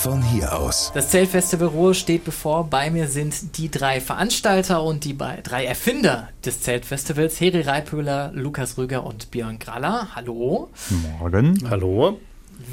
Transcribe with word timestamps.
von 0.00 0.22
hier 0.22 0.56
aus. 0.56 0.90
Das 0.94 1.10
Zeltfestival 1.10 1.68
Ruhr 1.68 1.92
steht 1.92 2.24
bevor. 2.24 2.64
Bei 2.64 2.90
mir 2.90 3.06
sind 3.06 3.58
die 3.58 3.70
drei 3.70 4.00
Veranstalter 4.00 4.82
und 4.82 5.04
die 5.04 5.14
drei 5.18 5.66
Erfinder 5.66 6.30
des 6.42 6.62
Zeltfestivals. 6.62 7.38
Heri 7.38 7.60
Reipöhler, 7.60 8.32
Lukas 8.32 8.78
Rüger 8.78 9.04
und 9.04 9.30
Björn 9.30 9.58
Graller. 9.58 10.08
Hallo. 10.14 10.70
Morgen. 11.18 11.68
Hallo. 11.68 12.18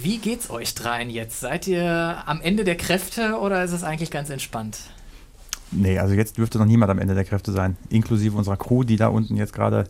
Wie 0.02 0.20
geht's 0.20 0.50
euch 0.50 0.74
dreien 0.74 1.10
jetzt? 1.10 1.42
Seid 1.42 1.68
ihr 1.68 2.24
am 2.26 2.40
Ende 2.40 2.64
der 2.64 2.78
Kräfte 2.78 3.38
oder 3.40 3.62
ist 3.62 3.74
es 3.74 3.84
eigentlich 3.84 4.10
ganz 4.10 4.30
entspannt? 4.30 4.80
Nee, 5.72 6.00
also 6.00 6.14
jetzt 6.14 6.38
dürfte 6.38 6.60
noch 6.60 6.66
niemand 6.66 6.92
am 6.92 7.00
Ende 7.00 7.14
der 7.14 7.26
Kräfte 7.26 7.52
sein, 7.52 7.76
inklusive 7.90 8.38
unserer 8.38 8.56
Crew, 8.56 8.86
die 8.86 8.96
da 8.96 9.10
unten 9.10 9.36
jetzt 9.36 9.52
gerade 9.52 9.90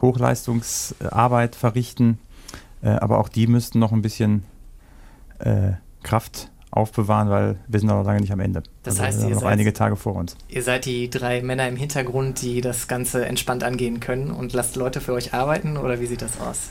Hochleistungsarbeit 0.00 1.56
verrichten. 1.56 2.20
Äh, 2.80 2.90
aber 2.90 3.18
auch 3.18 3.28
die 3.28 3.48
müssten 3.48 3.80
noch 3.80 3.90
ein 3.90 4.02
bisschen 4.02 4.44
äh, 5.40 5.72
Kraft 6.04 6.52
aufbewahren, 6.76 7.30
weil 7.30 7.56
wir 7.66 7.80
sind 7.80 7.88
noch 7.88 8.04
lange 8.04 8.20
nicht 8.20 8.32
am 8.32 8.40
Ende. 8.40 8.62
Das 8.82 8.94
also 8.94 9.04
heißt, 9.04 9.18
wir 9.18 9.24
haben 9.26 9.32
noch 9.32 9.40
seid, 9.40 9.52
einige 9.52 9.72
Tage 9.72 9.96
vor 9.96 10.14
uns. 10.14 10.36
Ihr 10.48 10.62
seid 10.62 10.84
die 10.84 11.08
drei 11.10 11.42
Männer 11.42 11.66
im 11.68 11.76
Hintergrund, 11.76 12.42
die 12.42 12.60
das 12.60 12.88
Ganze 12.88 13.24
entspannt 13.26 13.64
angehen 13.64 14.00
können 14.00 14.30
und 14.30 14.52
lasst 14.52 14.76
Leute 14.76 15.00
für 15.00 15.12
euch 15.12 15.34
arbeiten 15.34 15.76
oder 15.76 16.00
wie 16.00 16.06
sieht 16.06 16.22
das 16.22 16.40
aus? 16.40 16.70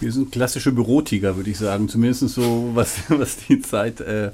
Wir 0.00 0.12
sind 0.12 0.32
klassische 0.32 0.72
Bürotiger, 0.72 1.36
würde 1.36 1.50
ich 1.50 1.58
sagen. 1.58 1.88
Zumindest 1.88 2.28
so, 2.30 2.70
was, 2.74 2.98
was 3.08 3.36
die 3.36 3.60
Zeit 3.60 4.00
äh, 4.00 4.32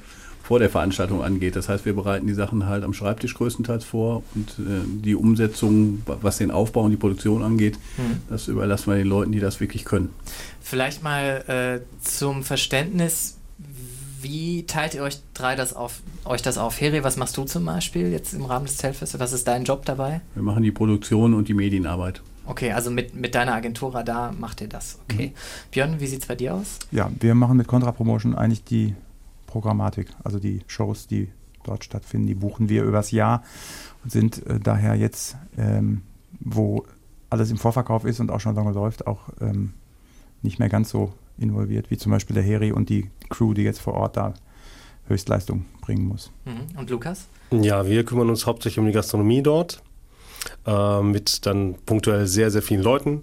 vor 0.50 0.58
der 0.58 0.68
Veranstaltung 0.68 1.22
angeht. 1.22 1.54
Das 1.54 1.68
heißt, 1.68 1.84
wir 1.84 1.94
bereiten 1.94 2.26
die 2.26 2.34
Sachen 2.34 2.66
halt 2.66 2.82
am 2.82 2.92
Schreibtisch 2.92 3.34
größtenteils 3.34 3.84
vor 3.84 4.24
und 4.34 4.48
äh, 4.58 4.80
die 5.04 5.14
Umsetzung, 5.14 6.02
was 6.06 6.38
den 6.38 6.50
Aufbau 6.50 6.82
und 6.82 6.90
die 6.90 6.96
Produktion 6.96 7.44
angeht, 7.44 7.78
mhm. 7.96 8.22
das 8.28 8.48
überlassen 8.48 8.90
wir 8.90 8.96
den 8.96 9.06
Leuten, 9.06 9.30
die 9.30 9.38
das 9.38 9.60
wirklich 9.60 9.84
können. 9.84 10.08
Vielleicht 10.60 11.04
mal 11.04 11.44
äh, 11.46 12.04
zum 12.04 12.42
Verständnis, 12.42 13.36
wie 14.22 14.64
teilt 14.66 14.94
ihr 14.94 15.02
euch 15.02 15.20
drei 15.34 15.56
das 15.56 15.74
auf, 15.74 16.00
euch 16.24 16.42
das 16.42 16.58
auf? 16.58 16.80
Heri, 16.80 17.04
was 17.04 17.16
machst 17.16 17.36
du 17.36 17.44
zum 17.44 17.64
Beispiel 17.64 18.12
jetzt 18.12 18.34
im 18.34 18.44
Rahmen 18.44 18.66
des 18.66 18.76
Zeltfestes? 18.76 19.20
Was 19.20 19.32
ist 19.32 19.46
dein 19.48 19.64
Job 19.64 19.84
dabei? 19.84 20.20
Wir 20.34 20.42
machen 20.42 20.62
die 20.62 20.72
Produktion 20.72 21.34
und 21.34 21.48
die 21.48 21.54
Medienarbeit. 21.54 22.22
Okay, 22.46 22.72
also 22.72 22.90
mit, 22.90 23.14
mit 23.14 23.34
deiner 23.34 23.54
Agentur 23.54 23.94
Radar 23.94 24.32
macht 24.32 24.60
ihr 24.60 24.68
das. 24.68 24.98
Okay. 25.10 25.28
Mhm. 25.28 25.70
Björn, 25.70 26.00
wie 26.00 26.06
sieht 26.06 26.22
es 26.22 26.26
bei 26.26 26.34
dir 26.34 26.54
aus? 26.54 26.78
Ja, 26.90 27.10
wir 27.20 27.34
machen 27.34 27.56
mit 27.56 27.68
Contra 27.68 27.92
Promotion 27.92 28.34
eigentlich 28.34 28.64
die 28.64 28.94
Programmatik. 29.46 30.08
Also 30.24 30.38
die 30.38 30.62
Shows, 30.66 31.06
die 31.06 31.28
dort 31.64 31.84
stattfinden, 31.84 32.26
die 32.26 32.34
buchen 32.34 32.68
wir 32.68 32.82
übers 32.84 33.10
Jahr 33.10 33.42
und 34.02 34.10
sind 34.10 34.46
äh, 34.46 34.58
daher 34.58 34.96
jetzt, 34.96 35.36
ähm, 35.58 36.02
wo 36.40 36.84
alles 37.28 37.50
im 37.50 37.58
Vorverkauf 37.58 38.04
ist 38.04 38.18
und 38.20 38.30
auch 38.30 38.40
schon 38.40 38.54
lange 38.54 38.72
läuft, 38.72 39.06
auch 39.06 39.28
ähm, 39.40 39.74
nicht 40.42 40.58
mehr 40.58 40.68
ganz 40.68 40.90
so 40.90 41.12
involviert, 41.40 41.90
wie 41.90 41.96
zum 41.96 42.12
Beispiel 42.12 42.34
der 42.34 42.42
Heri 42.42 42.72
und 42.72 42.88
die 42.88 43.10
Crew, 43.28 43.54
die 43.54 43.62
jetzt 43.62 43.80
vor 43.80 43.94
Ort 43.94 44.16
da 44.16 44.34
Höchstleistung 45.08 45.66
bringen 45.80 46.06
muss. 46.06 46.30
Mhm. 46.44 46.78
Und 46.78 46.90
Lukas? 46.90 47.26
Ja, 47.50 47.86
wir 47.86 48.04
kümmern 48.04 48.30
uns 48.30 48.46
hauptsächlich 48.46 48.78
um 48.78 48.86
die 48.86 48.92
Gastronomie 48.92 49.42
dort, 49.42 49.82
äh, 50.66 51.02
mit 51.02 51.46
dann 51.46 51.74
punktuell 51.84 52.26
sehr, 52.26 52.50
sehr 52.50 52.62
vielen 52.62 52.82
Leuten, 52.82 53.22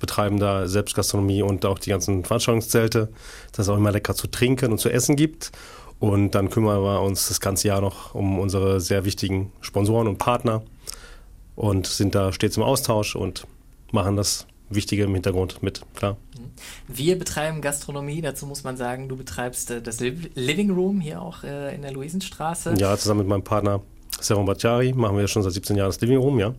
betreiben 0.00 0.38
da 0.38 0.66
Selbstgastronomie 0.66 1.42
und 1.42 1.64
auch 1.66 1.78
die 1.78 1.90
ganzen 1.90 2.24
Veranstaltungszelte, 2.24 3.08
dass 3.52 3.66
es 3.66 3.68
auch 3.68 3.76
immer 3.76 3.92
lecker 3.92 4.14
zu 4.14 4.26
trinken 4.28 4.72
und 4.72 4.78
zu 4.78 4.88
essen 4.88 5.16
gibt. 5.16 5.52
Und 5.98 6.32
dann 6.32 6.50
kümmern 6.50 6.82
wir 6.82 7.00
uns 7.00 7.28
das 7.28 7.40
ganze 7.40 7.68
Jahr 7.68 7.80
noch 7.80 8.14
um 8.14 8.38
unsere 8.38 8.80
sehr 8.80 9.04
wichtigen 9.04 9.52
Sponsoren 9.60 10.08
und 10.08 10.18
Partner 10.18 10.62
und 11.54 11.86
sind 11.86 12.14
da 12.14 12.32
stets 12.32 12.58
im 12.58 12.62
Austausch 12.62 13.16
und 13.16 13.46
machen 13.92 14.16
das 14.16 14.46
Wichtige 14.68 15.04
im 15.04 15.14
Hintergrund 15.14 15.62
mit, 15.62 15.82
klar. 15.94 16.16
Wir 16.88 17.18
betreiben 17.18 17.60
Gastronomie, 17.60 18.20
dazu 18.20 18.46
muss 18.46 18.64
man 18.64 18.76
sagen, 18.76 19.08
du 19.08 19.16
betreibst 19.16 19.70
äh, 19.70 19.82
das 19.82 20.00
Living 20.00 20.70
Room 20.70 21.00
hier 21.00 21.22
auch 21.22 21.44
äh, 21.44 21.74
in 21.74 21.82
der 21.82 21.92
Luisenstraße. 21.92 22.74
Ja, 22.78 22.96
zusammen 22.96 23.20
mit 23.20 23.28
meinem 23.28 23.44
Partner 23.44 23.82
Serum 24.20 24.46
Bacciari 24.46 24.92
machen 24.92 25.18
wir 25.18 25.28
schon 25.28 25.42
seit 25.42 25.52
17 25.52 25.76
Jahren 25.76 25.88
das 25.88 26.00
Living 26.00 26.18
Room, 26.18 26.38
ja. 26.38 26.54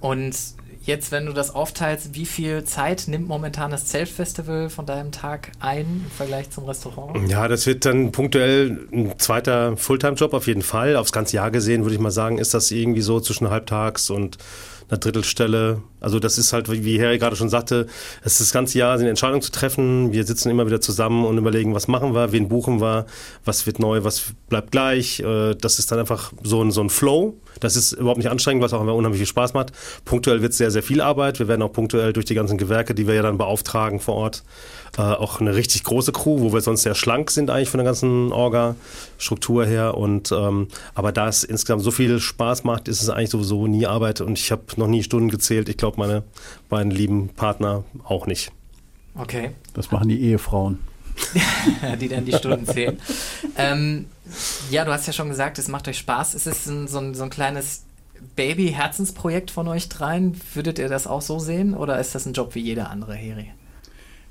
Und 0.00 0.36
jetzt, 0.84 1.12
wenn 1.12 1.26
du 1.26 1.32
das 1.32 1.54
aufteilst, 1.54 2.14
wie 2.14 2.26
viel 2.26 2.64
Zeit 2.64 3.04
nimmt 3.06 3.28
momentan 3.28 3.70
das 3.70 3.86
Zeltfestival 3.86 4.68
von 4.70 4.86
deinem 4.86 5.12
Tag 5.12 5.52
ein 5.60 6.02
im 6.04 6.10
Vergleich 6.10 6.50
zum 6.50 6.64
Restaurant? 6.64 7.28
Ja, 7.28 7.48
das 7.48 7.66
wird 7.66 7.84
dann 7.84 8.12
punktuell 8.12 8.86
ein 8.92 9.18
zweiter 9.18 9.76
Fulltime-Job 9.76 10.34
auf 10.34 10.46
jeden 10.46 10.62
Fall. 10.62 10.96
Aufs 10.96 11.12
ganze 11.12 11.36
Jahr 11.36 11.50
gesehen 11.50 11.82
würde 11.82 11.94
ich 11.94 12.00
mal 12.00 12.10
sagen, 12.10 12.38
ist 12.38 12.54
das 12.54 12.70
irgendwie 12.70 13.00
so 13.00 13.20
zwischen 13.20 13.50
halbtags 13.50 14.10
und 14.10 14.38
einer 14.88 14.98
Drittelstelle. 14.98 15.82
Also 16.00 16.18
das 16.18 16.38
ist 16.38 16.52
halt, 16.52 16.70
wie 16.70 17.00
Harry 17.00 17.18
gerade 17.18 17.36
schon 17.36 17.48
sagte, 17.48 17.86
es 18.22 18.34
ist 18.34 18.40
das 18.40 18.52
ganze 18.52 18.78
Jahr 18.78 18.98
eine 18.98 19.08
Entscheidung 19.08 19.42
zu 19.42 19.50
treffen. 19.50 20.12
Wir 20.12 20.24
sitzen 20.24 20.50
immer 20.50 20.66
wieder 20.66 20.80
zusammen 20.80 21.24
und 21.24 21.38
überlegen, 21.38 21.74
was 21.74 21.88
machen 21.88 22.14
wir, 22.14 22.32
wen 22.32 22.48
buchen 22.48 22.80
wir, 22.80 23.06
was 23.44 23.66
wird 23.66 23.78
neu, 23.78 24.04
was 24.04 24.34
bleibt 24.48 24.70
gleich. 24.70 25.20
Äh, 25.20 25.54
das 25.54 25.78
ist 25.78 25.90
dann 25.90 25.98
einfach 25.98 26.32
so 26.42 26.62
ein, 26.62 26.70
so 26.70 26.82
ein 26.82 26.90
Flow. 26.90 27.36
Das 27.64 27.76
ist 27.76 27.92
überhaupt 27.92 28.18
nicht 28.18 28.30
anstrengend, 28.30 28.62
was 28.62 28.74
auch 28.74 28.82
immer 28.82 28.94
unheimlich 28.94 29.20
viel 29.20 29.26
Spaß 29.26 29.54
macht. 29.54 29.72
Punktuell 30.04 30.42
wird 30.42 30.52
es 30.52 30.58
sehr, 30.58 30.70
sehr 30.70 30.82
viel 30.82 31.00
Arbeit. 31.00 31.38
Wir 31.38 31.48
werden 31.48 31.62
auch 31.62 31.72
punktuell 31.72 32.12
durch 32.12 32.26
die 32.26 32.34
ganzen 32.34 32.58
Gewerke, 32.58 32.94
die 32.94 33.06
wir 33.06 33.14
ja 33.14 33.22
dann 33.22 33.38
beauftragen 33.38 34.00
vor 34.00 34.16
Ort, 34.16 34.44
äh, 34.98 35.00
auch 35.00 35.40
eine 35.40 35.54
richtig 35.54 35.82
große 35.82 36.12
Crew, 36.12 36.40
wo 36.40 36.52
wir 36.52 36.60
sonst 36.60 36.82
sehr 36.82 36.94
schlank 36.94 37.30
sind 37.30 37.48
eigentlich 37.48 37.70
von 37.70 37.78
der 37.78 37.86
ganzen 37.86 38.32
Orga-Struktur 38.32 39.64
her. 39.64 39.96
Und 39.96 40.30
ähm, 40.30 40.68
aber 40.94 41.10
da 41.10 41.28
es 41.28 41.42
insgesamt 41.42 41.82
so 41.82 41.90
viel 41.90 42.20
Spaß 42.20 42.64
macht, 42.64 42.86
ist 42.86 43.02
es 43.02 43.08
eigentlich 43.08 43.30
sowieso 43.30 43.66
nie 43.66 43.86
Arbeit. 43.86 44.20
Und 44.20 44.38
ich 44.38 44.52
habe 44.52 44.62
noch 44.76 44.88
nie 44.88 45.02
Stunden 45.02 45.30
gezählt. 45.30 45.70
Ich 45.70 45.78
glaube, 45.78 45.98
meine 45.98 46.22
beiden 46.68 46.90
lieben 46.90 47.30
Partner 47.30 47.84
auch 48.04 48.26
nicht. 48.26 48.52
Okay. 49.16 49.52
Das 49.72 49.90
machen 49.90 50.08
die 50.08 50.20
Ehefrauen. 50.20 50.80
die 52.00 52.08
dann 52.08 52.24
die 52.24 52.32
Stunden 52.32 52.66
zählen. 52.66 52.98
ähm, 53.56 54.06
ja, 54.70 54.84
du 54.84 54.92
hast 54.92 55.06
ja 55.06 55.12
schon 55.12 55.28
gesagt, 55.28 55.58
es 55.58 55.68
macht 55.68 55.88
euch 55.88 55.98
Spaß. 55.98 56.34
Ist 56.34 56.46
es 56.46 56.66
ein, 56.66 56.88
so, 56.88 56.98
ein, 56.98 57.14
so 57.14 57.24
ein 57.24 57.30
kleines 57.30 57.84
Baby-Herzensprojekt 58.36 59.50
von 59.50 59.68
euch 59.68 59.88
dreien? 59.88 60.40
Würdet 60.54 60.78
ihr 60.78 60.88
das 60.88 61.06
auch 61.06 61.22
so 61.22 61.38
sehen 61.38 61.74
oder 61.74 61.98
ist 62.00 62.14
das 62.14 62.26
ein 62.26 62.32
Job 62.32 62.54
wie 62.54 62.60
jeder 62.60 62.90
andere, 62.90 63.14
Heri? 63.14 63.50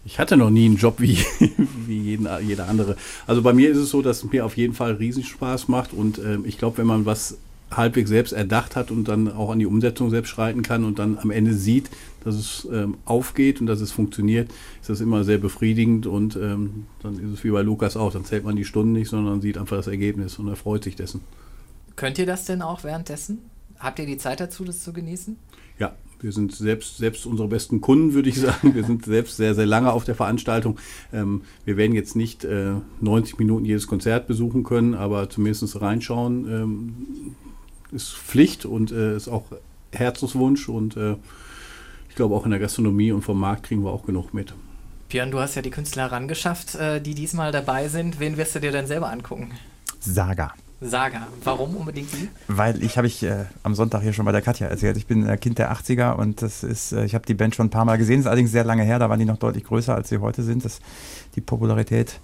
Ich 0.05 0.19
hatte 0.19 0.35
noch 0.35 0.49
nie 0.49 0.65
einen 0.65 0.77
Job 0.77 0.95
wie, 0.99 1.17
wie 1.87 1.99
jeden, 1.99 2.27
jeder 2.45 2.67
andere. 2.67 2.97
Also 3.25 3.41
bei 3.41 3.53
mir 3.53 3.69
ist 3.69 3.77
es 3.77 3.89
so, 3.89 4.01
dass 4.01 4.23
es 4.23 4.31
mir 4.31 4.45
auf 4.45 4.57
jeden 4.57 4.73
Fall 4.73 4.93
riesig 4.93 5.27
Spaß 5.29 5.69
macht 5.69 5.93
und 5.93 6.17
äh, 6.17 6.37
ich 6.43 6.57
glaube, 6.57 6.79
wenn 6.79 6.87
man 6.87 7.05
was 7.05 7.37
halbwegs 7.77 8.09
selbst 8.09 8.31
erdacht 8.31 8.75
hat 8.75 8.91
und 8.91 9.07
dann 9.07 9.31
auch 9.31 9.49
an 9.49 9.59
die 9.59 9.65
Umsetzung 9.65 10.09
selbst 10.09 10.29
schreiten 10.29 10.61
kann 10.61 10.83
und 10.83 10.99
dann 10.99 11.17
am 11.17 11.31
Ende 11.31 11.53
sieht, 11.53 11.89
dass 12.23 12.35
es 12.35 12.67
ähm, 12.71 12.97
aufgeht 13.05 13.61
und 13.61 13.67
dass 13.67 13.81
es 13.81 13.91
funktioniert, 13.91 14.51
ist 14.81 14.89
das 14.89 15.01
immer 15.01 15.23
sehr 15.23 15.37
befriedigend 15.37 16.07
und 16.07 16.35
ähm, 16.35 16.85
dann 17.01 17.15
ist 17.15 17.33
es 17.33 17.43
wie 17.43 17.51
bei 17.51 17.61
Lukas 17.61 17.97
auch, 17.97 18.11
dann 18.11 18.25
zählt 18.25 18.43
man 18.43 18.55
die 18.55 18.65
Stunden 18.65 18.93
nicht, 18.93 19.09
sondern 19.09 19.41
sieht 19.41 19.57
einfach 19.57 19.77
das 19.77 19.87
Ergebnis 19.87 20.39
und 20.39 20.47
er 20.47 20.55
freut 20.55 20.83
sich 20.83 20.95
dessen. 20.95 21.21
Könnt 21.95 22.17
ihr 22.17 22.25
das 22.25 22.45
denn 22.45 22.61
auch 22.61 22.83
währenddessen? 22.83 23.39
Habt 23.79 23.99
ihr 23.99 24.05
die 24.05 24.17
Zeit 24.17 24.39
dazu, 24.39 24.63
das 24.63 24.81
zu 24.81 24.93
genießen? 24.93 25.35
Ja, 25.77 25.93
wir 26.21 26.31
sind 26.31 26.53
selbst, 26.53 26.97
selbst 26.97 27.25
unsere 27.25 27.49
besten 27.49 27.81
Kunden, 27.81 28.13
würde 28.13 28.29
ich 28.29 28.39
sagen. 28.39 28.73
Wir 28.73 28.83
sind 28.83 29.05
selbst 29.05 29.37
sehr, 29.37 29.53
sehr 29.53 29.65
lange 29.65 29.91
auf 29.91 30.05
der 30.05 30.15
Veranstaltung. 30.15 30.79
Ähm, 31.11 31.41
wir 31.65 31.77
werden 31.77 31.93
jetzt 31.93 32.15
nicht 32.15 32.45
äh, 32.45 32.75
90 33.01 33.37
Minuten 33.37 33.65
jedes 33.65 33.87
Konzert 33.87 34.25
besuchen 34.25 34.63
können, 34.63 34.95
aber 34.95 35.29
zumindest 35.29 35.81
reinschauen 35.81 36.47
ähm, 36.49 37.35
ist 37.93 38.13
Pflicht 38.13 38.65
und 38.65 38.91
äh, 38.91 39.15
ist 39.15 39.27
auch 39.27 39.45
Herzenswunsch. 39.91 40.69
Und 40.69 40.97
äh, 40.97 41.15
ich 42.09 42.15
glaube, 42.15 42.35
auch 42.35 42.45
in 42.45 42.51
der 42.51 42.59
Gastronomie 42.59 43.11
und 43.11 43.21
vom 43.21 43.39
Markt 43.39 43.63
kriegen 43.63 43.83
wir 43.83 43.91
auch 43.91 44.05
genug 44.05 44.33
mit. 44.33 44.53
Björn, 45.09 45.31
du 45.31 45.39
hast 45.39 45.55
ja 45.55 45.61
die 45.61 45.69
Künstler 45.69 46.03
herangeschafft, 46.03 46.75
äh, 46.75 46.99
die 46.99 47.13
diesmal 47.13 47.51
dabei 47.51 47.87
sind. 47.87 48.19
Wen 48.19 48.37
wirst 48.37 48.55
du 48.55 48.59
dir 48.59 48.71
denn 48.71 48.87
selber 48.87 49.11
angucken? 49.11 49.51
Saga. 49.99 50.53
Saga. 50.81 51.27
Warum 51.43 51.75
unbedingt 51.77 52.11
die? 52.13 52.29
Weil 52.47 52.83
ich 52.83 52.97
habe 52.97 53.07
ich 53.07 53.23
äh, 53.23 53.45
am 53.63 53.73
Sonntag 53.75 54.01
hier 54.01 54.13
schon 54.13 54.25
bei 54.25 54.31
der 54.31 54.41
Katja 54.41 54.67
erzählt. 54.67 54.97
Ich 54.97 55.07
bin 55.07 55.27
äh, 55.27 55.37
Kind 55.37 55.57
der 55.59 55.71
80er 55.71 56.13
und 56.13 56.41
das 56.41 56.63
ist, 56.63 56.91
äh, 56.91 57.05
ich 57.05 57.15
habe 57.15 57.25
die 57.25 57.33
Band 57.33 57.55
schon 57.55 57.67
ein 57.67 57.69
paar 57.69 57.85
Mal 57.85 57.97
gesehen. 57.97 58.17
Das 58.17 58.25
ist 58.25 58.27
allerdings 58.27 58.51
sehr 58.51 58.65
lange 58.65 58.83
her. 58.83 58.99
Da 58.99 59.09
waren 59.09 59.19
die 59.19 59.25
noch 59.25 59.37
deutlich 59.37 59.63
größer, 59.63 59.95
als 59.95 60.09
sie 60.09 60.17
heute 60.17 60.43
sind. 60.43 60.65
Das, 60.65 60.79
die 61.35 61.41
Popularität 61.41 62.19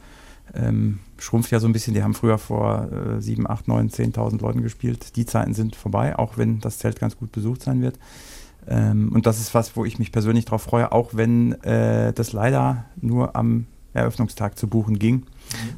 ähm, 0.53 0.99
schrumpft 1.17 1.51
ja 1.51 1.59
so 1.59 1.67
ein 1.67 1.73
bisschen. 1.73 1.93
Die 1.93 2.03
haben 2.03 2.13
früher 2.13 2.37
vor 2.37 2.89
äh, 2.91 3.21
7, 3.21 3.49
8, 3.49 3.67
9, 3.67 3.89
10.000 3.89 4.41
Leuten 4.41 4.61
gespielt. 4.61 5.15
Die 5.15 5.25
Zeiten 5.25 5.53
sind 5.53 5.75
vorbei, 5.75 6.17
auch 6.17 6.37
wenn 6.37 6.59
das 6.59 6.79
Zelt 6.79 6.99
ganz 6.99 7.17
gut 7.17 7.31
besucht 7.31 7.63
sein 7.63 7.81
wird. 7.81 7.97
Ähm, 8.67 9.11
und 9.13 9.25
das 9.25 9.39
ist 9.39 9.53
was, 9.53 9.75
wo 9.75 9.85
ich 9.85 9.99
mich 9.99 10.11
persönlich 10.11 10.45
darauf 10.45 10.63
freue, 10.63 10.91
auch 10.91 11.11
wenn 11.13 11.53
äh, 11.63 12.13
das 12.13 12.33
leider 12.33 12.85
nur 13.01 13.35
am 13.35 13.65
Eröffnungstag 13.93 14.57
zu 14.57 14.67
buchen 14.67 14.99
ging, 14.99 15.15
mhm. 15.15 15.25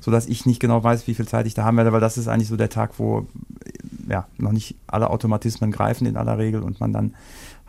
sodass 0.01 0.27
ich 0.27 0.45
nicht 0.45 0.59
genau 0.59 0.83
weiß, 0.83 1.07
wie 1.07 1.13
viel 1.13 1.27
Zeit 1.27 1.47
ich 1.47 1.53
da 1.53 1.63
haben 1.63 1.77
werde, 1.77 1.93
weil 1.93 2.01
das 2.01 2.17
ist 2.17 2.27
eigentlich 2.27 2.49
so 2.49 2.57
der 2.57 2.69
Tag, 2.69 2.99
wo 2.99 3.27
ja, 4.09 4.27
noch 4.37 4.51
nicht 4.51 4.75
alle 4.87 5.09
Automatismen 5.09 5.71
greifen 5.71 6.05
in 6.05 6.17
aller 6.17 6.37
Regel 6.37 6.61
und 6.61 6.79
man 6.79 6.91
dann 6.91 7.15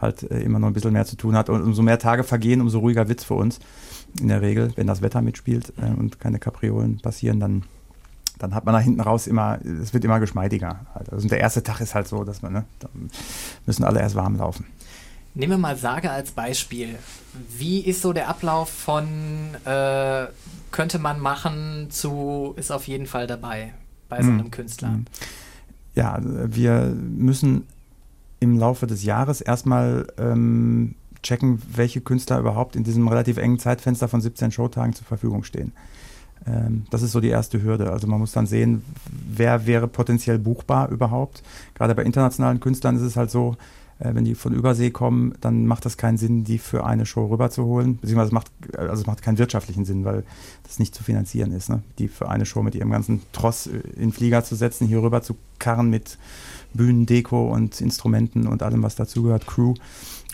halt 0.02 0.30
äh, 0.30 0.40
immer 0.40 0.58
noch 0.58 0.68
ein 0.68 0.72
bisschen 0.72 0.92
mehr 0.92 1.06
zu 1.06 1.16
tun 1.16 1.36
hat. 1.36 1.48
Und 1.48 1.62
umso 1.62 1.82
mehr 1.82 1.98
Tage 1.98 2.24
vergehen, 2.24 2.60
umso 2.60 2.80
ruhiger 2.80 3.08
wird 3.08 3.20
es 3.20 3.24
für 3.24 3.34
uns 3.34 3.58
in 4.20 4.28
der 4.28 4.42
Regel, 4.42 4.72
wenn 4.76 4.86
das 4.86 5.02
Wetter 5.02 5.22
mitspielt 5.22 5.72
äh, 5.80 5.98
und 5.98 6.20
keine 6.20 6.38
Kapriolen 6.38 6.98
passieren, 6.98 7.40
dann, 7.40 7.62
dann 8.38 8.54
hat 8.54 8.64
man 8.64 8.74
da 8.74 8.80
hinten 8.80 9.00
raus 9.00 9.26
immer, 9.26 9.58
es 9.64 9.94
wird 9.94 10.04
immer 10.04 10.20
geschmeidiger. 10.20 10.80
Halt. 10.94 11.10
Also 11.12 11.28
der 11.28 11.40
erste 11.40 11.62
Tag 11.62 11.80
ist 11.80 11.94
halt 11.94 12.08
so, 12.08 12.24
dass 12.24 12.42
man, 12.42 12.52
ne, 12.52 12.64
da 12.80 12.88
müssen 13.64 13.84
alle 13.84 14.00
erst 14.00 14.14
warm 14.14 14.36
laufen. 14.36 14.66
Nehmen 15.34 15.52
wir 15.52 15.58
mal 15.58 15.76
Sage 15.76 16.10
als 16.10 16.32
Beispiel. 16.32 16.98
Wie 17.56 17.80
ist 17.80 18.02
so 18.02 18.12
der 18.12 18.28
Ablauf 18.28 18.68
von 18.68 19.06
äh, 19.64 20.26
könnte 20.70 20.98
man 20.98 21.20
machen 21.20 21.86
zu 21.90 22.52
ist 22.56 22.70
auf 22.70 22.86
jeden 22.86 23.06
Fall 23.06 23.26
dabei? 23.26 23.72
bei 24.12 24.22
so 24.22 24.28
einem 24.28 24.46
mhm. 24.46 24.50
Künstler? 24.50 24.88
Mhm. 24.88 25.04
Ja, 25.94 26.18
wir 26.22 26.94
müssen 26.94 27.66
im 28.42 28.58
Laufe 28.58 28.88
des 28.88 29.04
Jahres 29.04 29.40
erstmal 29.40 30.06
ähm, 30.18 30.96
checken, 31.22 31.62
welche 31.74 32.00
Künstler 32.00 32.40
überhaupt 32.40 32.74
in 32.74 32.82
diesem 32.82 33.06
relativ 33.06 33.36
engen 33.36 33.60
Zeitfenster 33.60 34.08
von 34.08 34.20
17 34.20 34.50
Showtagen 34.50 34.94
zur 34.94 35.06
Verfügung 35.06 35.44
stehen. 35.44 35.72
Ähm, 36.44 36.84
das 36.90 37.02
ist 37.02 37.12
so 37.12 37.20
die 37.20 37.28
erste 37.28 37.62
Hürde. 37.62 37.92
Also 37.92 38.08
man 38.08 38.18
muss 38.18 38.32
dann 38.32 38.46
sehen, 38.46 38.82
wer 39.10 39.66
wäre 39.66 39.86
potenziell 39.86 40.40
buchbar 40.40 40.88
überhaupt. 40.90 41.44
Gerade 41.74 41.94
bei 41.94 42.02
internationalen 42.02 42.58
Künstlern 42.58 42.96
ist 42.96 43.02
es 43.02 43.16
halt 43.16 43.30
so, 43.30 43.56
äh, 44.00 44.12
wenn 44.12 44.24
die 44.24 44.34
von 44.34 44.52
Übersee 44.52 44.90
kommen, 44.90 45.34
dann 45.40 45.66
macht 45.66 45.84
das 45.84 45.96
keinen 45.96 46.18
Sinn, 46.18 46.42
die 46.42 46.58
für 46.58 46.84
eine 46.84 47.06
Show 47.06 47.26
rüberzuholen. 47.26 47.98
Beziehungsweise 47.98 48.28
es 48.28 48.32
macht, 48.32 48.50
also 48.76 49.02
es 49.02 49.06
macht 49.06 49.22
keinen 49.22 49.38
wirtschaftlichen 49.38 49.84
Sinn, 49.84 50.04
weil 50.04 50.24
das 50.64 50.80
nicht 50.80 50.96
zu 50.96 51.04
finanzieren 51.04 51.52
ist. 51.52 51.68
Ne? 51.68 51.84
Die 51.98 52.08
für 52.08 52.28
eine 52.28 52.44
Show 52.44 52.64
mit 52.64 52.74
ihrem 52.74 52.90
ganzen 52.90 53.22
Tross 53.30 53.68
in 53.96 54.10
Flieger 54.10 54.42
zu 54.42 54.56
setzen, 54.56 54.88
hier 54.88 55.00
rüber 55.00 55.22
zu 55.22 55.36
karren 55.60 55.90
mit 55.90 56.18
Bühnen, 56.74 57.06
Deko 57.06 57.52
und 57.52 57.80
Instrumenten 57.80 58.46
und 58.46 58.62
allem, 58.62 58.82
was 58.82 58.94
dazugehört, 58.94 59.46
Crew 59.46 59.74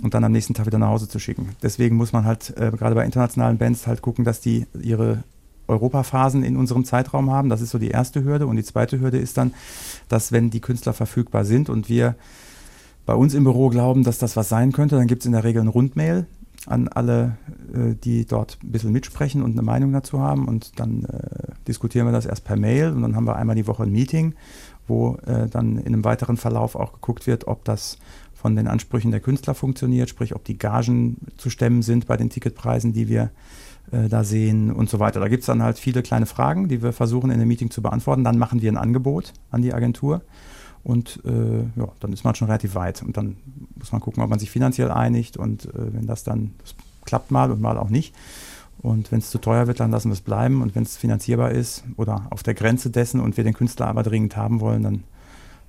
und 0.03 0.15
dann 0.15 0.25
am 0.25 0.33
nächsten 0.33 0.55
Tag 0.55 0.67
wieder 0.67 0.79
nach 0.79 0.89
Hause 0.89 1.09
zu 1.09 1.19
schicken. 1.19 1.51
Deswegen 1.63 1.97
muss 1.97 2.13
man 2.13 2.25
halt 2.25 2.57
äh, 2.57 2.71
gerade 2.71 2.95
bei 2.95 3.05
internationalen 3.05 3.59
Bands 3.59 3.87
halt 3.87 4.03
gucken, 4.03 4.25
dass 4.25 4.41
die 4.41 4.67
ihre 4.81 5.25
Europaphasen 5.69 6.43
in 6.43 6.57
unserem 6.57 6.85
Zeitraum 6.85 7.31
haben. 7.31 7.49
Das 7.49 7.61
ist 7.61 7.71
so 7.71 7.79
die 7.79 7.89
erste 7.89 8.25
Hürde. 8.25 8.47
Und 8.47 8.57
die 8.57 8.65
zweite 8.65 9.01
Hürde 9.01 9.19
ist 9.19 9.37
dann, 9.37 9.55
dass 10.09 10.33
wenn 10.33 10.51
die 10.51 10.61
Künstler 10.61 10.95
verfügbar 10.95 11.45
sind 11.45 11.69
und 11.69 11.89
wir 11.89 12.17
bei 13.07 13.15
uns 13.15 13.35
im 13.35 13.45
Büro 13.45 13.69
glauben, 13.69 14.05
dass 14.05 14.19
das 14.19 14.37
was 14.37 14.49
sein 14.49 14.73
könnte, 14.73 14.97
dann 14.97 15.07
gibt 15.07 15.23
es 15.23 15.27
in 15.27 15.33
der 15.33 15.45
Regel 15.45 15.63
ein 15.63 15.69
Rundmail 15.69 16.27
an 16.67 16.89
alle, 16.89 17.37
äh, 17.73 17.95
die 17.95 18.27
dort 18.27 18.59
ein 18.63 18.73
bisschen 18.73 18.93
mitsprechen 18.93 19.43
und 19.43 19.53
eine 19.53 19.63
Meinung 19.63 19.93
dazu 19.93 20.21
haben. 20.21 20.49
Und 20.49 20.79
dann 20.79 21.05
äh, 21.05 21.53
diskutieren 21.67 22.07
wir 22.07 22.13
das 22.13 22.27
erst 22.27 22.45
per 22.45 22.57
Mail 22.57 22.91
und 22.91 23.03
dann 23.03 23.17
haben 23.17 23.27
wir 23.27 23.37
einmal 23.37 23.57
die 23.57 23.67
Woche 23.67 23.85
ein 23.85 23.93
Meeting, 23.93 24.35
wo 24.89 25.17
äh, 25.27 25.49
dann 25.49 25.79
in 25.79 25.87
einem 25.87 26.05
weiteren 26.05 26.37
Verlauf 26.37 26.75
auch 26.75 26.95
geguckt 26.95 27.27
wird, 27.27 27.47
ob 27.47 27.65
das 27.65 27.99
von 28.35 28.55
den 28.55 28.69
Ansprüchen 28.69 29.11
der 29.11 29.21
Künstler 29.21 29.55
funktioniert, 29.55 30.09
sprich 30.09 30.35
ob 30.35 30.45
die 30.45 30.59
Gagen 30.59 31.17
zu 31.37 31.51
stemmen 31.51 31.83
sind 31.83 32.07
bei 32.07 32.17
den 32.17 32.31
Ticketpreisen, 32.31 32.93
die 32.93 33.09
wir 33.09 33.31
äh, 33.91 34.09
da 34.09 34.25
sehen 34.25 34.73
und 34.73 34.89
so 34.89 35.01
weiter. 35.01 35.21
Da 35.21 35.29
gibt 35.29 35.41
es 35.41 35.47
dann 35.47 35.63
halt 35.63 35.79
viele 35.79 36.03
kleine 36.03 36.27
Fragen, 36.27 36.69
die 36.69 36.83
wir 36.83 36.93
versuchen 36.93 37.31
in 37.31 37.39
dem 37.39 37.49
Meeting 37.49 37.71
zu 37.71 37.83
beantworten. 37.83 38.25
Dann 38.25 38.39
machen 38.39 38.63
wir 38.63 38.71
ein 38.71 38.77
Angebot 38.77 39.33
an 39.51 39.63
die 39.63 39.75
Agentur 39.75 40.23
und 40.85 41.21
äh, 41.25 41.81
ja, 41.81 41.89
dann 42.01 42.13
ist 42.13 42.25
man 42.25 42.35
schon 42.35 42.47
relativ 42.47 42.75
weit. 42.75 43.03
Und 43.03 43.17
dann 43.17 43.37
muss 43.77 43.93
man 43.93 44.01
gucken, 44.01 44.23
ob 44.23 44.31
man 44.31 44.39
sich 44.39 44.51
finanziell 44.51 44.91
einigt 44.91 45.37
und 45.37 45.67
äh, 45.67 45.93
wenn 45.93 46.07
das 46.07 46.25
dann 46.25 46.55
das 46.63 46.75
klappt 47.05 47.31
mal 47.31 47.51
und 47.51 47.61
mal 47.61 47.79
auch 47.79 47.89
nicht. 47.89 48.15
Und 48.81 49.11
wenn 49.11 49.19
es 49.19 49.31
zu 49.31 49.39
teuer 49.39 49.67
wird, 49.67 49.81
dann 49.81 49.91
lassen 49.91 50.09
wir 50.09 50.15
es 50.15 50.21
bleiben. 50.21 50.63
Und 50.63 50.75
wenn 50.75 50.85
es 50.85 50.97
finanzierbar 50.97 51.51
ist 51.51 51.85
oder 51.97 52.27
auf 52.31 52.43
der 52.43 52.55
Grenze 52.55 52.91
dessen 52.91 53.21
und 53.21 53.37
wir 53.37 53.45
den 53.45 53.55
Künstler 53.55 53.87
aber 53.87 54.03
dringend 54.03 54.37
haben 54.37 54.61
wollen, 54.61 54.83
dann 54.83 55.05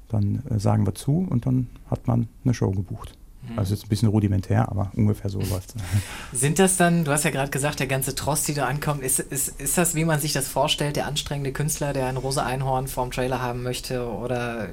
dann 0.10 0.44
äh, 0.50 0.60
sagen 0.60 0.86
wir 0.86 0.96
zu 0.96 1.26
und 1.30 1.46
dann 1.46 1.68
hat 1.90 2.08
man 2.08 2.28
eine 2.44 2.54
Show 2.54 2.72
gebucht. 2.72 3.14
Mhm. 3.48 3.60
Also 3.60 3.74
jetzt 3.74 3.86
ein 3.86 3.90
bisschen 3.90 4.10
rudimentär, 4.10 4.70
aber 4.70 4.92
ungefähr 4.96 5.30
so 5.30 5.40
läuft 5.40 5.76
es. 5.76 6.40
Sind 6.40 6.60
das 6.60 6.78
dann, 6.78 7.06
du 7.06 7.12
hast 7.12 7.24
ja 7.24 7.32
gerade 7.32 7.52
gesagt, 7.52 7.80
der 7.80 7.88
ganze 7.88 8.16
Trost, 8.16 8.48
die 8.48 8.54
da 8.54 8.66
ankommt, 8.66 9.02
ist, 9.02 9.20
ist, 9.20 9.60
ist 9.62 9.78
das, 9.78 9.96
wie 9.96 10.06
man 10.06 10.20
sich 10.20 10.34
das 10.34 10.48
vorstellt, 10.48 10.96
der 10.96 11.08
anstrengende 11.08 11.54
Künstler, 11.54 11.94
der 11.94 12.08
ein 12.08 12.18
rosa 12.18 12.44
Einhorn 12.44 12.88
vorm 12.88 13.12
Trailer 13.12 13.42
haben 13.42 13.64
möchte 13.64 14.08
oder 14.10 14.68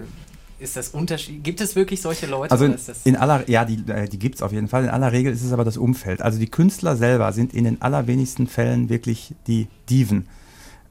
ist 0.59 0.77
das 0.77 0.89
Unterschied? 0.91 1.45
Gibt 1.45 1.61
es 1.61 1.77
wirklich 1.77 2.01
solche 2.01 2.27
Leute? 2.27 2.51
Also 2.51 2.65
in, 2.65 2.77
in 3.05 3.17
aller, 3.17 3.49
ja, 3.49 3.65
die, 3.65 3.83
äh, 3.91 4.09
die 4.09 4.19
gibt 4.19 4.37
es 4.37 4.43
auf 4.43 4.53
jeden 4.53 4.69
Fall. 4.69 4.85
In 4.85 4.91
aller 4.91 5.13
Regel 5.13 5.33
ist 5.33 5.45
es 5.45 5.53
aber 5.53 5.65
das 5.65 5.77
Umfeld. 5.77 6.23
Also 6.23 6.39
die 6.39 6.49
Künstler 6.49 6.97
selber 6.97 7.33
sind 7.33 7.55
in 7.55 7.65
den 7.65 7.83
allerwenigsten 7.83 8.47
Fällen 8.47 8.89
wirklich 8.89 9.35
die 9.47 9.69
Diven, 9.91 10.27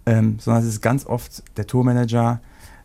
ähm, 0.06 0.38
sondern 0.39 0.63
es 0.63 0.69
ist 0.69 0.81
ganz 0.81 1.06
oft 1.06 1.44
der 1.57 1.65
Tourmanager, 1.65 2.41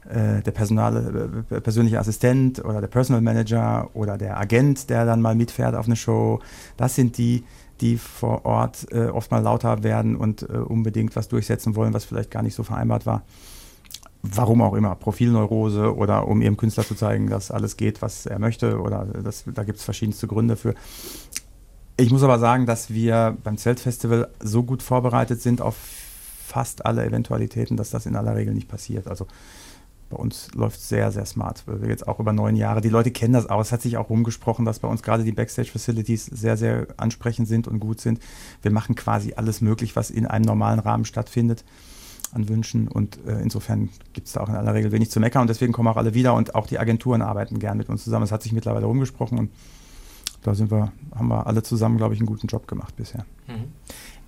äh, 0.08 0.42
der 0.42 0.50
Personal, 0.52 1.44
äh, 1.50 1.60
persönliche 1.60 1.98
Assistent 1.98 2.64
oder 2.64 2.80
der 2.80 2.88
Personal 2.88 3.20
Manager 3.20 3.90
oder 3.94 4.16
der 4.16 4.38
Agent, 4.38 4.88
der 4.88 5.04
dann 5.04 5.20
mal 5.20 5.34
mitfährt 5.34 5.74
auf 5.74 5.86
eine 5.86 5.96
Show. 5.96 6.40
Das 6.76 6.94
sind 6.94 7.18
die, 7.18 7.44
die 7.80 7.98
vor 7.98 8.44
Ort 8.46 8.86
äh, 8.90 9.06
oft 9.06 9.30
mal 9.30 9.42
lauter 9.42 9.82
werden 9.82 10.16
und 10.16 10.42
äh, 10.42 10.46
unbedingt 10.46 11.16
was 11.16 11.28
durchsetzen 11.28 11.76
wollen, 11.76 11.92
was 11.92 12.04
vielleicht 12.04 12.30
gar 12.30 12.42
nicht 12.42 12.54
so 12.54 12.62
vereinbart 12.62 13.06
war. 13.06 13.22
Warum 14.22 14.60
auch 14.60 14.74
immer, 14.74 14.94
Profilneurose 14.96 15.96
oder 15.96 16.28
um 16.28 16.42
ihrem 16.42 16.58
Künstler 16.58 16.84
zu 16.84 16.94
zeigen, 16.94 17.28
dass 17.28 17.50
alles 17.50 17.76
geht, 17.78 18.02
was 18.02 18.26
er 18.26 18.38
möchte 18.38 18.78
oder 18.78 19.06
das, 19.06 19.44
da 19.46 19.64
gibt 19.64 19.78
es 19.78 19.84
verschiedenste 19.84 20.26
Gründe 20.26 20.56
für. 20.56 20.74
Ich 21.96 22.10
muss 22.10 22.22
aber 22.22 22.38
sagen, 22.38 22.66
dass 22.66 22.90
wir 22.90 23.36
beim 23.42 23.56
Zeltfestival 23.56 24.28
so 24.40 24.62
gut 24.62 24.82
vorbereitet 24.82 25.40
sind 25.40 25.62
auf 25.62 25.76
fast 26.46 26.84
alle 26.84 27.04
Eventualitäten, 27.04 27.76
dass 27.76 27.90
das 27.90 28.06
in 28.06 28.16
aller 28.16 28.34
Regel 28.34 28.52
nicht 28.52 28.68
passiert. 28.68 29.06
Also 29.06 29.26
bei 30.10 30.16
uns 30.16 30.52
läuft 30.54 30.80
sehr, 30.80 31.12
sehr 31.12 31.24
smart. 31.24 31.62
Wir 31.66 31.88
jetzt 31.88 32.08
auch 32.08 32.18
über 32.18 32.32
neun 32.32 32.56
Jahre. 32.56 32.80
Die 32.80 32.88
Leute 32.88 33.12
kennen 33.12 33.32
das 33.32 33.48
auch. 33.48 33.60
Es 33.60 33.70
hat 33.70 33.80
sich 33.80 33.96
auch 33.96 34.10
rumgesprochen, 34.10 34.64
dass 34.64 34.80
bei 34.80 34.88
uns 34.88 35.02
gerade 35.02 35.22
die 35.22 35.32
Backstage-Facilities 35.32 36.26
sehr, 36.26 36.56
sehr 36.56 36.88
ansprechend 36.96 37.46
sind 37.46 37.68
und 37.68 37.78
gut 37.78 38.00
sind. 38.00 38.18
Wir 38.60 38.72
machen 38.72 38.96
quasi 38.96 39.34
alles 39.36 39.60
möglich, 39.60 39.94
was 39.94 40.10
in 40.10 40.26
einem 40.26 40.44
normalen 40.44 40.80
Rahmen 40.80 41.04
stattfindet 41.04 41.64
an 42.32 42.48
Wünschen. 42.48 42.88
Und 42.88 43.18
äh, 43.26 43.40
insofern 43.40 43.88
gibt 44.12 44.26
es 44.26 44.34
da 44.34 44.40
auch 44.40 44.48
in 44.48 44.54
aller 44.54 44.74
Regel 44.74 44.92
wenig 44.92 45.10
zu 45.10 45.20
meckern. 45.20 45.42
Und 45.42 45.48
deswegen 45.48 45.72
kommen 45.72 45.88
auch 45.88 45.96
alle 45.96 46.14
wieder 46.14 46.34
und 46.34 46.54
auch 46.54 46.66
die 46.66 46.78
Agenturen 46.78 47.22
arbeiten 47.22 47.58
gern 47.58 47.76
mit 47.76 47.88
uns 47.88 48.04
zusammen. 48.04 48.24
Es 48.24 48.32
hat 48.32 48.42
sich 48.42 48.52
mittlerweile 48.52 48.86
rumgesprochen 48.86 49.38
und 49.38 49.50
da 50.42 50.54
sind 50.54 50.70
wir, 50.70 50.92
haben 51.14 51.28
wir 51.28 51.46
alle 51.46 51.62
zusammen, 51.62 51.98
glaube 51.98 52.14
ich, 52.14 52.20
einen 52.20 52.26
guten 52.26 52.46
Job 52.46 52.66
gemacht 52.66 52.96
bisher. 52.96 53.26
Mhm. 53.46 53.72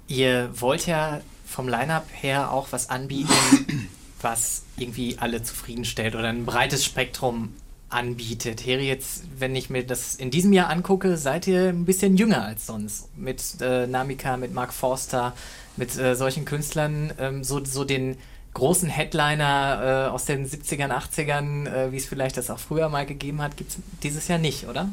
Ihr 0.08 0.50
wollt 0.60 0.86
ja 0.86 1.20
vom 1.46 1.68
Line-Up 1.68 2.06
her 2.12 2.50
auch 2.50 2.68
was 2.70 2.90
anbieten 2.90 3.88
was 4.22 4.62
irgendwie 4.76 5.18
alle 5.18 5.42
zufriedenstellt 5.42 6.14
oder 6.14 6.28
ein 6.28 6.46
breites 6.46 6.84
Spektrum 6.84 7.52
anbietet. 7.92 8.64
Heri, 8.64 8.86
jetzt, 8.88 9.24
wenn 9.38 9.54
ich 9.54 9.70
mir 9.70 9.84
das 9.84 10.14
in 10.14 10.30
diesem 10.30 10.52
Jahr 10.52 10.70
angucke, 10.70 11.16
seid 11.16 11.46
ihr 11.46 11.68
ein 11.68 11.84
bisschen 11.84 12.16
jünger 12.16 12.44
als 12.44 12.66
sonst. 12.66 13.08
Mit 13.16 13.42
äh, 13.60 13.86
Namika, 13.86 14.36
mit 14.36 14.52
Mark 14.52 14.72
Forster, 14.72 15.34
mit 15.76 15.96
äh, 15.98 16.14
solchen 16.14 16.44
Künstlern, 16.44 17.12
ähm, 17.18 17.44
so, 17.44 17.64
so 17.64 17.84
den 17.84 18.16
großen 18.54 18.88
Headliner 18.88 20.06
äh, 20.08 20.10
aus 20.10 20.24
den 20.24 20.46
70ern, 20.46 20.90
80ern, 20.90 21.66
äh, 21.66 21.92
wie 21.92 21.96
es 21.96 22.06
vielleicht 22.06 22.36
das 22.36 22.50
auch 22.50 22.58
früher 22.58 22.88
mal 22.88 23.06
gegeben 23.06 23.40
hat, 23.40 23.56
gibt 23.56 23.70
es 23.70 23.78
dieses 24.02 24.28
Jahr 24.28 24.38
nicht, 24.38 24.68
oder? 24.68 24.88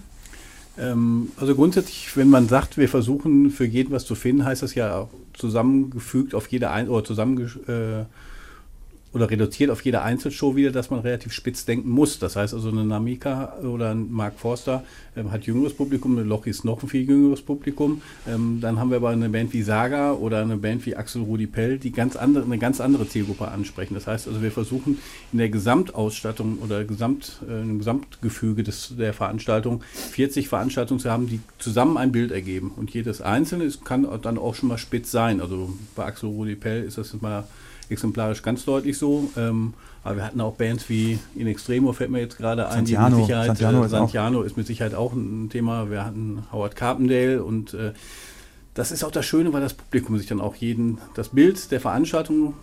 Ähm, 0.78 1.32
also 1.38 1.56
grundsätzlich, 1.56 2.16
wenn 2.16 2.30
man 2.30 2.48
sagt, 2.48 2.78
wir 2.78 2.88
versuchen 2.88 3.52
für 3.52 3.66
jeden 3.66 3.92
was 3.92 4.06
zu 4.06 4.16
finden, 4.16 4.46
heißt 4.46 4.64
das 4.64 4.76
ja 4.76 5.10
zusammengefügt 5.34 6.36
auf 6.36 6.48
jede 6.48 6.70
ein 6.72 6.90
oder 6.90 7.04
zusammengefügt 7.04 7.68
äh, 7.70 8.06
oder 9.12 9.30
reduziert 9.30 9.72
auf 9.72 9.84
jede 9.84 10.02
Einzelshow 10.04 10.56
wieder, 10.56 10.72
dass 10.72 10.92
man 10.92 11.00
relativ 11.00 11.34
spitz 11.34 11.66
denken 11.66 11.90
muss. 11.90 12.20
Das 12.20 12.36
heißt 12.36 12.54
also, 12.54 12.70
eine 12.70 12.86
Namika 12.86 13.58
oder 13.64 13.90
ein 13.92 14.12
Mark 14.12 14.40
Forster 14.40 14.84
ähm, 15.16 15.32
hat 15.32 15.46
jüngeres 15.46 15.74
Publikum, 15.74 16.16
eine 16.16 16.26
Lochi 16.26 16.52
ist 16.52 16.64
noch 16.64 16.84
ein 16.84 16.90
viel 16.90 17.08
jüngeres 17.08 17.42
Publikum. 17.42 18.02
Ähm, 18.28 18.60
dann 18.62 18.80
haben 18.80 18.92
wir 18.92 18.98
aber 18.98 19.10
eine 19.10 19.30
Band 19.30 19.52
wie 19.54 19.64
Saga 19.64 20.14
oder 20.14 20.42
eine 20.42 20.58
Band 20.58 20.86
wie 20.86 20.96
Axel 20.96 21.24
Rudi 21.24 21.48
Pell, 21.48 21.80
die 21.80 21.92
ganz 21.92 22.16
andere, 22.16 22.44
eine 22.44 22.60
ganz 22.60 22.80
andere 22.80 23.08
Zielgruppe 23.08 23.48
ansprechen. 23.48 23.96
Das 23.96 24.06
heißt 24.06 24.28
also, 24.28 24.44
wir 24.44 24.52
versuchen 24.52 25.00
in 25.32 25.40
der 25.40 25.50
Gesamtausstattung 25.50 26.60
oder 26.60 26.84
Gesamt, 26.84 27.40
äh, 27.50 27.62
im 27.62 27.80
Gesamtgefüge 27.80 28.62
des, 28.62 28.94
der 28.96 29.14
Veranstaltung 29.14 29.84
40 30.12 30.50
Veranstaltungen 30.50 31.00
zu 31.00 31.10
haben, 31.10 31.28
die 31.28 31.40
zusammen 31.58 31.98
ein 31.98 32.12
Bild 32.12 32.32
ergeben. 32.32 32.72
Und 32.76 32.92
jedes 32.92 33.22
einzelne 33.22 33.64
ist, 33.64 33.84
kann 33.86 34.08
dann 34.22 34.38
auch 34.38 34.54
schon 34.54 34.70
mal 34.70 34.78
spitz 34.78 35.10
sein. 35.10 35.42
Also 35.42 35.74
bei 35.96 36.06
Axel 36.06 36.30
Rudi 36.30 36.56
Pell 36.56 36.84
ist 36.84 37.00
das 37.00 37.20
mal 37.20 37.46
exemplarisch 37.90 38.42
ganz 38.42 38.66
deutlich 38.66 38.98
so. 38.98 39.30
Ähm, 39.38 39.74
aber 40.04 40.18
wir 40.18 40.26
hatten 40.26 40.42
auch 40.42 40.56
Bands 40.56 40.90
wie 40.90 41.20
In 41.36 41.48
Extremo, 41.48 41.92
fällt 41.94 42.10
mir 42.10 42.20
jetzt 42.20 42.38
gerade 42.38 42.68
ein, 42.68 42.86
Santiano, 42.86 43.10
die 43.10 43.16
mit 43.16 43.26
Sicherheit, 43.26 43.48
Santiano, 43.48 43.84
äh, 43.84 43.90
Santiano 43.90 44.42
ist, 44.42 44.52
ist, 44.52 44.58
mit 44.58 44.68
Sicherheit 44.68 44.96
auch 44.96 45.14
ein 45.14 45.50
Thema. 45.50 45.90
Wir 45.90 46.06
hatten 46.06 46.44
Howard 46.52 46.76
Carpendale 46.76 47.44
und 47.44 47.74
äh, 47.74 47.94
das 48.74 48.92
ist 48.92 49.04
auch 49.04 49.12
das 49.12 49.26
Schöne, 49.26 49.52
weil 49.52 49.62
das 49.62 49.74
Publikum 49.74 50.18
sich 50.18 50.28
dann 50.28 50.40
auch 50.40 50.56
jeden, 50.56 51.00
das 51.16 51.30
Bild 51.30 51.72
der 51.72 51.82
Veranstaltung 51.82 52.54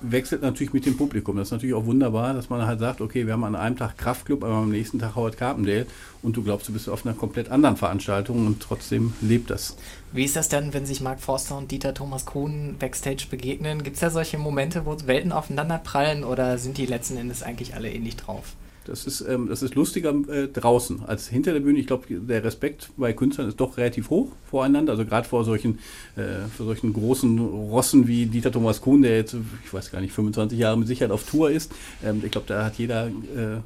wechselt 0.00 0.42
natürlich 0.42 0.72
mit 0.72 0.86
dem 0.86 0.96
Publikum. 0.96 1.36
Das 1.36 1.48
ist 1.48 1.52
natürlich 1.52 1.74
auch 1.74 1.86
wunderbar, 1.86 2.34
dass 2.34 2.50
man 2.50 2.66
halt 2.66 2.80
sagt, 2.80 3.00
okay, 3.00 3.26
wir 3.26 3.32
haben 3.32 3.44
an 3.44 3.56
einem 3.56 3.76
Tag 3.76 3.96
Kraftclub, 3.96 4.44
aber 4.44 4.54
am 4.54 4.70
nächsten 4.70 4.98
Tag 4.98 5.16
Howard 5.16 5.36
Carpendale 5.36 5.86
und 6.22 6.36
du 6.36 6.42
glaubst, 6.42 6.68
du 6.68 6.72
bist 6.72 6.88
auf 6.88 7.06
einer 7.06 7.14
komplett 7.14 7.50
anderen 7.50 7.76
Veranstaltung 7.76 8.46
und 8.46 8.60
trotzdem 8.60 9.14
lebt 9.20 9.50
das. 9.50 9.76
Wie 10.12 10.24
ist 10.24 10.36
das 10.36 10.48
denn, 10.48 10.74
wenn 10.74 10.86
sich 10.86 11.00
Mark 11.00 11.20
Forster 11.20 11.56
und 11.56 11.70
Dieter 11.70 11.94
Thomas 11.94 12.26
Kuhn 12.26 12.76
backstage 12.78 13.26
begegnen? 13.30 13.82
Gibt 13.82 13.94
es 13.94 14.00
da 14.00 14.10
solche 14.10 14.38
Momente, 14.38 14.84
wo 14.86 14.96
Welten 15.06 15.32
aufeinander 15.32 15.78
prallen 15.78 16.24
oder 16.24 16.58
sind 16.58 16.78
die 16.78 16.86
letzten 16.86 17.16
Endes 17.16 17.42
eigentlich 17.42 17.74
alle 17.74 17.90
ähnlich 17.90 18.16
drauf? 18.16 18.54
Das 18.84 19.06
ist, 19.06 19.20
ähm, 19.20 19.48
das 19.48 19.62
ist 19.62 19.74
lustiger 19.74 20.10
äh, 20.28 20.48
draußen 20.48 21.04
als 21.06 21.28
hinter 21.28 21.52
der 21.52 21.60
Bühne. 21.60 21.78
Ich 21.78 21.86
glaube, 21.86 22.06
der 22.08 22.42
Respekt 22.42 22.90
bei 22.96 23.12
Künstlern 23.12 23.48
ist 23.48 23.60
doch 23.60 23.76
relativ 23.76 24.10
hoch 24.10 24.32
voreinander. 24.50 24.92
Also 24.92 25.04
gerade 25.04 25.28
vor 25.28 25.44
solchen, 25.44 25.78
äh, 26.16 26.46
vor 26.56 26.66
solchen 26.66 26.92
großen 26.92 27.38
Rossen 27.38 28.08
wie 28.08 28.26
Dieter 28.26 28.50
Thomas 28.50 28.80
Kuhn, 28.80 29.02
der 29.02 29.16
jetzt, 29.16 29.36
ich 29.64 29.72
weiß 29.72 29.90
gar 29.90 30.00
nicht, 30.00 30.12
25 30.12 30.58
Jahre 30.58 30.76
mit 30.76 30.88
Sicherheit 30.88 31.12
auf 31.12 31.24
Tour 31.24 31.50
ist. 31.50 31.72
Ähm, 32.04 32.22
ich 32.24 32.32
glaube, 32.32 32.46
da 32.48 32.64
hat 32.64 32.76
jeder 32.76 33.06
äh, 33.06 33.60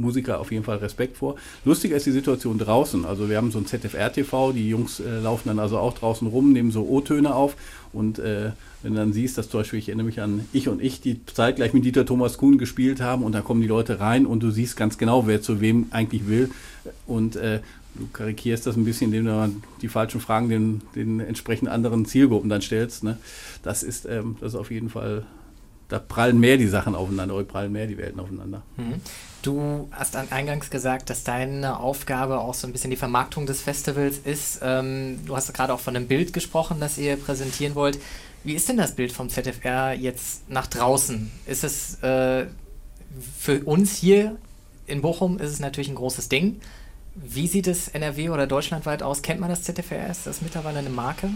Musiker 0.00 0.40
auf 0.40 0.50
jeden 0.52 0.64
Fall 0.64 0.78
Respekt 0.78 1.16
vor. 1.18 1.36
Lustiger 1.64 1.96
ist 1.96 2.06
die 2.06 2.12
Situation 2.12 2.58
draußen. 2.58 3.04
Also 3.04 3.28
wir 3.28 3.36
haben 3.36 3.50
so 3.50 3.58
ein 3.58 3.66
ZFR-TV, 3.66 4.52
die 4.52 4.68
Jungs 4.68 5.00
äh, 5.00 5.20
laufen 5.20 5.48
dann 5.48 5.58
also 5.58 5.78
auch 5.78 5.94
draußen 5.94 6.26
rum, 6.26 6.52
nehmen 6.52 6.70
so 6.70 6.86
O-Töne 6.88 7.34
auf 7.34 7.56
und 7.92 8.18
äh, 8.18 8.50
wenn 8.82 8.94
du 8.94 8.98
dann 8.98 9.12
siehst, 9.12 9.36
dass 9.36 9.50
zum 9.50 9.60
Beispiel, 9.60 9.78
ich 9.78 9.88
erinnere 9.88 10.06
mich 10.06 10.20
an 10.20 10.46
ich 10.52 10.68
und 10.68 10.82
ich, 10.82 11.00
die 11.00 11.24
zeitgleich 11.26 11.74
mit 11.74 11.84
Dieter 11.84 12.06
Thomas 12.06 12.38
Kuhn 12.38 12.56
gespielt 12.56 13.00
haben 13.00 13.22
und 13.22 13.32
da 13.32 13.42
kommen 13.42 13.60
die 13.60 13.66
Leute 13.66 14.00
rein 14.00 14.26
und 14.26 14.42
du 14.42 14.50
siehst 14.50 14.76
ganz 14.76 14.96
genau, 14.96 15.26
wer 15.26 15.42
zu 15.42 15.60
wem 15.60 15.86
eigentlich 15.90 16.26
will 16.28 16.50
und 17.06 17.36
äh, 17.36 17.60
du 17.94 18.06
karikierst 18.12 18.66
das 18.66 18.76
ein 18.76 18.84
bisschen, 18.84 19.12
indem 19.12 19.26
du 19.26 19.62
die 19.82 19.88
falschen 19.88 20.20
Fragen 20.20 20.48
den, 20.48 20.82
den 20.94 21.20
entsprechend 21.20 21.68
anderen 21.68 22.06
Zielgruppen 22.06 22.48
dann 22.48 22.62
stellst. 22.62 23.04
Ne? 23.04 23.18
Das, 23.62 23.82
ist, 23.82 24.06
ähm, 24.06 24.36
das 24.40 24.54
ist 24.54 24.58
auf 24.58 24.70
jeden 24.70 24.88
Fall 24.88 25.24
da 25.90 25.98
prallen 25.98 26.40
mehr 26.40 26.56
die 26.56 26.68
Sachen 26.68 26.94
aufeinander, 26.94 27.34
oder 27.34 27.44
prallen 27.44 27.72
mehr 27.72 27.86
die 27.86 27.98
Welten 27.98 28.20
aufeinander. 28.20 28.62
Mhm. 28.76 29.00
Du 29.42 29.88
hast 29.92 30.16
eingangs 30.16 30.70
gesagt, 30.70 31.10
dass 31.10 31.24
deine 31.24 31.80
Aufgabe 31.80 32.38
auch 32.38 32.54
so 32.54 32.66
ein 32.66 32.72
bisschen 32.72 32.90
die 32.90 32.96
Vermarktung 32.96 33.46
des 33.46 33.60
Festivals 33.60 34.18
ist. 34.18 34.60
Ähm, 34.62 35.18
du 35.26 35.36
hast 35.36 35.52
gerade 35.52 35.74
auch 35.74 35.80
von 35.80 35.96
einem 35.96 36.06
Bild 36.06 36.32
gesprochen, 36.32 36.78
das 36.80 36.96
ihr 36.96 37.16
präsentieren 37.16 37.74
wollt. 37.74 37.98
Wie 38.44 38.54
ist 38.54 38.68
denn 38.68 38.76
das 38.76 38.94
Bild 38.94 39.12
vom 39.12 39.28
ZFR 39.28 39.92
jetzt 39.92 40.48
nach 40.48 40.66
draußen? 40.66 41.30
Ist 41.46 41.64
es 41.64 42.02
äh, 42.02 42.46
für 43.38 43.64
uns 43.64 43.96
hier 43.96 44.36
in 44.86 45.02
Bochum 45.02 45.38
ist 45.38 45.50
es 45.50 45.60
natürlich 45.60 45.88
ein 45.88 45.94
großes 45.94 46.28
Ding. 46.28 46.60
Wie 47.14 47.46
sieht 47.46 47.66
es 47.66 47.88
NRW 47.88 48.30
oder 48.30 48.46
deutschlandweit 48.46 49.02
aus? 49.02 49.22
Kennt 49.22 49.40
man 49.40 49.48
das 49.48 49.62
ZFR? 49.62 50.10
Ist 50.10 50.26
das 50.26 50.42
mittlerweile 50.42 50.78
eine 50.78 50.90
Marke? 50.90 51.30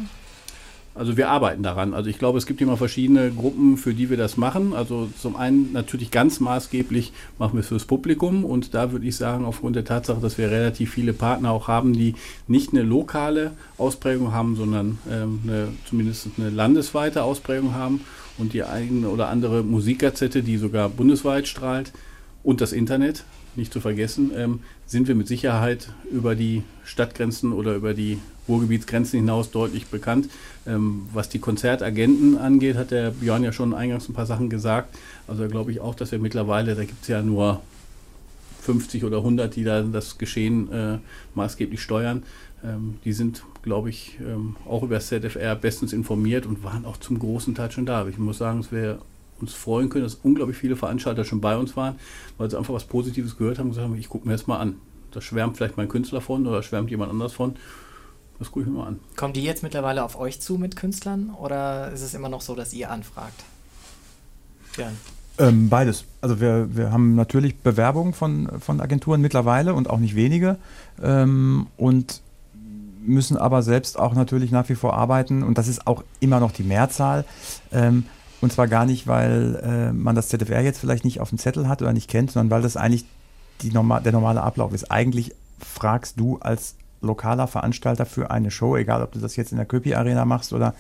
Also 0.95 1.17
wir 1.17 1.29
arbeiten 1.29 1.65
daran. 1.65 1.93
Also 1.93 2.09
ich 2.09 2.19
glaube, 2.19 2.39
es 2.39 2.47
gibt 2.47 2.61
immer 2.61 2.77
verschiedene 2.77 3.33
Gruppen, 3.33 3.77
für 3.77 3.95
die 3.95 4.11
wir 4.11 4.17
das 4.17 4.37
machen. 4.37 4.75
Also 4.75 5.09
zum 5.21 5.35
einen 5.35 5.73
natürlich 5.73 6.13
ganz 6.13 6.39
maßgeblich 6.39 7.13
machen 7.39 7.55
wir 7.55 7.61
es 7.61 7.67
fürs 7.67 7.85
Publikum 7.85 8.45
und 8.45 8.75
da 8.75 8.93
würde 8.93 9.05
ich 9.05 9.17
sagen, 9.17 9.45
aufgrund 9.45 9.75
der 9.75 9.85
Tatsache, 9.85 10.21
dass 10.21 10.39
wir 10.39 10.53
relativ 10.53 10.93
viele 10.93 11.13
Partner 11.13 11.51
auch 11.51 11.67
haben, 11.67 11.95
die 11.95 12.15
nicht 12.47 12.73
eine 12.73 12.83
lokale 12.83 13.53
Ausprägung 13.77 14.33
haben, 14.33 14.55
sondern 14.55 14.99
ähm, 15.11 15.41
eine, 15.43 15.69
zumindest 15.89 16.29
eine 16.39 16.51
landesweite 16.51 17.25
Ausprägung 17.25 17.75
haben 17.75 18.01
und 18.39 18.53
die 18.53 18.63
eine 18.63 19.09
oder 19.09 19.29
andere 19.29 19.65
Musikgazette, 19.65 20.45
die 20.45 20.59
sogar 20.59 20.89
bundesweit 20.89 21.49
strahlt 21.49 21.93
und 22.45 22.61
das 22.61 22.73
Internet, 22.73 23.25
nicht 23.57 23.73
zu 23.73 23.81
vergessen, 23.81 24.33
ähm, 24.37 24.61
sind 24.87 25.09
wir 25.09 25.15
mit 25.15 25.29
Sicherheit 25.29 25.89
über 26.11 26.35
die 26.35 26.63
Stadtgrenzen 26.85 27.53
oder 27.53 27.75
über 27.75 27.95
die 27.95 28.19
Ruhrgebietsgrenzen 28.49 29.19
hinaus 29.19 29.51
deutlich 29.51 29.87
bekannt. 29.87 30.29
Ähm, 30.67 31.09
was 31.13 31.29
die 31.29 31.39
Konzertagenten 31.39 32.37
angeht, 32.37 32.77
hat 32.77 32.91
der 32.91 33.11
Björn 33.11 33.45
ja 33.45 33.53
schon 33.53 33.75
eingangs 33.75 34.09
ein 34.09 34.15
paar 34.15 34.27
Sachen 34.27 34.51
gesagt. 34.51 34.95
Also 35.27 35.47
glaube 35.49 35.73
ich 35.73 35.81
auch, 35.81 35.95
dass 35.95 36.13
wir 36.13 36.19
mittlerweile, 36.19 36.75
da 36.75 36.85
gibt 36.85 37.03
es 37.03 37.09
ja 37.09 37.23
nur 37.23 37.61
50 38.63 39.05
oder 39.05 39.19
100, 39.19 39.55
die 39.55 39.65
da 39.65 39.83
das 39.83 40.19
Geschehen 40.19 40.73
äh, 40.73 40.99
maßgeblich 41.35 41.83
steuern. 41.83 42.23
Ähm, 42.65 42.99
die 43.05 43.13
sind, 43.13 43.45
glaube 43.63 43.91
ich, 43.91 44.19
ähm, 44.21 44.57
auch 44.67 44.83
über 44.83 44.97
das 44.97 45.09
ZFR 45.09 45.55
bestens 45.55 45.93
informiert 45.93 46.47
und 46.47 46.65
waren 46.65 46.85
auch 46.85 46.97
zum 46.97 47.19
großen 47.19 47.55
Teil 47.55 47.71
schon 47.71 47.87
da. 47.87 48.07
Ich 48.09 48.19
muss 48.19 48.39
sagen, 48.39 48.61
es 48.61 48.73
wäre 48.73 48.99
uns 49.41 49.55
freuen 49.55 49.89
können, 49.89 50.05
dass 50.05 50.15
unglaublich 50.17 50.57
viele 50.57 50.77
Veranstalter 50.77 51.25
schon 51.25 51.41
bei 51.41 51.57
uns 51.57 51.77
waren, 51.77 51.97
weil 52.39 52.51
sie 52.51 52.59
einfach 52.59 52.75
was 52.75 52.85
Positives 52.85 53.37
gehört 53.37 53.59
haben 53.59 53.67
und 53.67 53.73
gesagt 53.73 53.89
haben, 53.89 53.99
ich 53.99 54.09
gucke 54.09 54.27
mir 54.27 54.35
das 54.35 54.47
mal 54.47 54.59
an. 54.59 54.77
Da 55.11 55.21
schwärmt 55.21 55.57
vielleicht 55.57 55.77
mein 55.77 55.89
Künstler 55.89 56.21
von 56.21 56.47
oder 56.47 56.63
schwärmt 56.63 56.91
jemand 56.91 57.11
anders 57.11 57.33
von. 57.33 57.57
Das 58.39 58.51
gucke 58.51 58.63
ich 58.63 58.67
mir 58.67 58.79
mal 58.79 58.89
an. 58.89 59.01
Kommen 59.17 59.33
die 59.33 59.45
jetzt 59.45 59.63
mittlerweile 59.63 60.03
auf 60.03 60.19
euch 60.19 60.41
zu 60.41 60.57
mit 60.59 60.77
Künstlern 60.77 61.31
oder 61.31 61.93
ist 61.93 62.03
es 62.03 62.15
immer 62.15 62.29
noch 62.29 62.41
so, 62.41 62.55
dass 62.55 62.73
ihr 62.73 62.91
anfragt? 62.91 63.45
Ja. 64.77 64.91
Ähm, 65.39 65.69
beides. 65.69 66.05
Also 66.21 66.41
wir, 66.41 66.77
wir 66.77 66.93
haben 66.93 67.15
natürlich 67.15 67.57
Bewerbungen 67.57 68.13
von, 68.13 68.61
von 68.61 68.81
Agenturen 68.81 69.21
mittlerweile 69.21 69.75
und 69.75 69.91
auch 69.91 69.99
nicht 69.99 70.15
wenige 70.15 70.59
ähm, 71.03 71.67
und 71.77 72.23
müssen 73.07 73.37
aber 73.37 73.63
selbst 73.63 73.99
auch 73.99 74.15
natürlich 74.15 74.51
nach 74.51 74.69
wie 74.69 74.75
vor 74.75 74.95
arbeiten 74.95 75.43
und 75.43 75.59
das 75.59 75.69
ist 75.69 75.87
auch 75.87 76.05
immer 76.21 76.41
noch 76.41 76.53
die 76.53 76.63
Mehrzahl. 76.63 77.25
Ähm, 77.73 78.07
und 78.45 78.53
zwar 78.53 78.69
gar 78.69 78.85
nicht, 78.85 79.07
weil 79.07 79.61
äh, 79.63 79.93
man 79.93 80.15
das 80.15 80.29
ZFR 80.29 80.61
jetzt 80.61 80.79
vielleicht 80.79 81.05
nicht 81.05 81.21
auf 81.21 81.31
dem 81.31 81.39
Zettel 81.39 81.67
hat 81.67 81.83
oder 81.83 81.93
nicht 81.93 82.09
kennt, 82.09 82.31
sondern 82.31 82.51
weil 82.51 82.63
das 82.63 82.77
eigentlich 82.77 83.07
normal, 83.73 84.03
der 84.03 84.13
normale 84.13 84.43
Ablauf 84.43 84.73
ist. 84.73 84.91
Eigentlich 84.91 85.35
fragst 85.59 86.21
du 86.21 86.39
als 86.39 86.77
lokaler 87.01 87.47
Veranstalter 87.47 88.07
für 88.07 88.31
eine 88.31 88.51
Show, 88.51 88.77
egal 88.77 89.03
ob 89.03 89.13
du 89.13 89.19
das 89.19 89.37
jetzt 89.37 89.53
in 89.53 89.57
der 89.57 89.67
Köpi 89.67 89.95
Arena 89.95 90.25
machst 90.25 90.53
oder 90.53 90.75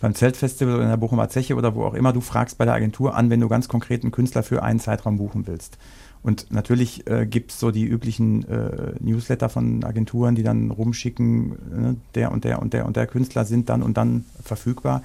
beim 0.00 0.14
Zeltfestival 0.14 0.74
oder 0.74 0.84
in 0.84 0.90
der 0.90 0.96
Bochumer 0.96 1.28
Zeche 1.28 1.56
oder 1.56 1.74
wo 1.74 1.84
auch 1.84 1.94
immer, 1.94 2.12
du 2.12 2.20
fragst 2.20 2.58
bei 2.58 2.64
der 2.64 2.74
Agentur 2.74 3.14
an, 3.14 3.30
wenn 3.30 3.40
du 3.40 3.48
ganz 3.48 3.68
konkret 3.68 4.02
einen 4.02 4.12
Künstler 4.12 4.42
für 4.42 4.62
einen 4.62 4.80
Zeitraum 4.80 5.18
buchen 5.18 5.46
willst. 5.46 5.78
Und 6.22 6.50
natürlich 6.50 7.06
äh, 7.06 7.26
gibt 7.26 7.50
es 7.50 7.60
so 7.60 7.70
die 7.70 7.84
üblichen 7.84 8.48
äh, 8.48 8.94
Newsletter 9.00 9.50
von 9.50 9.84
Agenturen, 9.84 10.34
die 10.34 10.42
dann 10.42 10.70
rumschicken, 10.70 11.48
ne, 11.48 11.96
der 12.14 12.32
und 12.32 12.44
der 12.44 12.62
und 12.62 12.72
der 12.72 12.86
und 12.86 12.96
der 12.96 13.06
Künstler 13.06 13.44
sind 13.44 13.68
dann 13.68 13.82
und 13.82 13.98
dann 13.98 14.24
verfügbar. 14.42 15.02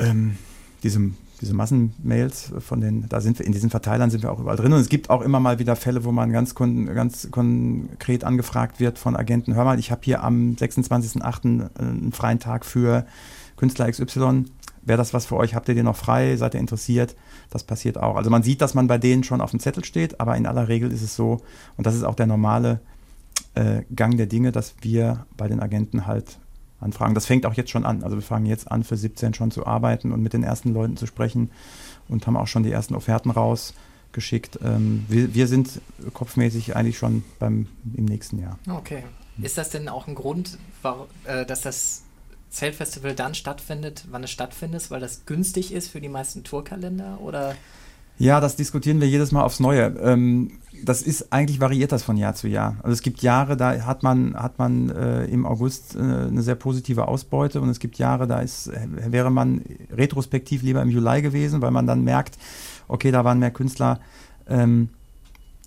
Ähm, 0.00 0.36
diesem 0.82 1.16
diese 1.40 1.54
Massenmails 1.54 2.52
von 2.58 2.80
den, 2.80 3.08
da 3.08 3.20
sind 3.20 3.38
wir, 3.38 3.46
in 3.46 3.52
diesen 3.52 3.70
Verteilern 3.70 4.10
sind 4.10 4.22
wir 4.22 4.32
auch 4.32 4.40
überall 4.40 4.56
drin. 4.56 4.72
Und 4.72 4.80
es 4.80 4.88
gibt 4.88 5.10
auch 5.10 5.22
immer 5.22 5.40
mal 5.40 5.58
wieder 5.58 5.76
Fälle, 5.76 6.04
wo 6.04 6.12
man 6.12 6.32
ganz, 6.32 6.54
kon, 6.54 6.86
ganz 6.86 7.30
konkret 7.30 8.24
angefragt 8.24 8.80
wird 8.80 8.98
von 8.98 9.16
Agenten, 9.16 9.54
hör 9.54 9.64
mal, 9.64 9.78
ich 9.78 9.90
habe 9.90 10.00
hier 10.04 10.22
am 10.22 10.56
26.08. 10.58 11.78
einen 11.78 12.12
freien 12.12 12.40
Tag 12.40 12.64
für 12.64 13.06
Künstler 13.56 13.90
XY. 13.90 14.46
Wäre 14.82 14.98
das 14.98 15.14
was 15.14 15.26
für 15.26 15.36
euch? 15.36 15.54
Habt 15.54 15.68
ihr 15.68 15.74
den 15.74 15.84
noch 15.84 15.96
frei? 15.96 16.36
Seid 16.36 16.54
ihr 16.54 16.60
interessiert? 16.60 17.14
Das 17.50 17.62
passiert 17.62 17.98
auch. 17.98 18.16
Also 18.16 18.30
man 18.30 18.42
sieht, 18.42 18.60
dass 18.60 18.74
man 18.74 18.86
bei 18.86 18.98
denen 18.98 19.22
schon 19.22 19.40
auf 19.40 19.50
dem 19.50 19.60
Zettel 19.60 19.84
steht, 19.84 20.20
aber 20.20 20.36
in 20.36 20.46
aller 20.46 20.68
Regel 20.68 20.90
ist 20.90 21.02
es 21.02 21.14
so, 21.14 21.42
und 21.76 21.86
das 21.86 21.94
ist 21.94 22.04
auch 22.04 22.14
der 22.14 22.26
normale 22.26 22.80
äh, 23.54 23.82
Gang 23.94 24.16
der 24.16 24.26
Dinge, 24.26 24.50
dass 24.50 24.74
wir 24.80 25.26
bei 25.36 25.46
den 25.46 25.60
Agenten 25.60 26.06
halt 26.06 26.38
Anfragen. 26.80 27.14
Das 27.14 27.26
fängt 27.26 27.46
auch 27.46 27.54
jetzt 27.54 27.70
schon 27.70 27.84
an. 27.84 28.02
Also 28.02 28.16
wir 28.16 28.22
fangen 28.22 28.46
jetzt 28.46 28.70
an, 28.70 28.84
für 28.84 28.96
17 28.96 29.34
schon 29.34 29.50
zu 29.50 29.66
arbeiten 29.66 30.12
und 30.12 30.22
mit 30.22 30.32
den 30.32 30.42
ersten 30.42 30.72
Leuten 30.72 30.96
zu 30.96 31.06
sprechen 31.06 31.50
und 32.08 32.26
haben 32.26 32.36
auch 32.36 32.46
schon 32.46 32.62
die 32.62 32.70
ersten 32.70 32.94
Offerten 32.94 33.30
rausgeschickt. 33.30 34.60
Ähm, 34.62 35.04
wir, 35.08 35.34
wir, 35.34 35.46
sind 35.48 35.80
kopfmäßig 36.14 36.76
eigentlich 36.76 36.98
schon 36.98 37.24
beim, 37.38 37.66
im 37.96 38.04
nächsten 38.04 38.38
Jahr. 38.38 38.58
Okay. 38.68 39.02
Ist 39.40 39.58
das 39.58 39.70
denn 39.70 39.88
auch 39.88 40.08
ein 40.08 40.14
Grund, 40.14 40.58
warum, 40.82 41.06
äh, 41.24 41.46
dass 41.46 41.60
das 41.60 42.02
Zeltfestival 42.50 43.14
dann 43.14 43.34
stattfindet, 43.34 44.06
wann 44.10 44.24
es 44.24 44.30
stattfindet, 44.30 44.90
weil 44.90 45.00
das 45.00 45.26
günstig 45.26 45.72
ist 45.72 45.88
für 45.88 46.00
die 46.00 46.08
meisten 46.08 46.44
Tourkalender 46.44 47.20
oder? 47.20 47.54
Ja, 48.18 48.40
das 48.40 48.56
diskutieren 48.56 49.00
wir 49.00 49.08
jedes 49.08 49.30
Mal 49.30 49.44
aufs 49.44 49.60
Neue. 49.60 49.94
Ähm, 50.00 50.58
das 50.84 51.02
ist 51.02 51.32
eigentlich 51.32 51.60
variiert 51.60 51.92
das 51.92 52.02
von 52.02 52.16
Jahr 52.16 52.34
zu 52.34 52.48
Jahr. 52.48 52.76
Also 52.82 52.92
es 52.92 53.02
gibt 53.02 53.22
Jahre, 53.22 53.56
da 53.56 53.86
hat 53.86 54.02
man, 54.02 54.34
hat 54.34 54.58
man 54.58 54.90
äh, 54.90 55.24
im 55.26 55.46
August 55.46 55.96
äh, 55.96 55.98
eine 55.98 56.42
sehr 56.42 56.54
positive 56.54 57.08
Ausbeute 57.08 57.60
und 57.60 57.68
es 57.68 57.78
gibt 57.78 57.98
Jahre, 57.98 58.26
da 58.26 58.40
ist, 58.40 58.70
wäre 58.86 59.30
man 59.30 59.62
retrospektiv 59.92 60.62
lieber 60.62 60.82
im 60.82 60.90
Juli 60.90 61.22
gewesen, 61.22 61.62
weil 61.62 61.70
man 61.70 61.86
dann 61.86 62.04
merkt, 62.04 62.38
okay, 62.88 63.10
da 63.10 63.24
waren 63.24 63.38
mehr 63.38 63.50
Künstler 63.50 64.00
ähm, 64.48 64.88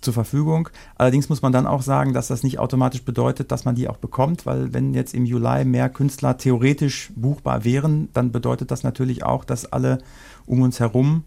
zur 0.00 0.12
Verfügung. 0.12 0.68
Allerdings 0.96 1.28
muss 1.28 1.42
man 1.42 1.52
dann 1.52 1.66
auch 1.66 1.82
sagen, 1.82 2.12
dass 2.12 2.28
das 2.28 2.42
nicht 2.42 2.58
automatisch 2.58 3.02
bedeutet, 3.02 3.52
dass 3.52 3.64
man 3.64 3.74
die 3.74 3.88
auch 3.88 3.96
bekommt, 3.96 4.46
weil 4.46 4.72
wenn 4.72 4.94
jetzt 4.94 5.14
im 5.14 5.24
Juli 5.24 5.64
mehr 5.64 5.88
Künstler 5.88 6.36
theoretisch 6.36 7.12
buchbar 7.14 7.64
wären, 7.64 8.08
dann 8.12 8.32
bedeutet 8.32 8.70
das 8.70 8.82
natürlich 8.82 9.24
auch, 9.24 9.44
dass 9.44 9.72
alle 9.72 9.98
um 10.46 10.60
uns 10.60 10.80
herum 10.80 11.24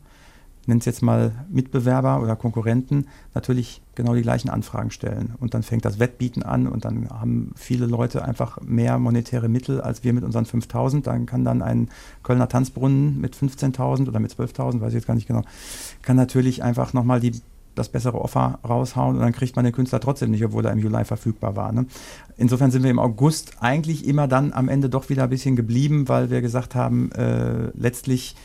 nenne 0.67 0.79
es 0.79 0.86
jetzt 0.86 1.01
mal 1.01 1.31
Mitbewerber 1.50 2.22
oder 2.22 2.36
Konkurrenten, 2.36 3.07
natürlich 3.34 3.81
genau 3.93 4.13
die 4.13 4.22
gleichen 4.22 4.50
Anfragen 4.50 4.91
stellen. 4.91 5.34
Und 5.39 5.53
dann 5.53 5.63
fängt 5.63 5.86
das 5.86 6.00
Wettbieten 6.00 6.43
an 6.43 6.67
und 6.67 6.86
dann 6.86 7.10
haben 7.10 7.51
viele 7.55 7.86
Leute 7.86 8.25
einfach 8.25 8.60
mehr 8.62 8.98
monetäre 9.00 9.50
Mittel 9.50 9.81
als 9.81 10.03
wir 10.03 10.13
mit 10.13 10.24
unseren 10.24 10.45
5000. 10.45 11.07
Dann 11.07 11.25
kann 11.25 11.45
dann 11.45 11.62
ein 11.62 11.89
Kölner 12.24 12.50
Tanzbrunnen 12.50 13.19
mit 13.19 13.36
15.000 13.36 14.07
oder 14.07 14.19
mit 14.19 14.31
12.000, 14.31 14.81
weiß 14.81 14.89
ich 14.89 14.95
jetzt 14.95 15.07
gar 15.07 15.15
nicht 15.15 15.27
genau, 15.27 15.43
kann 16.01 16.15
natürlich 16.15 16.63
einfach 16.63 16.93
nochmal 16.93 17.19
die 17.19 17.34
das 17.75 17.89
bessere 17.89 18.22
Offer 18.22 18.60
raushauen 18.67 19.17
und 19.17 19.22
dann 19.22 19.34
kriegt 19.34 19.55
man 19.55 19.65
den 19.65 19.74
Künstler 19.74 20.00
trotzdem 20.00 20.31
nicht, 20.31 20.43
obwohl 20.43 20.65
er 20.65 20.72
im 20.72 20.79
Juli 20.79 21.03
verfügbar 21.03 21.55
war. 21.55 21.72
Ne? 21.72 21.86
Insofern 22.38 22.72
sind 22.72 22.84
wir 22.84 22.89
im 22.89 23.00
August 23.00 23.62
eigentlich 23.62 24.07
immer 24.07 24.27
dann 24.27 24.53
am 24.53 24.69
Ende 24.69 24.89
doch 24.89 25.10
wieder 25.10 25.24
ein 25.24 25.29
bisschen 25.29 25.55
geblieben, 25.55 26.07
weil 26.07 26.29
wir 26.29 26.41
gesagt 26.41 26.74
haben, 26.74 27.12
äh, 27.12 27.72
letztlich 27.74 28.36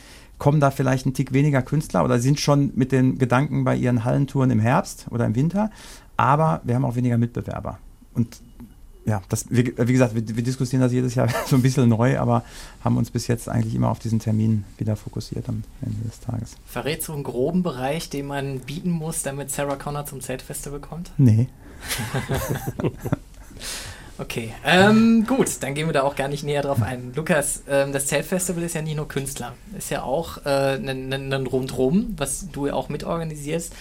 kommen 0.41 0.59
da 0.59 0.71
vielleicht 0.71 1.05
ein 1.05 1.13
Tick 1.13 1.33
weniger 1.33 1.61
Künstler 1.61 2.03
oder 2.03 2.17
sind 2.17 2.39
schon 2.39 2.71
mit 2.73 2.91
den 2.91 3.19
Gedanken 3.19 3.63
bei 3.63 3.75
ihren 3.75 4.03
Hallentouren 4.03 4.49
im 4.49 4.59
Herbst 4.59 5.05
oder 5.11 5.23
im 5.27 5.35
Winter. 5.35 5.69
Aber 6.17 6.61
wir 6.63 6.73
haben 6.73 6.83
auch 6.83 6.95
weniger 6.95 7.19
Mitbewerber. 7.19 7.77
Und 8.15 8.41
ja, 9.05 9.21
das, 9.29 9.45
wie, 9.51 9.71
wie 9.77 9.93
gesagt, 9.93 10.15
wir, 10.15 10.35
wir, 10.35 10.43
diskutieren 10.43 10.81
das 10.81 10.91
jedes 10.93 11.13
Jahr 11.13 11.29
so 11.45 11.55
ein 11.55 11.61
bisschen 11.61 11.87
neu, 11.87 12.17
aber 12.17 12.43
haben 12.83 12.97
uns 12.97 13.11
bis 13.11 13.27
jetzt 13.27 13.49
eigentlich 13.49 13.75
immer 13.75 13.89
auf 13.89 13.99
diesen 13.99 14.17
Termin 14.17 14.63
wieder 14.79 14.95
fokussiert 14.95 15.47
am 15.47 15.61
Ende 15.79 16.01
des 16.09 16.19
Tages. 16.21 16.57
Verrätst 16.65 17.09
du 17.09 17.13
einen 17.13 17.23
groben 17.23 17.61
Bereich, 17.61 18.09
den 18.09 18.25
man 18.25 18.61
bieten 18.61 18.89
muss, 18.89 19.21
damit 19.21 19.51
Sarah 19.51 19.75
Connor 19.75 20.07
zum 20.07 20.21
Zeltfestival 20.21 20.79
kommt? 20.79 21.11
Nee. 21.19 21.49
Okay, 24.21 24.53
ähm, 24.63 25.25
gut, 25.25 25.47
dann 25.61 25.73
gehen 25.73 25.87
wir 25.87 25.93
da 25.93 26.03
auch 26.03 26.15
gar 26.15 26.27
nicht 26.27 26.43
näher 26.43 26.61
drauf 26.61 26.83
ein. 26.83 27.11
Lukas, 27.15 27.63
ähm, 27.67 27.91
das 27.91 28.05
Zeltfestival 28.05 28.61
ist 28.61 28.75
ja 28.75 28.83
nicht 28.83 28.95
nur 28.95 29.07
Künstler, 29.07 29.53
ist 29.75 29.89
ja 29.89 30.03
auch 30.03 30.37
ein 30.45 31.11
äh, 31.11 31.35
Rundrum, 31.35 32.13
was 32.17 32.47
du 32.51 32.67
ja 32.67 32.73
auch 32.73 32.87
mitorganisierst. 32.89 33.73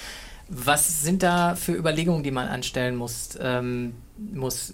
Was 0.49 1.02
sind 1.02 1.23
da 1.23 1.56
für 1.56 1.73
Überlegungen, 1.73 2.23
die 2.23 2.30
man 2.30 2.49
anstellen 2.49 2.97
muss? 2.97 3.38
Ähm, 3.38 3.92
muss 4.32 4.73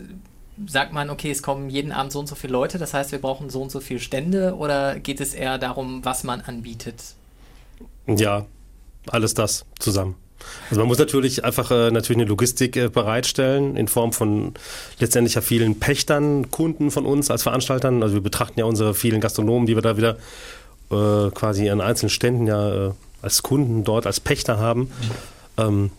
sagt 0.69 0.93
man, 0.93 1.11
okay, 1.11 1.33
es 1.33 1.43
kommen 1.43 1.69
jeden 1.69 1.91
Abend 1.91 2.13
so 2.13 2.21
und 2.21 2.29
so 2.29 2.37
viele 2.37 2.53
Leute, 2.53 2.79
das 2.79 2.95
heißt, 2.95 3.11
wir 3.11 3.19
brauchen 3.19 3.51
so 3.51 3.61
und 3.61 3.71
so 3.71 3.81
viele 3.81 4.01
Stände 4.01 4.55
oder 4.55 5.01
geht 5.01 5.21
es 5.21 5.35
eher 5.35 5.59
darum, 5.59 6.05
was 6.05 6.23
man 6.23 6.43
anbietet? 6.43 7.03
Ja, 8.07 8.47
alles 9.09 9.35
das 9.35 9.67
zusammen. 9.81 10.15
Also 10.71 10.81
man 10.81 10.89
muss 10.89 10.99
natürlich 10.99 11.45
einfach 11.45 11.71
äh, 11.71 11.91
natürlich 11.91 12.21
eine 12.21 12.29
Logistik 12.29 12.77
äh, 12.77 12.89
bereitstellen 12.89 13.77
in 13.77 13.89
Form 13.89 14.13
von 14.13 14.55
letztendlich 14.99 15.35
ja 15.35 15.41
vielen 15.41 15.79
Pächtern, 15.79 16.51
Kunden 16.51 16.91
von 16.91 17.07
uns 17.07 17.31
als 17.31 17.43
Veranstaltern. 17.43 18.03
Also 18.03 18.15
wir 18.15 18.23
betrachten 18.23 18.59
ja 18.59 18.67
unsere 18.67 18.95
vielen 18.95 19.21
Gastronomen, 19.21 19.67
die 19.67 19.75
wir 19.75 19.83
da 19.83 19.97
wieder 19.97 20.17
äh, 20.91 21.31
quasi 21.31 21.69
an 21.71 21.81
einzelnen 21.81 22.11
Ständen 22.11 22.47
ja 22.47 22.89
äh, 22.89 22.91
als 23.23 23.43
Kunden 23.43 23.85
dort 23.85 24.07
als 24.07 24.21
Pächter 24.21 24.59
haben. 24.59 24.91
Ähm, 25.59 25.91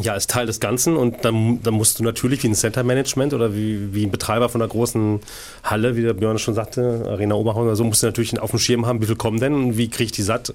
ja, 0.00 0.12
als 0.12 0.26
Teil 0.28 0.46
des 0.46 0.60
Ganzen 0.60 0.96
und 0.96 1.24
dann, 1.24 1.60
dann 1.62 1.74
musst 1.74 1.98
du 1.98 2.04
natürlich 2.04 2.42
wie 2.44 2.48
ein 2.48 2.54
Center 2.54 2.84
Management 2.84 3.34
oder 3.34 3.54
wie, 3.54 3.92
wie 3.92 4.04
ein 4.04 4.10
Betreiber 4.10 4.48
von 4.48 4.62
einer 4.62 4.68
großen 4.68 5.20
Halle, 5.64 5.96
wie 5.96 6.02
der 6.02 6.14
Björn 6.14 6.38
schon 6.38 6.54
sagte, 6.54 7.04
Arena 7.08 7.34
Oberhausen 7.34 7.66
oder 7.66 7.76
so, 7.76 7.84
musst 7.84 8.02
du 8.02 8.06
natürlich 8.06 8.38
auf 8.38 8.50
dem 8.50 8.60
Schirm 8.60 8.86
haben, 8.86 9.02
wie 9.02 9.06
viel 9.06 9.16
kommen 9.16 9.40
denn 9.40 9.54
und 9.54 9.76
wie 9.76 9.88
kriege 9.88 10.04
ich 10.04 10.12
die 10.12 10.22
satt. 10.22 10.54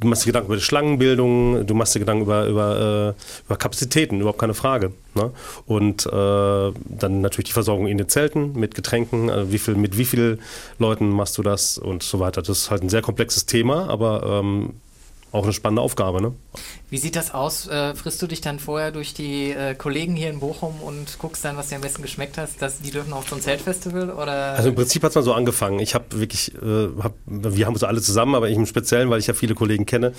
Du 0.00 0.06
machst 0.06 0.22
dir 0.22 0.26
Gedanken 0.26 0.48
über 0.48 0.56
die 0.56 0.62
Schlangenbildung, 0.62 1.66
du 1.66 1.74
machst 1.74 1.94
dir 1.94 2.00
Gedanken 2.00 2.22
über, 2.22 2.46
über, 2.46 3.14
äh, 3.16 3.44
über 3.46 3.56
Kapazitäten, 3.56 4.20
überhaupt 4.20 4.38
keine 4.38 4.54
Frage. 4.54 4.92
Ne? 5.14 5.30
Und 5.66 6.06
äh, 6.06 6.10
dann 6.10 7.20
natürlich 7.20 7.46
die 7.46 7.52
Versorgung 7.52 7.86
in 7.86 7.98
den 7.98 8.08
Zelten 8.08 8.52
mit 8.52 8.74
Getränken, 8.74 9.28
äh, 9.28 9.50
wie 9.50 9.58
viel, 9.58 9.74
mit 9.74 9.96
wie 9.96 10.04
vielen 10.04 10.40
Leuten 10.78 11.08
machst 11.08 11.38
du 11.38 11.42
das 11.42 11.78
und 11.78 12.02
so 12.02 12.20
weiter. 12.20 12.42
Das 12.42 12.58
ist 12.58 12.70
halt 12.70 12.82
ein 12.82 12.90
sehr 12.90 13.02
komplexes 13.02 13.46
Thema, 13.46 13.88
aber 13.88 14.40
ähm, 14.40 14.74
auch 15.32 15.44
eine 15.44 15.52
spannende 15.52 15.82
Aufgabe. 15.82 16.20
Ne? 16.20 16.32
Wie 16.90 16.96
sieht 16.96 17.16
das 17.16 17.34
aus? 17.34 17.66
Äh, 17.68 17.94
frisst 17.94 18.22
du 18.22 18.26
dich 18.26 18.40
dann 18.40 18.58
vorher 18.58 18.90
durch 18.90 19.12
die 19.12 19.50
äh, 19.50 19.74
Kollegen 19.74 20.16
hier 20.16 20.30
in 20.30 20.40
Bochum 20.40 20.80
und 20.80 21.18
guckst 21.18 21.44
dann, 21.44 21.56
was 21.56 21.68
dir 21.68 21.76
am 21.76 21.82
besten 21.82 22.02
geschmeckt 22.02 22.38
hat? 22.38 22.48
Dass 22.60 22.80
die 22.80 22.90
dürfen 22.90 23.12
so 23.28 23.34
ein 23.34 23.42
Zeltfestival? 23.42 24.10
Oder? 24.10 24.54
Also 24.54 24.70
im 24.70 24.74
Prinzip 24.74 25.02
hat 25.02 25.10
es 25.10 25.14
mal 25.14 25.22
so 25.22 25.34
angefangen. 25.34 25.80
Ich 25.80 25.94
habe 25.94 26.04
wirklich, 26.18 26.54
äh, 26.54 26.88
hab, 27.02 27.14
wir 27.26 27.66
haben 27.66 27.74
uns 27.74 27.84
alle 27.84 28.00
zusammen, 28.00 28.34
aber 28.34 28.48
ich 28.48 28.56
im 28.56 28.66
Speziellen, 28.66 29.10
weil 29.10 29.20
ich 29.20 29.26
ja 29.26 29.34
viele 29.34 29.54
Kollegen 29.54 29.84
kenne, 29.84 30.12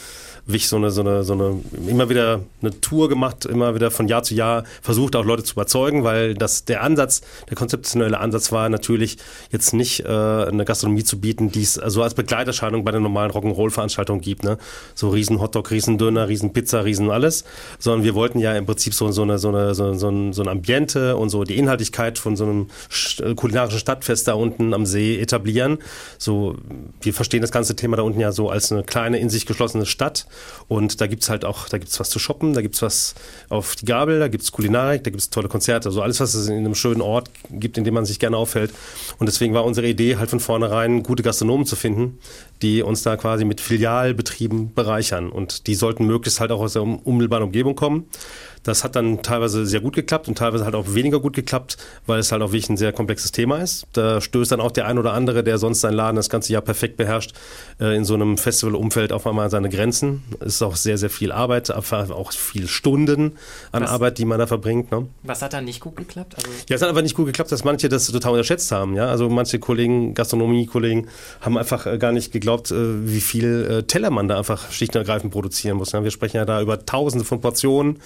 wirklich 0.46 0.68
so 0.68 0.76
eine, 0.76 0.92
so 0.92 1.02
eine, 1.02 1.24
so 1.24 1.34
eine, 1.34 1.60
immer 1.88 2.10
wieder 2.10 2.42
eine 2.62 2.80
Tour 2.82 3.10
gemacht, 3.10 3.46
immer 3.46 3.74
wieder 3.74 3.90
von 3.90 4.08
Jahr 4.08 4.24
zu 4.24 4.36
Jahr 4.36 4.64
versucht, 4.82 5.16
auch 5.16 5.26
Leute 5.26 5.44
zu 5.44 5.54
überzeugen, 5.54 6.04
weil 6.04 6.36
das 6.36 6.66
der 6.66 6.84
Ansatz, 6.84 7.22
der 7.50 7.58
konzeptionelle 7.58 8.20
Ansatz 8.20 8.52
war 8.52 8.70
natürlich 8.70 9.18
jetzt 9.52 9.74
nicht 9.74 10.02
äh, 10.02 10.08
eine 10.08 10.66
Gastronomie 10.66 11.04
zu 11.04 11.20
bieten, 11.20 11.52
die 11.52 11.64
es 11.64 11.74
so 11.74 11.82
also 11.82 12.04
als 12.04 12.14
Begleiterscheinung 12.14 12.84
bei 12.84 12.92
der 12.92 13.00
normalen 13.00 13.32
Rock'n'Roll-Veranstaltung 13.32 14.22
gibt. 14.22 14.44
Ne? 14.44 14.58
So 14.96 15.10
riesen 15.10 15.42
Hotdog, 15.42 15.72
riesen 15.72 15.98
Döner, 15.98 16.29
riesen 16.30 16.54
Pizza, 16.54 16.86
riesen 16.86 17.12
alles, 17.12 17.44
sondern 17.80 18.04
wir 18.04 18.16
wollten 18.16 18.40
ja 18.40 18.56
im 18.56 18.66
Prinzip 18.66 18.94
so, 18.94 19.12
so, 19.12 19.24
eine, 19.24 19.38
so, 19.38 19.50
eine, 19.50 19.76
so, 19.76 19.94
so, 19.94 20.10
ein, 20.10 20.34
so 20.34 20.42
ein 20.42 20.48
Ambiente 20.48 21.18
und 21.18 21.30
so 21.30 21.44
die 21.44 21.58
Inhaltlichkeit 21.58 22.18
von 22.18 22.36
so 22.36 22.46
einem 22.46 22.68
äh, 23.22 23.36
kulinarischen 23.36 23.80
Stadtfest 23.80 24.28
da 24.28 24.34
unten 24.34 24.74
am 24.74 24.86
See 24.86 25.20
etablieren. 25.20 25.80
So, 26.18 26.56
wir 27.02 27.14
verstehen 27.14 27.42
das 27.42 27.52
ganze 27.52 27.76
Thema 27.76 27.98
da 27.98 28.04
unten 28.04 28.20
ja 28.20 28.32
so 28.32 28.50
als 28.50 28.72
eine 28.72 28.84
kleine, 28.84 29.20
in 29.20 29.30
sich 29.30 29.46
geschlossene 29.46 29.86
Stadt 29.86 30.28
und 30.68 31.02
da 31.02 31.08
gibt 31.08 31.24
es 31.24 31.30
halt 31.30 31.46
auch, 31.46 31.68
da 31.70 31.78
gibt 31.78 31.92
es 31.92 32.00
was 32.00 32.10
zu 32.10 32.20
shoppen, 32.20 32.54
da 32.54 32.62
gibt 32.62 32.76
es 32.76 32.82
was 32.82 33.16
auf 33.50 33.76
die 33.76 33.86
Gabel, 33.86 34.20
da 34.20 34.28
gibt 34.28 34.44
es 34.44 34.52
Kulinarik, 34.52 35.04
da 35.04 35.10
gibt 35.10 35.22
es 35.22 35.30
tolle 35.30 35.48
Konzerte, 35.48 35.90
also 35.90 36.02
alles, 36.02 36.20
was 36.20 36.34
es 36.34 36.48
in 36.48 36.58
einem 36.58 36.76
schönen 36.76 37.02
Ort 37.02 37.30
gibt, 37.50 37.78
in 37.78 37.84
dem 37.84 37.94
man 37.94 38.06
sich 38.06 38.20
gerne 38.20 38.38
aufhält. 38.38 38.72
Und 39.18 39.28
deswegen 39.28 39.54
war 39.54 39.66
unsere 39.66 39.88
Idee 39.88 40.18
halt 40.18 40.30
von 40.30 40.40
vornherein, 40.40 41.04
gute 41.04 41.24
Gastronomen 41.24 41.66
zu 41.66 41.76
finden, 41.76 42.20
die 42.62 42.84
uns 42.84 43.04
da 43.04 43.16
quasi 43.16 43.46
mit 43.46 43.62
Filialbetrieben 43.62 44.74
bereichern. 44.74 45.30
Und 45.30 45.68
die 45.68 45.76
sollten 45.76 46.06
möglichst 46.06 46.40
halt 46.40 46.52
auch 46.52 46.60
aus 46.60 46.74
der 46.74 46.84
unmittelbaren 46.84 47.44
Umgebung 47.44 47.76
kommen. 47.76 48.06
Das 48.64 48.84
hat 48.84 48.96
dann 48.96 49.22
teilweise 49.22 49.66
sehr 49.66 49.80
gut 49.80 49.96
geklappt 49.96 50.28
und 50.28 50.38
teilweise 50.38 50.66
halt 50.66 50.76
auch 50.76 50.94
weniger 50.94 51.20
gut 51.20 51.36
geklappt, 51.36 51.78
weil 52.06 52.20
es 52.20 52.32
halt 52.32 52.42
auch 52.42 52.52
wirklich 52.52 52.70
ein 52.70 52.78
sehr 52.78 52.92
komplexes 52.92 53.32
Thema 53.32 53.58
ist. 53.60 53.88
Da 53.94 54.22
stößt 54.22 54.52
dann 54.52 54.60
auch 54.60 54.72
der 54.72 54.88
ein 54.88 54.98
oder 54.98 55.14
andere, 55.14 55.44
der 55.44 55.58
sonst 55.58 55.82
seinen 55.82 55.94
Laden 55.94 56.16
das 56.16 56.30
ganze 56.30 56.54
Jahr 56.54 56.62
perfekt 56.62 56.98
beherrscht, 56.98 57.34
äh, 57.80 57.96
in 57.96 58.06
so 58.06 58.14
einem 58.14 58.38
Festivalumfeld 58.38 59.12
auf 59.14 59.26
einmal 59.28 59.50
seine 59.50 59.70
Grenzen. 59.70 60.24
Es 60.40 60.56
ist 60.56 60.62
auch 60.62 60.76
sehr, 60.76 60.98
sehr 60.98 61.10
viel 61.10 61.32
Arbeit, 61.32 61.72
auch 61.72 62.32
viele 62.32 62.68
Stunden 62.68 63.38
an 63.72 63.84
was, 63.84 63.90
Arbeit, 63.90 64.18
die 64.18 64.26
man 64.26 64.40
da 64.40 64.48
verbringt. 64.48 64.92
Ne? 64.92 65.08
Was 65.24 65.42
hat 65.42 65.54
da 65.54 65.62
nicht 65.62 65.80
gut 65.80 65.96
geklappt? 65.96 66.36
Also 66.36 66.50
ja, 66.68 66.76
es 66.76 66.82
hat 66.82 66.90
einfach 66.90 67.02
nicht 67.02 67.16
gut 67.16 67.28
geklappt, 67.28 67.52
dass 67.52 67.64
manche 67.64 67.90
das 67.90 68.08
total 68.08 68.34
unterschätzt 68.34 68.72
haben. 68.72 68.96
Ja? 68.96 69.08
Also 69.08 69.30
manche 69.30 69.60
Kollegen, 69.60 70.14
Gastronomie-Kollegen, 70.14 71.08
haben 71.42 71.58
einfach 71.58 71.86
äh, 71.86 71.98
gar 71.98 72.12
nicht 72.12 72.32
geglaubt, 72.32 72.72
äh, 72.72 73.08
wie 73.08 73.22
viel 73.22 73.84
Teller 73.88 74.10
man 74.10 74.28
da 74.28 74.38
einfach 74.38 74.72
schlicht 74.72 74.96
und 74.96 75.00
ergreifend 75.00 75.32
produzieren 75.32 75.78
muss. 75.78 75.94
Wir 75.94 76.12
sprechen 76.12 76.38
ja 76.38 76.46
da 76.46 76.62
über 76.62 76.86
tausende 76.86 77.26
von 77.26 77.42
Portionen, 77.42 78.00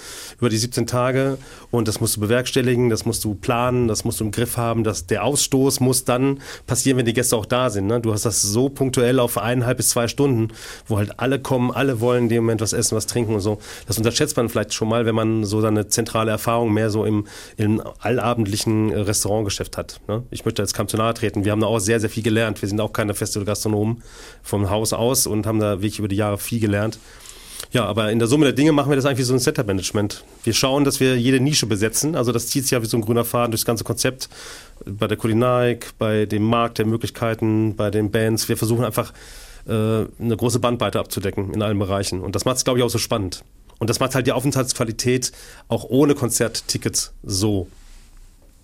über 0.43 0.49
die 0.49 0.57
17 0.57 0.87
Tage 0.87 1.37
und 1.71 1.87
das 1.87 2.01
musst 2.01 2.17
du 2.17 2.19
bewerkstelligen, 2.19 2.89
das 2.89 3.05
musst 3.05 3.23
du 3.23 3.33
planen, 3.33 3.87
das 3.87 4.03
musst 4.03 4.19
du 4.19 4.25
im 4.25 4.31
Griff 4.31 4.57
haben. 4.57 4.83
dass 4.83 5.07
der 5.07 5.23
Ausstoß 5.23 5.79
muss 5.79 6.03
dann 6.03 6.41
passieren, 6.67 6.97
wenn 6.97 7.05
die 7.05 7.13
Gäste 7.13 7.37
auch 7.37 7.45
da 7.45 7.69
sind. 7.69 7.87
Ne? 7.87 8.01
Du 8.01 8.11
hast 8.11 8.25
das 8.25 8.41
so 8.41 8.67
punktuell 8.67 9.21
auf 9.21 9.37
eineinhalb 9.37 9.77
bis 9.77 9.89
zwei 9.89 10.09
Stunden, 10.09 10.49
wo 10.85 10.97
halt 10.97 11.17
alle 11.21 11.39
kommen, 11.39 11.71
alle 11.71 12.01
wollen 12.01 12.23
in 12.23 12.29
dem 12.29 12.43
Moment 12.43 12.59
was 12.59 12.73
essen, 12.73 12.97
was 12.97 13.07
trinken 13.07 13.35
und 13.35 13.39
so. 13.39 13.59
Das 13.87 13.97
unterschätzt 13.97 14.35
man 14.35 14.49
vielleicht 14.49 14.73
schon 14.73 14.89
mal, 14.89 15.05
wenn 15.05 15.15
man 15.15 15.45
so 15.45 15.65
eine 15.65 15.87
zentrale 15.87 16.31
Erfahrung 16.31 16.73
mehr 16.73 16.89
so 16.89 17.05
im, 17.05 17.25
im 17.55 17.81
allabendlichen 17.99 18.91
Restaurantgeschäft 18.91 19.77
hat. 19.77 20.01
Ne? 20.09 20.23
Ich 20.29 20.43
möchte 20.43 20.61
jetzt 20.61 20.73
kaum 20.73 20.89
zu 20.89 20.97
nahe 20.97 21.13
treten. 21.13 21.45
Wir 21.45 21.53
haben 21.53 21.61
da 21.61 21.67
auch 21.67 21.79
sehr, 21.79 22.01
sehr 22.01 22.09
viel 22.09 22.23
gelernt. 22.23 22.61
Wir 22.61 22.67
sind 22.67 22.81
auch 22.81 22.91
keine 22.91 23.13
Festivalgastronomen 23.13 24.03
vom 24.41 24.69
Haus 24.69 24.91
aus 24.91 25.25
und 25.25 25.47
haben 25.47 25.59
da 25.59 25.77
wirklich 25.77 25.99
über 25.99 26.09
die 26.09 26.17
Jahre 26.17 26.37
viel 26.37 26.59
gelernt. 26.59 26.99
Ja, 27.73 27.85
aber 27.85 28.11
in 28.11 28.19
der 28.19 28.27
Summe 28.27 28.45
der 28.45 28.53
Dinge 28.53 28.71
machen 28.71 28.89
wir 28.91 28.95
das 28.95 29.05
eigentlich 29.05 29.17
wie 29.17 29.23
so 29.23 29.33
ein 29.33 29.39
Setup-Management. 29.39 30.23
Wir 30.43 30.53
schauen, 30.53 30.83
dass 30.83 30.99
wir 30.99 31.17
jede 31.17 31.39
Nische 31.39 31.65
besetzen. 31.65 32.15
Also 32.15 32.31
das 32.31 32.47
zieht 32.47 32.63
sich 32.63 32.71
ja 32.71 32.83
wie 32.83 32.85
so 32.85 32.97
ein 32.97 33.01
grüner 33.01 33.25
Faden 33.25 33.49
durchs 33.49 33.65
ganze 33.65 33.83
Konzept. 33.83 34.29
Bei 34.85 35.07
der 35.07 35.17
Kulinarik, 35.17 35.89
bei 35.97 36.27
dem 36.27 36.43
Markt 36.43 36.77
der 36.77 36.85
Möglichkeiten, 36.85 37.75
bei 37.75 37.89
den 37.89 38.11
Bands. 38.11 38.47
Wir 38.47 38.57
versuchen 38.57 38.85
einfach 38.85 39.11
äh, 39.65 39.71
eine 39.71 40.37
große 40.37 40.59
Bandbreite 40.59 40.99
abzudecken 40.99 41.51
in 41.51 41.63
allen 41.63 41.79
Bereichen. 41.79 42.21
Und 42.21 42.35
das 42.35 42.45
macht 42.45 42.57
es, 42.57 42.63
glaube 42.63 42.77
ich, 42.77 42.85
auch 42.85 42.91
so 42.91 42.99
spannend. 42.99 43.43
Und 43.79 43.89
das 43.89 43.99
macht 43.99 44.13
halt 44.13 44.27
die 44.27 44.33
Aufenthaltsqualität 44.33 45.31
auch 45.67 45.83
ohne 45.85 46.13
Konzerttickets 46.13 47.11
so 47.23 47.67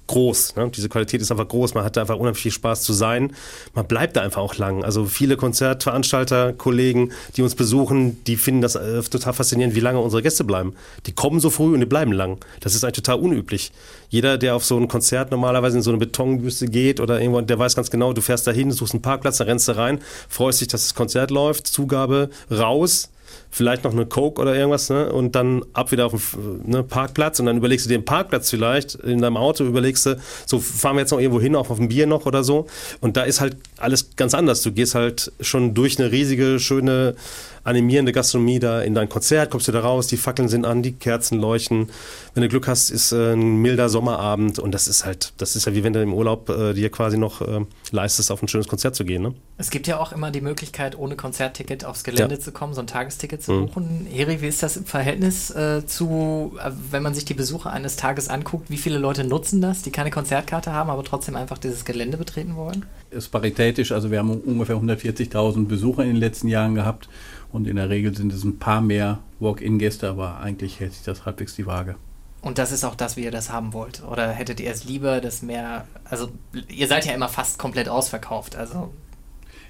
groß. 0.10 0.56
Ne? 0.56 0.70
Diese 0.76 0.90
Qualität 0.90 1.22
ist 1.22 1.32
einfach 1.32 1.48
groß. 1.48 1.76
Man 1.76 1.84
hat 1.84 1.96
da 1.96 2.02
einfach 2.02 2.18
unheimlich 2.18 2.42
viel 2.42 2.52
Spaß 2.52 2.82
zu 2.82 2.94
sein. 2.94 3.34
Man 3.74 3.86
bleibt 3.86 4.18
da 4.18 4.22
einfach 4.22 4.42
auch 4.42 4.56
lang. 4.56 4.84
Also 4.84 5.06
viele 5.06 5.38
Konzertveranstalter, 5.38 6.54
Kollegen, 6.54 7.12
die 7.38 7.44
uns 7.44 7.56
besuchen, 7.56 8.22
die 8.26 8.36
finden 8.36 8.62
das 8.62 8.76
äh, 8.76 9.02
total 9.04 9.34
faszinierend, 9.34 9.76
wie 9.76 9.80
lange 9.80 10.00
unsere 10.00 10.22
Gäste 10.22 10.44
bleiben. 10.44 10.74
Die 11.06 11.12
kommen 11.14 11.40
so 11.40 11.50
früh 11.50 11.74
und 11.74 11.80
die 11.80 11.86
bleiben 11.86 12.12
lang. 12.12 12.44
Das 12.60 12.76
ist 12.76 12.84
eigentlich 12.84 13.04
total 13.04 13.20
unüblich. 13.20 13.72
Jeder, 14.10 14.38
der 14.38 14.56
auf 14.56 14.66
so 14.66 14.78
ein 14.78 14.88
Konzert 14.88 15.32
normalerweise 15.32 15.78
in 15.78 15.84
so 15.84 15.92
eine 15.92 16.00
Betonbüste 16.00 16.66
geht 16.66 17.00
oder 17.00 17.22
irgendwo, 17.22 17.42
der 17.42 17.60
weiß 17.60 17.76
ganz 17.76 17.92
genau, 17.92 18.12
du 18.12 18.22
fährst 18.22 18.48
da 18.48 18.52
hin, 18.52 18.72
suchst 18.72 18.96
einen 18.96 19.04
Parkplatz, 19.04 19.38
da 19.38 19.44
rennst 19.44 19.68
du 19.68 19.78
rein, 19.78 20.00
freust 20.28 20.62
dich, 20.62 20.68
dass 20.68 20.84
das 20.84 20.96
Konzert 20.96 21.30
läuft, 21.30 21.68
Zugabe 21.68 22.30
raus, 22.50 23.10
vielleicht 23.52 23.84
noch 23.84 23.92
eine 23.92 24.06
Coke 24.06 24.42
oder 24.42 24.56
irgendwas, 24.56 24.90
ne? 24.90 25.12
Und 25.12 25.36
dann 25.36 25.64
ab 25.74 25.92
wieder 25.92 26.06
auf 26.08 26.36
den 26.36 26.70
ne, 26.70 26.84
Parkplatz 26.84 27.40
und 27.40 27.48
dann 27.48 27.58
überlegst 27.58 27.86
du 27.86 27.90
dir 27.90 27.98
den 27.98 28.06
Parkplatz 28.06 28.50
vielleicht 28.50 28.96
in 28.96 29.22
deinem 29.22 29.38
Auto, 29.38 29.64
überlegst 29.64 30.06
du, 30.06 30.20
so 30.46 30.60
fahren 30.60 30.96
wir 30.96 31.02
jetzt 31.02 31.12
noch 31.12 31.20
irgendwo 31.20 31.42
hin, 31.42 31.56
auch 31.56 31.70
auf 31.70 31.80
ein 31.80 31.90
Bier 31.90 32.08
noch 32.08 32.26
oder 32.26 32.44
so. 32.44 32.68
Und 33.02 33.18
da 33.18 33.24
ist 33.24 33.42
halt 33.42 33.58
alles 33.78 34.16
ganz 34.16 34.34
anders. 34.34 34.62
Du 34.62 34.72
gehst 34.72 34.96
halt 34.96 35.32
schon 35.42 35.74
durch 35.74 36.00
eine 36.00 36.12
riesige, 36.12 36.60
schöne 36.60 37.16
animierende 37.64 38.12
Gastronomie 38.12 38.60
da 38.60 38.82
in 38.82 38.96
dein 38.96 39.10
Konzert, 39.10 39.52
kommst 39.52 39.68
du 39.68 39.72
da 39.72 39.82
raus, 39.82 40.08
die 40.08 40.18
Fackeln 40.18 40.50
sind 40.50 40.66
an, 40.66 40.82
die 40.82 40.94
Kerzen 40.94 41.40
leuchten. 41.40 41.90
Wenn 42.34 42.44
du 42.44 42.50
Glück 42.50 42.68
hast, 42.68 42.90
ist 42.90 43.12
äh, 43.12 43.34
ein 43.34 43.58
milder 43.58 43.90
Sommerabend 43.90 44.60
und 44.60 44.72
das 44.72 44.88
ist 44.88 45.06
halt, 45.06 45.34
das 45.38 45.56
ist 45.56 45.66
ja 45.66 45.74
wie 45.74 45.84
wenn 45.84 45.94
du 45.94 46.02
im 46.02 46.14
Urlaub 46.14 46.50
äh, 46.50 46.74
dir 46.74 46.90
quasi 46.90 47.18
noch 47.18 47.42
äh, 47.42 47.66
leistest, 47.92 48.32
auf 48.32 48.42
ein 48.42 48.48
schönes 48.48 48.68
Konzert 48.68 48.96
zu 48.96 49.06
gehen. 49.06 49.22
Ne? 49.22 49.34
Es 49.58 49.70
gibt 49.70 49.88
ja 49.88 50.00
auch 50.00 50.12
immer 50.12 50.32
die 50.32 50.42
Möglichkeit, 50.42 50.98
ohne 50.98 51.16
Konzertticket 51.16 51.86
aufs 51.86 52.04
Gelände 52.04 52.36
ja. 52.36 52.42
zu 52.42 52.52
kommen, 52.52 52.74
so 52.74 52.82
ein 52.82 52.88
Tagesticket 53.20 53.44
zu 53.44 53.54
mhm. 53.54 53.66
buchen. 53.68 54.08
Heri, 54.10 54.42
wie 54.42 54.48
ist 54.48 54.64
das 54.64 54.78
im 54.78 54.86
Verhältnis 54.86 55.52
äh, 55.52 55.86
zu, 55.86 56.58
äh, 56.64 56.72
wenn 56.92 57.04
man 57.04 57.14
sich 57.14 57.26
die 57.26 57.34
Besucher 57.34 57.72
eines 57.72 57.96
Tages 57.96 58.30
anguckt, 58.30 58.70
wie 58.70 58.78
viele 58.78 58.98
Leute 58.98 59.24
nutzen 59.24 59.62
das, 59.62 59.82
die 59.82 59.92
keine 59.92 60.12
Konzertkarte 60.12 60.74
haben, 60.74 60.90
aber 60.90 61.04
trotzdem 61.04 61.36
einfach 61.36 61.58
dieses 61.58 61.86
Gelände 61.86 62.18
betreten 62.18 62.56
wollen? 62.56 62.86
Ist 63.12 63.30
paritätisch, 63.30 63.92
also 63.92 64.12
wir 64.12 64.20
haben 64.20 64.32
ungefähr 64.32 64.78
140.000 64.78 65.68
Besucher 65.68 66.04
in 66.04 66.10
den 66.10 66.18
letzten 66.18 66.48
Jahren 66.48 66.76
gehabt 66.76 67.10
und 67.52 67.68
in 67.68 67.76
der 67.76 67.90
Regel 67.90 68.16
sind 68.16 68.34
es 68.34 68.44
ein 68.44 68.60
paar 68.60 68.82
mehr 68.82 69.20
Walk-in-Gäste, 69.40 70.10
aber 70.10 70.40
eigentlich 70.40 70.80
hält 70.80 70.94
sich 70.94 71.04
das 71.04 71.26
halbwegs 71.26 71.56
die 71.56 71.66
Waage. 71.66 71.96
Und 72.42 72.58
das 72.58 72.72
ist 72.72 72.86
auch 72.86 72.96
das, 72.96 73.18
wie 73.18 73.26
ihr 73.26 73.32
das 73.32 73.52
haben 73.52 73.74
wollt? 73.74 74.02
Oder 74.10 74.30
hättet 74.32 74.62
ihr 74.62 74.72
es 74.72 74.86
lieber, 74.86 75.20
dass 75.20 75.42
mehr, 75.42 75.86
also 76.06 76.30
ihr 76.70 76.88
seid 76.88 77.06
ja 77.06 77.14
immer 77.14 77.28
fast 77.28 77.60
komplett 77.60 77.90
ausverkauft, 77.90 78.56
also 78.56 78.94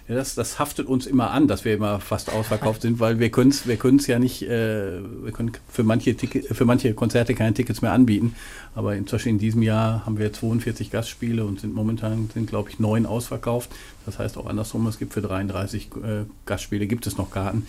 ja, 0.09 0.15
das, 0.15 0.33
das 0.33 0.57
haftet 0.57 0.87
uns 0.87 1.05
immer 1.05 1.29
an, 1.29 1.47
dass 1.47 1.65
wir 1.65 1.75
immer 1.75 1.99
fast 1.99 2.31
ausverkauft 2.31 2.81
sind, 2.81 2.99
weil 2.99 3.19
wir 3.19 3.29
können 3.29 3.51
es 3.51 3.67
wir 3.67 3.77
ja 4.07 4.17
nicht, 4.17 4.41
äh, 4.41 5.01
wir 5.23 5.31
können 5.31 5.51
für 5.71 5.83
manche, 5.83 6.15
Ticket, 6.15 6.47
für 6.47 6.65
manche 6.65 6.95
Konzerte 6.95 7.35
keine 7.35 7.53
Tickets 7.53 7.83
mehr 7.83 7.91
anbieten. 7.91 8.33
Aber 8.73 8.95
inzwischen 8.95 9.29
in 9.29 9.37
diesem 9.37 9.61
Jahr 9.61 10.07
haben 10.07 10.17
wir 10.17 10.33
42 10.33 10.89
Gastspiele 10.89 11.45
und 11.45 11.59
sind 11.59 11.75
momentan, 11.75 12.27
sind 12.33 12.49
glaube 12.49 12.71
ich, 12.71 12.79
neun 12.79 13.05
ausverkauft. 13.05 13.69
Das 14.07 14.17
heißt 14.17 14.39
auch 14.39 14.47
andersrum, 14.47 14.87
es 14.87 14.97
gibt 14.97 15.13
für 15.13 15.21
33 15.21 15.89
äh, 15.97 16.25
Gastspiele 16.47 16.87
gibt 16.87 17.05
es 17.05 17.19
noch 17.19 17.29
Karten. 17.29 17.67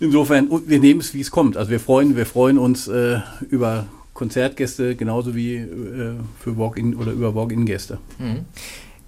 insofern, 0.00 0.48
wir 0.66 0.80
nehmen 0.80 0.98
es, 0.98 1.14
wie 1.14 1.20
es 1.20 1.30
kommt. 1.30 1.56
Also 1.56 1.70
wir 1.70 1.78
freuen, 1.78 2.16
wir 2.16 2.26
freuen 2.26 2.58
uns 2.58 2.88
äh, 2.88 3.20
über 3.50 3.86
Konzertgäste 4.14 4.96
genauso 4.96 5.36
wie 5.36 5.54
äh, 5.54 6.14
für 6.40 6.58
Walk-in 6.58 6.96
oder 6.96 7.12
über 7.12 7.36
Walk-in-Gäste. 7.36 7.98
Mhm. 8.18 8.46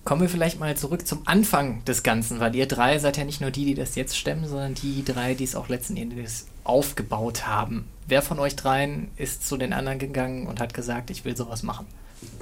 Kommen 0.04 0.22
wir 0.22 0.28
vielleicht 0.28 0.58
mal 0.58 0.76
zurück 0.76 1.06
zum 1.06 1.20
Anfang 1.26 1.84
des 1.84 2.02
Ganzen, 2.02 2.40
weil 2.40 2.54
ihr 2.56 2.66
drei 2.66 2.98
seid 2.98 3.18
ja 3.18 3.24
nicht 3.24 3.40
nur 3.40 3.50
die, 3.50 3.66
die 3.66 3.74
das 3.74 3.96
jetzt 3.96 4.16
stemmen, 4.16 4.46
sondern 4.46 4.74
die 4.74 5.04
drei, 5.04 5.34
die 5.34 5.44
es 5.44 5.54
auch 5.54 5.68
letzten 5.68 5.96
Endes 5.96 6.46
aufgebaut 6.64 7.46
haben. 7.46 7.84
Wer 8.08 8.22
von 8.22 8.38
euch 8.38 8.56
dreien 8.56 9.08
ist 9.16 9.46
zu 9.46 9.56
den 9.56 9.72
anderen 9.72 9.98
gegangen 9.98 10.46
und 10.46 10.58
hat 10.58 10.72
gesagt, 10.72 11.10
ich 11.10 11.24
will 11.24 11.36
sowas 11.36 11.62
machen? 11.62 11.86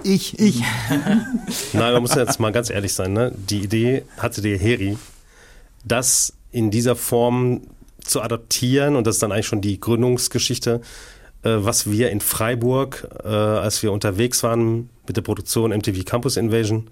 Ich, 0.03 0.39
ich. 0.39 0.63
Nein, 1.73 1.93
man 1.93 2.03
muss 2.03 2.15
jetzt 2.15 2.41
mal 2.41 2.53
ganz 2.53 2.71
ehrlich 2.71 2.95
sein. 2.95 3.13
Ne? 3.13 3.33
Die 3.35 3.61
Idee 3.61 4.05
hatte 4.17 4.41
der 4.41 4.59
Heri, 4.59 4.97
das 5.85 6.33
in 6.53 6.71
dieser 6.71 6.97
Form 6.97 7.63
zu 8.01 8.23
adaptieren 8.23 8.97
und 8.97 9.07
das 9.07 9.17
ist 9.17 9.23
dann 9.23 9.33
eigentlich 9.33 9.47
schon 9.47 9.61
die 9.61 9.81
Gründungsgeschichte, 9.81 10.81
äh, 11.43 11.51
was 11.51 11.91
wir 11.91 12.11
in 12.11 12.21
Freiburg, 12.21 13.09
äh, 13.25 13.29
als 13.29 13.83
wir 13.83 13.93
unterwegs 13.93 14.43
waren 14.43 14.89
mit 15.07 15.17
der 15.17 15.23
Produktion 15.23 15.71
MTV 15.71 16.05
Campus 16.05 16.37
Invasion, 16.37 16.89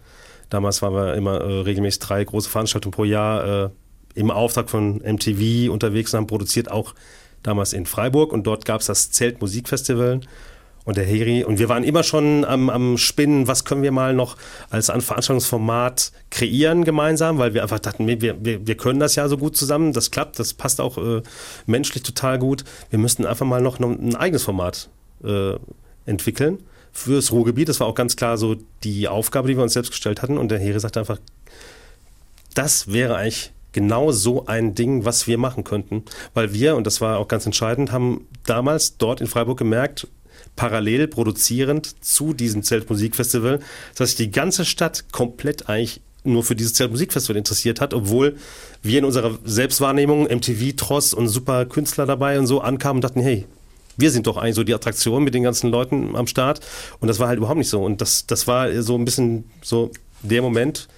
damals 0.50 0.82
waren 0.82 0.94
wir 0.94 1.14
immer 1.14 1.40
äh, 1.40 1.60
regelmäßig 1.60 2.00
drei 2.00 2.24
große 2.24 2.48
Veranstaltungen 2.48 2.92
pro 2.92 3.04
Jahr 3.04 3.64
äh, 3.66 3.70
im 4.14 4.30
Auftrag 4.30 4.70
von 4.70 4.96
MTV 4.98 5.70
unterwegs 5.70 6.12
und 6.14 6.18
haben 6.18 6.26
produziert, 6.26 6.70
auch 6.70 6.94
damals 7.42 7.72
in 7.72 7.86
Freiburg 7.86 8.32
und 8.32 8.46
dort 8.46 8.64
gab 8.64 8.80
es 8.80 8.86
das 8.86 9.10
Zelt 9.10 9.40
Musikfestival 9.40 10.20
und 10.84 10.96
der 10.96 11.04
Heri. 11.04 11.44
Und 11.44 11.58
wir 11.58 11.68
waren 11.68 11.84
immer 11.84 12.02
schon 12.02 12.44
am, 12.44 12.70
am 12.70 12.96
Spinnen, 12.96 13.46
was 13.46 13.64
können 13.64 13.82
wir 13.82 13.92
mal 13.92 14.14
noch 14.14 14.36
als 14.70 14.88
ein 14.88 15.00
Veranstaltungsformat 15.00 16.12
kreieren 16.30 16.84
gemeinsam, 16.84 17.38
weil 17.38 17.54
wir 17.54 17.62
einfach 17.62 17.80
dachten, 17.80 18.06
wir, 18.06 18.20
wir, 18.22 18.66
wir 18.66 18.76
können 18.76 19.00
das 19.00 19.16
ja 19.16 19.28
so 19.28 19.36
gut 19.36 19.56
zusammen, 19.56 19.92
das 19.92 20.10
klappt, 20.10 20.38
das 20.38 20.54
passt 20.54 20.80
auch 20.80 20.96
äh, 20.96 21.22
menschlich 21.66 22.02
total 22.02 22.38
gut. 22.38 22.64
Wir 22.90 22.98
müssten 22.98 23.26
einfach 23.26 23.46
mal 23.46 23.60
noch 23.60 23.78
ein 23.80 24.16
eigenes 24.16 24.44
Format 24.44 24.88
äh, 25.24 25.54
entwickeln 26.06 26.58
fürs 26.96 27.30
Ruhrgebiet. 27.30 27.68
Das 27.68 27.80
war 27.80 27.86
auch 27.86 27.94
ganz 27.94 28.16
klar 28.16 28.38
so 28.38 28.56
die 28.82 29.06
Aufgabe, 29.06 29.48
die 29.48 29.56
wir 29.56 29.62
uns 29.62 29.74
selbst 29.74 29.90
gestellt 29.90 30.22
hatten. 30.22 30.38
Und 30.38 30.50
der 30.50 30.58
Heri 30.58 30.80
sagte 30.80 31.00
einfach, 31.00 31.18
das 32.54 32.92
wäre 32.92 33.16
eigentlich 33.16 33.52
genau 33.72 34.12
so 34.12 34.46
ein 34.46 34.74
Ding, 34.74 35.04
was 35.04 35.26
wir 35.26 35.36
machen 35.36 35.62
könnten. 35.62 36.04
Weil 36.32 36.54
wir, 36.54 36.76
und 36.76 36.86
das 36.86 37.00
war 37.00 37.18
auch 37.18 37.28
ganz 37.28 37.44
entscheidend, 37.44 37.92
haben 37.92 38.26
damals 38.44 38.96
dort 38.96 39.20
in 39.20 39.26
Freiburg 39.26 39.58
gemerkt, 39.58 40.08
parallel 40.56 41.06
produzierend 41.06 42.02
zu 42.02 42.32
diesem 42.32 42.62
Zeltmusikfestival, 42.62 43.60
dass 43.94 44.10
sich 44.10 44.16
die 44.16 44.30
ganze 44.30 44.64
Stadt 44.64 45.12
komplett 45.12 45.68
eigentlich 45.68 46.00
nur 46.24 46.42
für 46.42 46.56
dieses 46.56 46.72
Zeltmusikfestival 46.74 47.36
interessiert 47.36 47.80
hat, 47.80 47.92
obwohl 47.92 48.36
wir 48.82 48.98
in 48.98 49.04
unserer 49.04 49.38
Selbstwahrnehmung 49.44 50.24
MTV, 50.24 50.74
Tross 50.76 51.12
und 51.12 51.28
super 51.28 51.66
Künstler 51.66 52.06
dabei 52.06 52.38
und 52.38 52.46
so 52.46 52.62
ankamen 52.62 52.98
und 52.98 53.04
dachten, 53.04 53.20
hey, 53.20 53.46
wir 53.96 54.10
sind 54.10 54.26
doch 54.26 54.36
eigentlich 54.36 54.54
so 54.54 54.64
die 54.64 54.74
Attraktion 54.74 55.24
mit 55.24 55.34
den 55.34 55.42
ganzen 55.42 55.70
Leuten 55.70 56.16
am 56.16 56.26
Start. 56.26 56.60
Und 57.00 57.08
das 57.08 57.18
war 57.18 57.28
halt 57.28 57.38
überhaupt 57.38 57.58
nicht 57.58 57.70
so. 57.70 57.82
Und 57.82 58.00
das, 58.00 58.26
das 58.26 58.46
war 58.46 58.82
so 58.82 58.96
ein 58.96 59.04
bisschen 59.04 59.44
so 59.62 59.90
der 60.22 60.42
Moment, 60.42 60.88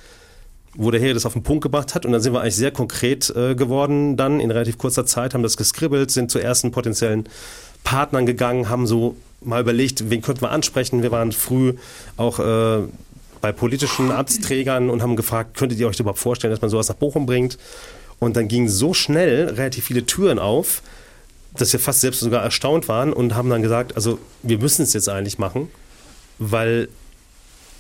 wo 0.75 0.91
der 0.91 1.01
Herr 1.01 1.15
das 1.15 1.27
auf 1.27 1.33
den 1.33 1.43
Punkt 1.43 1.63
gebracht 1.63 1.95
hat. 1.95 2.07
Und 2.07 2.13
dann 2.13 2.21
sind 2.21 2.33
wir 2.33 2.41
eigentlich 2.41 2.57
sehr 2.57 2.71
konkret 2.71 3.31
äh, 3.31 3.55
geworden 3.55 4.17
dann 4.17 4.41
in 4.41 4.51
relativ 4.51 4.79
kurzer 4.79 5.07
Zeit, 5.07 5.35
haben 5.35 5.43
das 5.43 5.57
geskribbelt, 5.57 6.11
sind 6.11 6.31
zu 6.31 6.39
ersten 6.39 6.71
potenziellen 6.71 7.29
Partnern 7.85 8.27
gegangen, 8.27 8.69
haben 8.69 8.87
so 8.87 9.17
mal 9.41 9.61
überlegt, 9.61 10.11
wen 10.11 10.23
könnten 10.23 10.43
wir 10.43 10.51
ansprechen. 10.51 11.03
Wir 11.03 11.11
waren 11.11 11.33
früh 11.33 11.75
auch 12.17 12.39
äh, 12.39 12.83
bei 13.41 13.53
politischen 13.53 14.11
Amtsträgern 14.11 14.91
und 14.91 15.03
haben 15.03 15.17
gefragt, 15.17 15.57
könntet 15.57 15.79
ihr 15.79 15.89
euch 15.89 15.99
überhaupt 15.99 16.19
vorstellen, 16.19 16.51
dass 16.51 16.61
man 16.61 16.71
sowas 16.71 16.89
nach 16.89 16.97
Bochum 16.97 17.27
bringt? 17.27 17.59
Und 18.19 18.37
dann 18.37 18.49
gingen 18.49 18.69
so 18.69 18.95
schnell 18.95 19.49
relativ 19.51 19.85
viele 19.85 20.05
Türen 20.05 20.39
auf, 20.39 20.83
dass 21.61 21.73
wir 21.73 21.81
fast 21.81 22.01
selbst 22.01 22.21
sogar 22.21 22.43
erstaunt 22.43 22.89
waren 22.89 23.13
und 23.13 23.35
haben 23.35 23.51
dann 23.51 23.63
gesagt, 23.63 23.95
also 23.97 24.19
wir 24.43 24.59
müssen 24.59 24.83
es 24.83 24.93
jetzt 24.93 25.09
eigentlich 25.09 25.39
machen, 25.39 25.69
weil 26.39 26.89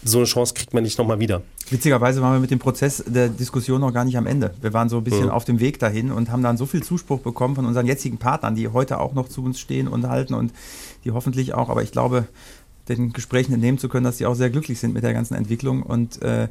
so 0.05 0.19
eine 0.19 0.27
Chance 0.27 0.55
kriegt 0.55 0.75
man 0.75 0.83
nicht 0.83 0.99
nochmal 0.99 1.19
wieder. 1.19 1.43
Witzigerweise 1.71 2.23
waren 2.23 2.35
wir 2.35 2.41
mit 2.41 2.51
dem 2.51 2.59
Prozess 2.59 3.03
der 3.07 3.29
Diskussion 3.29 3.81
noch 3.81 3.93
gar 3.93 4.05
nicht 4.05 4.17
am 4.17 4.27
Ende. 4.27 4.55
Wir 4.61 4.73
waren 4.73 4.89
so 4.89 4.99
ein 4.99 5.05
bisschen 5.05 5.27
mhm. 5.27 5.31
auf 5.31 5.45
dem 5.45 5.61
Weg 5.61 5.79
dahin 5.79 6.13
und 6.13 6.31
haben 6.31 6.43
dann 6.43 6.57
so 6.57 6.67
viel 6.67 6.83
Zuspruch 6.83 7.21
bekommen 7.21 7.57
von 7.57 7.67
unseren 7.67 7.87
jetzigen 7.87 8.19
Partnern, 8.19 8.55
die 8.55 8.69
heute 8.69 9.01
auch 9.01 9.13
noch 9.15 9.29
zu 9.29 9.43
uns 9.43 9.59
stehen 9.61 9.89
und 9.89 10.09
halten 10.09 10.35
und 10.35 10.53
die 11.05 11.11
hoffentlich 11.11 11.55
auch, 11.55 11.69
aber 11.69 11.83
ich 11.83 11.93
glaube, 11.93 12.27
den 12.89 13.13
Gesprächen 13.13 13.53
entnehmen 13.53 13.79
zu 13.79 13.89
können, 13.89 14.05
dass 14.05 14.19
sie 14.19 14.27
auch 14.27 14.35
sehr 14.35 14.51
glücklich 14.51 14.79
sind 14.81 14.95
mit 14.95 15.03
der 15.03 15.13
ganzen 15.13 15.35
Entwicklung. 15.35 15.83
Und 15.83 16.23
äh, 16.23 16.49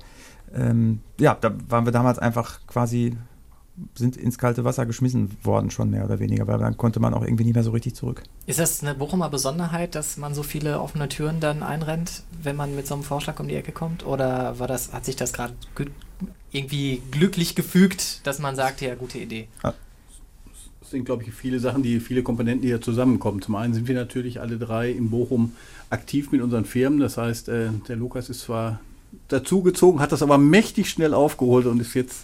ähm, 0.55 0.99
ja, 1.19 1.35
da 1.39 1.51
waren 1.69 1.85
wir 1.85 1.91
damals 1.91 2.19
einfach 2.19 2.59
quasi 2.67 3.15
sind 3.95 4.17
ins 4.17 4.37
kalte 4.37 4.63
Wasser 4.63 4.85
geschmissen 4.85 5.37
worden, 5.43 5.69
schon 5.69 5.89
mehr 5.89 6.05
oder 6.05 6.19
weniger, 6.19 6.47
weil 6.47 6.57
dann 6.57 6.77
konnte 6.77 6.99
man 6.99 7.13
auch 7.13 7.21
irgendwie 7.21 7.43
nicht 7.43 7.53
mehr 7.53 7.63
so 7.63 7.71
richtig 7.71 7.95
zurück. 7.95 8.23
Ist 8.45 8.59
das 8.59 8.81
eine 8.81 8.95
Bochumer 8.95 9.29
Besonderheit, 9.29 9.95
dass 9.95 10.17
man 10.17 10.33
so 10.33 10.43
viele 10.43 10.79
offene 10.81 11.09
Türen 11.09 11.39
dann 11.39 11.61
einrennt, 11.61 12.23
wenn 12.41 12.55
man 12.55 12.75
mit 12.75 12.87
so 12.87 12.95
einem 12.95 13.03
Vorschlag 13.03 13.39
um 13.39 13.47
die 13.47 13.55
Ecke 13.55 13.71
kommt? 13.71 14.05
Oder 14.05 14.59
war 14.59 14.67
das, 14.67 14.93
hat 14.93 15.05
sich 15.05 15.15
das 15.15 15.33
gerade 15.33 15.53
irgendwie 16.51 17.01
glücklich 17.11 17.55
gefügt, 17.55 18.25
dass 18.25 18.39
man 18.39 18.55
sagt, 18.55 18.81
ja, 18.81 18.95
gute 18.95 19.19
Idee? 19.19 19.47
Ja. 19.63 19.73
Es 20.81 20.91
sind, 20.91 21.03
glaube 21.03 21.23
ich, 21.23 21.33
viele 21.33 21.59
Sachen, 21.59 21.83
die 21.83 21.99
viele 21.99 22.23
Komponenten, 22.23 22.61
die 22.61 22.69
hier 22.69 22.81
zusammenkommen. 22.81 23.41
Zum 23.41 23.55
einen 23.55 23.73
sind 23.73 23.87
wir 23.87 23.95
natürlich 23.95 24.39
alle 24.39 24.57
drei 24.57 24.89
in 24.89 25.09
Bochum 25.09 25.51
aktiv 25.89 26.31
mit 26.31 26.41
unseren 26.41 26.65
Firmen. 26.65 26.99
Das 26.99 27.17
heißt, 27.17 27.49
äh, 27.49 27.69
der 27.87 27.97
Lukas 27.97 28.29
ist 28.29 28.41
zwar 28.41 28.79
dazugezogen, 29.27 29.99
hat 29.99 30.11
das 30.11 30.21
aber 30.21 30.37
mächtig 30.37 30.89
schnell 30.89 31.13
aufgeholt 31.13 31.65
und 31.65 31.81
ist 31.81 31.93
jetzt 31.93 32.23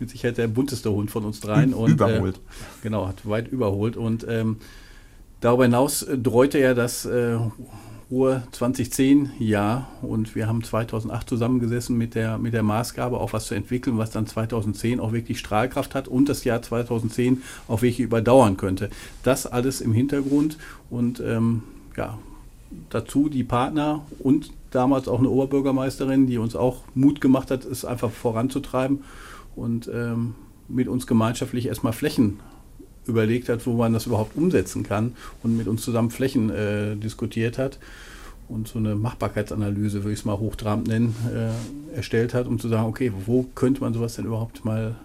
mit 0.00 0.10
Sicherheit 0.10 0.38
der 0.38 0.48
bunteste 0.48 0.90
Hund 0.90 1.10
von 1.10 1.24
uns 1.24 1.40
dreien. 1.40 1.74
Und, 1.74 1.92
überholt. 1.92 2.36
Äh, 2.36 2.82
genau, 2.82 3.06
hat 3.06 3.28
weit 3.28 3.48
überholt. 3.48 3.96
Und 3.96 4.26
ähm, 4.28 4.56
darüber 5.40 5.64
hinaus 5.64 6.02
äh, 6.02 6.18
dreute 6.18 6.58
er 6.58 6.74
das 6.74 7.04
äh, 7.04 7.38
Ruhr 8.10 8.42
2010 8.52 9.32
Jahr 9.38 9.88
und 10.02 10.34
wir 10.34 10.46
haben 10.46 10.62
2008 10.62 11.28
zusammengesessen 11.28 11.96
mit 11.96 12.14
der, 12.14 12.38
mit 12.38 12.52
der 12.52 12.62
Maßgabe, 12.62 13.18
auch 13.18 13.32
was 13.32 13.46
zu 13.46 13.54
entwickeln, 13.54 13.96
was 13.96 14.10
dann 14.10 14.26
2010 14.26 15.00
auch 15.00 15.12
wirklich 15.12 15.38
Strahlkraft 15.38 15.94
hat 15.94 16.06
und 16.06 16.28
das 16.28 16.44
Jahr 16.44 16.60
2010 16.60 17.42
auch 17.66 17.82
wirklich 17.82 18.00
überdauern 18.00 18.56
könnte. 18.56 18.90
Das 19.22 19.46
alles 19.46 19.80
im 19.80 19.92
Hintergrund 19.92 20.58
und 20.90 21.20
ähm, 21.20 21.62
ja, 21.96 22.18
dazu 22.90 23.28
die 23.28 23.44
Partner 23.44 24.04
und 24.18 24.50
damals 24.70 25.08
auch 25.08 25.18
eine 25.18 25.30
Oberbürgermeisterin, 25.30 26.26
die 26.26 26.38
uns 26.38 26.54
auch 26.56 26.82
Mut 26.94 27.20
gemacht 27.20 27.50
hat, 27.50 27.64
es 27.64 27.84
einfach 27.84 28.10
voranzutreiben 28.10 29.02
und 29.56 29.90
ähm, 29.92 30.34
mit 30.68 30.88
uns 30.88 31.06
gemeinschaftlich 31.06 31.66
erstmal 31.66 31.92
Flächen 31.92 32.40
überlegt 33.06 33.48
hat, 33.48 33.66
wo 33.66 33.74
man 33.74 33.92
das 33.92 34.06
überhaupt 34.06 34.36
umsetzen 34.36 34.82
kann 34.82 35.14
und 35.42 35.56
mit 35.56 35.68
uns 35.68 35.82
zusammen 35.82 36.10
Flächen 36.10 36.50
äh, 36.50 36.96
diskutiert 36.96 37.58
hat 37.58 37.78
und 38.48 38.68
so 38.68 38.78
eine 38.78 38.94
Machbarkeitsanalyse, 38.94 40.04
würde 40.04 40.12
ich 40.12 40.20
es 40.20 40.24
mal 40.24 40.38
hochtrabend 40.38 40.88
nennen, 40.88 41.14
äh, 41.34 41.96
erstellt 41.96 42.34
hat, 42.34 42.46
um 42.46 42.58
zu 42.58 42.68
sagen, 42.68 42.86
okay, 42.86 43.12
wo 43.26 43.44
könnte 43.54 43.80
man 43.80 43.94
sowas 43.94 44.16
denn 44.16 44.24
überhaupt 44.24 44.64
mal 44.64 44.96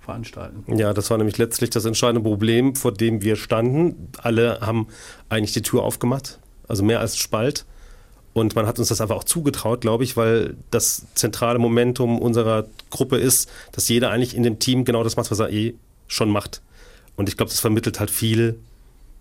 veranstalten? 0.00 0.64
Ja, 0.76 0.92
das 0.92 1.10
war 1.10 1.18
nämlich 1.18 1.38
letztlich 1.38 1.70
das 1.70 1.84
entscheidende 1.84 2.22
Problem, 2.22 2.74
vor 2.74 2.92
dem 2.92 3.22
wir 3.22 3.36
standen. 3.36 4.08
Alle 4.18 4.60
haben 4.60 4.88
eigentlich 5.28 5.52
die 5.52 5.62
Tür 5.62 5.82
aufgemacht, 5.82 6.40
also 6.68 6.84
mehr 6.84 7.00
als 7.00 7.16
Spalt. 7.16 7.64
Und 8.32 8.54
man 8.54 8.66
hat 8.66 8.78
uns 8.78 8.88
das 8.88 9.00
einfach 9.00 9.16
auch 9.16 9.24
zugetraut, 9.24 9.80
glaube 9.80 10.04
ich, 10.04 10.16
weil 10.16 10.56
das 10.70 11.06
zentrale 11.14 11.58
Momentum 11.58 12.18
unserer 12.18 12.66
Gruppe 12.90 13.16
ist, 13.16 13.50
dass 13.72 13.88
jeder 13.88 14.10
eigentlich 14.10 14.36
in 14.36 14.44
dem 14.44 14.58
Team 14.58 14.84
genau 14.84 15.02
das 15.02 15.16
macht, 15.16 15.30
was 15.30 15.40
er 15.40 15.50
eh 15.50 15.74
schon 16.06 16.30
macht. 16.30 16.62
Und 17.16 17.28
ich 17.28 17.36
glaube, 17.36 17.50
das 17.50 17.60
vermittelt 17.60 17.98
halt 17.98 18.10
viel 18.10 18.58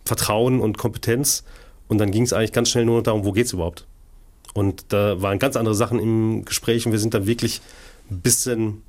Vertrauen 0.06 0.60
und 0.60 0.78
Kompetenz. 0.78 1.44
Und 1.88 1.98
dann 1.98 2.12
ging 2.12 2.24
es 2.24 2.34
eigentlich 2.34 2.52
ganz 2.52 2.70
schnell 2.70 2.86
nur 2.86 2.98
noch 2.98 3.04
darum, 3.04 3.26
wo 3.26 3.32
geht 3.32 3.48
es 3.48 3.54
überhaupt? 3.54 3.86
Und 4.54 4.86
da 4.90 5.22
waren 5.22 5.40
ganz 5.40 5.56
andere 5.56 5.76
Sachen 5.76 6.00
im 6.00 6.46
Gespräch 6.46 6.86
und 6.86 6.92
wir 6.92 7.00
sind 7.00 7.14
dann 7.14 7.26
wirklich 7.26 7.62
ein 8.12 8.22
bisschen, 8.22 8.82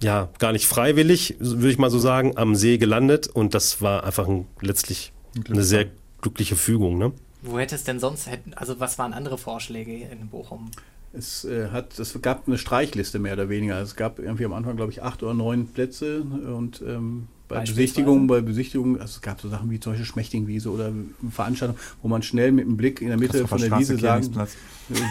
ja, 0.00 0.28
gar 0.38 0.52
nicht 0.52 0.66
freiwillig, 0.66 1.36
würde 1.38 1.70
ich 1.70 1.78
mal 1.78 1.90
so 1.90 1.98
sagen, 1.98 2.36
am 2.36 2.54
See 2.54 2.78
gelandet. 2.78 3.26
Und 3.26 3.54
das 3.54 3.82
war 3.82 4.04
einfach 4.04 4.28
ein, 4.28 4.46
letztlich 4.60 5.12
eine 5.48 5.64
sehr 5.64 5.86
glückliche 6.20 6.56
Fügung. 6.56 6.98
Ne? 6.98 7.12
Wo 7.44 7.58
hätte 7.58 7.74
es 7.74 7.84
denn 7.84 8.00
sonst, 8.00 8.28
also 8.56 8.80
was 8.80 8.98
waren 8.98 9.12
andere 9.12 9.36
Vorschläge 9.36 9.92
in 9.92 10.28
Bochum? 10.28 10.70
Es, 11.12 11.44
äh, 11.44 11.68
hat, 11.68 11.98
es 11.98 12.20
gab 12.22 12.48
eine 12.48 12.58
Streichliste 12.58 13.18
mehr 13.18 13.34
oder 13.34 13.48
weniger. 13.48 13.80
Es 13.80 13.96
gab 13.96 14.18
irgendwie 14.18 14.46
am 14.46 14.52
Anfang, 14.52 14.76
glaube 14.76 14.90
ich, 14.90 15.02
acht 15.02 15.22
oder 15.22 15.34
neun 15.34 15.68
Plätze 15.68 16.22
und 16.22 16.82
ähm, 16.86 17.28
bei 17.46 17.60
Besichtigungen, 17.60 18.26
bei 18.26 18.40
Besichtigungen, 18.40 19.00
also 19.00 19.16
es 19.16 19.20
gab 19.20 19.40
so 19.40 19.50
Sachen 19.50 19.70
wie 19.70 19.78
zum 19.78 19.92
Beispiel 19.92 20.06
Schmächtingwiese 20.06 20.70
oder 20.70 20.92
Veranstaltungen, 21.30 21.78
wo 22.02 22.08
man 22.08 22.22
schnell 22.22 22.50
mit 22.50 22.64
einem 22.64 22.78
Blick 22.78 23.02
in 23.02 23.08
der 23.08 23.18
Mitte 23.18 23.46
von 23.46 23.60
der 23.60 23.78
Wiese 23.78 23.98
sagen, 23.98 24.30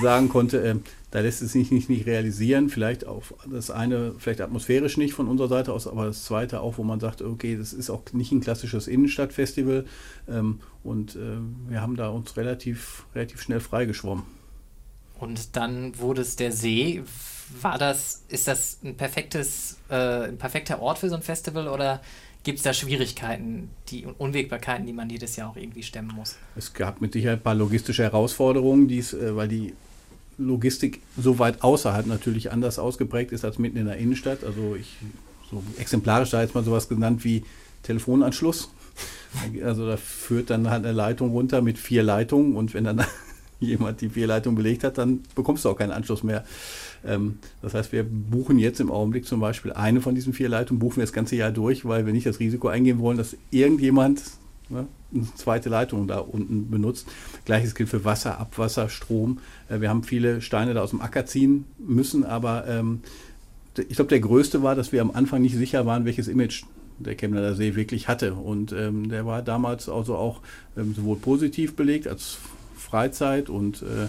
sagen 0.02 0.30
konnte, 0.30 0.64
äh, 0.64 0.76
da 1.14 1.20
lässt 1.20 1.44
es 1.44 1.52
sich 1.52 1.70
nicht, 1.70 1.90
nicht 1.90 2.08
realisieren. 2.08 2.70
Vielleicht 2.70 3.06
auf 3.06 3.36
das 3.46 3.70
eine, 3.70 4.16
vielleicht 4.18 4.42
atmosphärisch 4.42 4.98
nicht 4.98 5.14
von 5.14 5.28
unserer 5.28 5.48
Seite 5.48 5.72
aus, 5.72 5.86
aber 5.86 6.08
das 6.08 6.26
zweite 6.26 6.62
auch, 6.62 6.80
wo 6.80 6.84
man 6.84 7.00
sagt, 7.00 7.22
okay, 7.22 7.56
das 7.56 7.72
ist 7.72 7.92
auch 7.92 8.02
nicht 8.14 8.32
ein 8.32 8.42
klassisches 8.42 8.88
Innenstadtfestival. 8.88 9.86
Ähm, 10.28 10.60
und 10.84 11.16
äh, 11.16 11.38
wir 11.70 11.82
haben 11.82 11.98
da 11.98 12.10
uns 12.10 12.36
relativ, 12.36 13.06
relativ 13.14 13.44
schnell 13.44 13.60
freigeschwommen. 13.60 14.24
Und 15.20 15.56
dann 15.56 16.00
wurde 16.00 16.24
es 16.24 16.36
der 16.36 16.52
See. 16.52 17.04
war 17.62 17.78
das, 17.78 18.24
ist 18.30 18.48
das 18.48 18.80
ein 18.84 18.98
perfektes, 18.98 19.78
äh, 19.90 20.30
ein 20.30 20.40
perfekter 20.40 20.82
Ort 20.82 20.98
für 20.98 21.10
so 21.10 21.16
ein 21.16 21.22
Festival 21.22 21.68
oder 21.68 22.02
gibt 22.44 22.58
es 22.58 22.64
da 22.64 22.74
Schwierigkeiten, 22.74 23.70
die 23.90 24.08
Unwägbarkeiten, 24.08 24.88
die 24.88 24.94
man 24.94 25.12
jedes 25.12 25.36
Jahr 25.36 25.52
auch 25.52 25.58
irgendwie 25.58 25.84
stemmen 25.84 26.16
muss? 26.16 26.38
Es 26.56 26.74
gab 26.74 27.02
mit 27.02 27.14
Sicherheit 27.14 27.42
ein 27.42 27.44
paar 27.44 27.54
logistische 27.54 28.02
Herausforderungen, 28.02 28.88
die's, 28.88 29.14
äh, 29.14 29.36
weil 29.36 29.48
die 29.48 29.76
Logistik 30.38 31.02
so 31.18 31.40
weit 31.40 31.64
außerhalb 31.64 32.06
natürlich 32.08 32.52
anders 32.52 32.80
ausgeprägt 32.80 33.32
ist 33.32 33.46
als 33.46 33.60
mitten 33.60 33.78
in 33.78 33.86
der 33.86 33.98
Innenstadt. 33.98 34.44
Also 34.44 34.76
ich 34.76 34.98
so 35.50 35.64
exemplarisch 35.78 36.32
da 36.32 36.42
jetzt 36.42 36.56
mal 36.56 36.64
sowas 36.64 36.90
genannt 36.90 37.24
wie 37.24 37.44
Telefonanschluss. 37.84 38.70
Also 39.64 39.88
da 39.88 39.98
führt 39.98 40.52
dann 40.52 40.70
halt 40.70 40.86
eine 40.86 40.94
Leitung 40.94 41.32
runter 41.32 41.64
mit 41.64 41.80
vier 41.80 42.04
Leitungen 42.04 42.56
und 42.56 42.76
wenn 42.76 42.84
dann 42.84 43.04
jemand 43.60 44.02
die 44.02 44.10
vier 44.10 44.28
Leitungen 44.28 44.56
belegt 44.56 44.84
hat, 44.84 45.00
dann 45.00 45.22
bekommst 45.34 45.66
du 45.66 45.70
auch 45.70 45.76
keinen 45.76 45.90
Anschluss 45.90 46.22
mehr. 46.22 46.46
Ähm, 47.04 47.40
das 47.64 47.74
heißt, 47.74 47.92
wir 47.92 48.04
buchen 48.04 48.60
jetzt 48.60 48.80
im 48.80 48.92
Augenblick 48.92 49.26
zum 49.26 49.40
Beispiel 49.40 49.74
eine 49.74 50.02
von 50.02 50.14
diesen 50.14 50.34
vier 50.34 50.50
Leitungen, 50.50 50.80
buchen 50.80 50.98
wir 50.98 51.04
das 51.04 51.14
ganze 51.14 51.36
Jahr 51.36 51.52
durch, 51.52 51.84
weil 51.84 52.06
wir 52.06 52.14
nicht 52.14 52.28
das 52.28 52.40
Risiko 52.40 52.68
eingehen 52.68 53.00
wollen, 53.00 53.18
dass 53.18 53.36
irgendjemand 53.50 54.22
ne, 54.74 54.88
eine 55.14 55.36
zweite 55.36 55.70
Leitung 55.70 56.08
da 56.08 56.20
unten 56.20 56.70
benutzt. 56.70 57.08
Gleiches 57.46 57.76
gilt 57.76 57.90
für 57.90 58.04
Wasser, 58.04 58.40
Abwasser, 58.40 58.90
Strom. 58.90 59.40
Äh, 59.70 59.82
wir 59.82 59.90
haben 59.90 60.04
viele 60.04 60.42
Steine 60.42 60.74
da 60.74 60.82
aus 60.82 60.90
dem 60.90 61.02
Acker 61.02 61.26
ziehen 61.26 61.66
müssen, 61.78 62.26
aber 62.26 62.68
ähm, 62.68 63.02
ich 63.78 63.96
glaube, 63.96 64.10
der 64.10 64.20
größte 64.20 64.62
war, 64.62 64.76
dass 64.76 64.92
wir 64.92 65.02
am 65.02 65.12
Anfang 65.12 65.42
nicht 65.42 65.56
sicher 65.56 65.86
waren, 65.86 66.06
welches 66.06 66.28
Image 66.28 66.64
der 67.00 67.16
Chemnader 67.16 67.56
See 67.56 67.76
wirklich 67.76 68.08
hatte. 68.08 68.34
Und 68.36 68.72
ähm, 68.72 69.10
der 69.10 69.26
war 69.26 69.42
damals 69.42 69.90
also 69.90 70.16
auch 70.16 70.42
ähm, 70.78 70.94
sowohl 70.94 71.18
positiv 71.18 71.76
belegt 71.76 72.08
als 72.08 72.38
Freizeit 72.76 73.50
und 73.50 73.82
äh, 73.82 74.08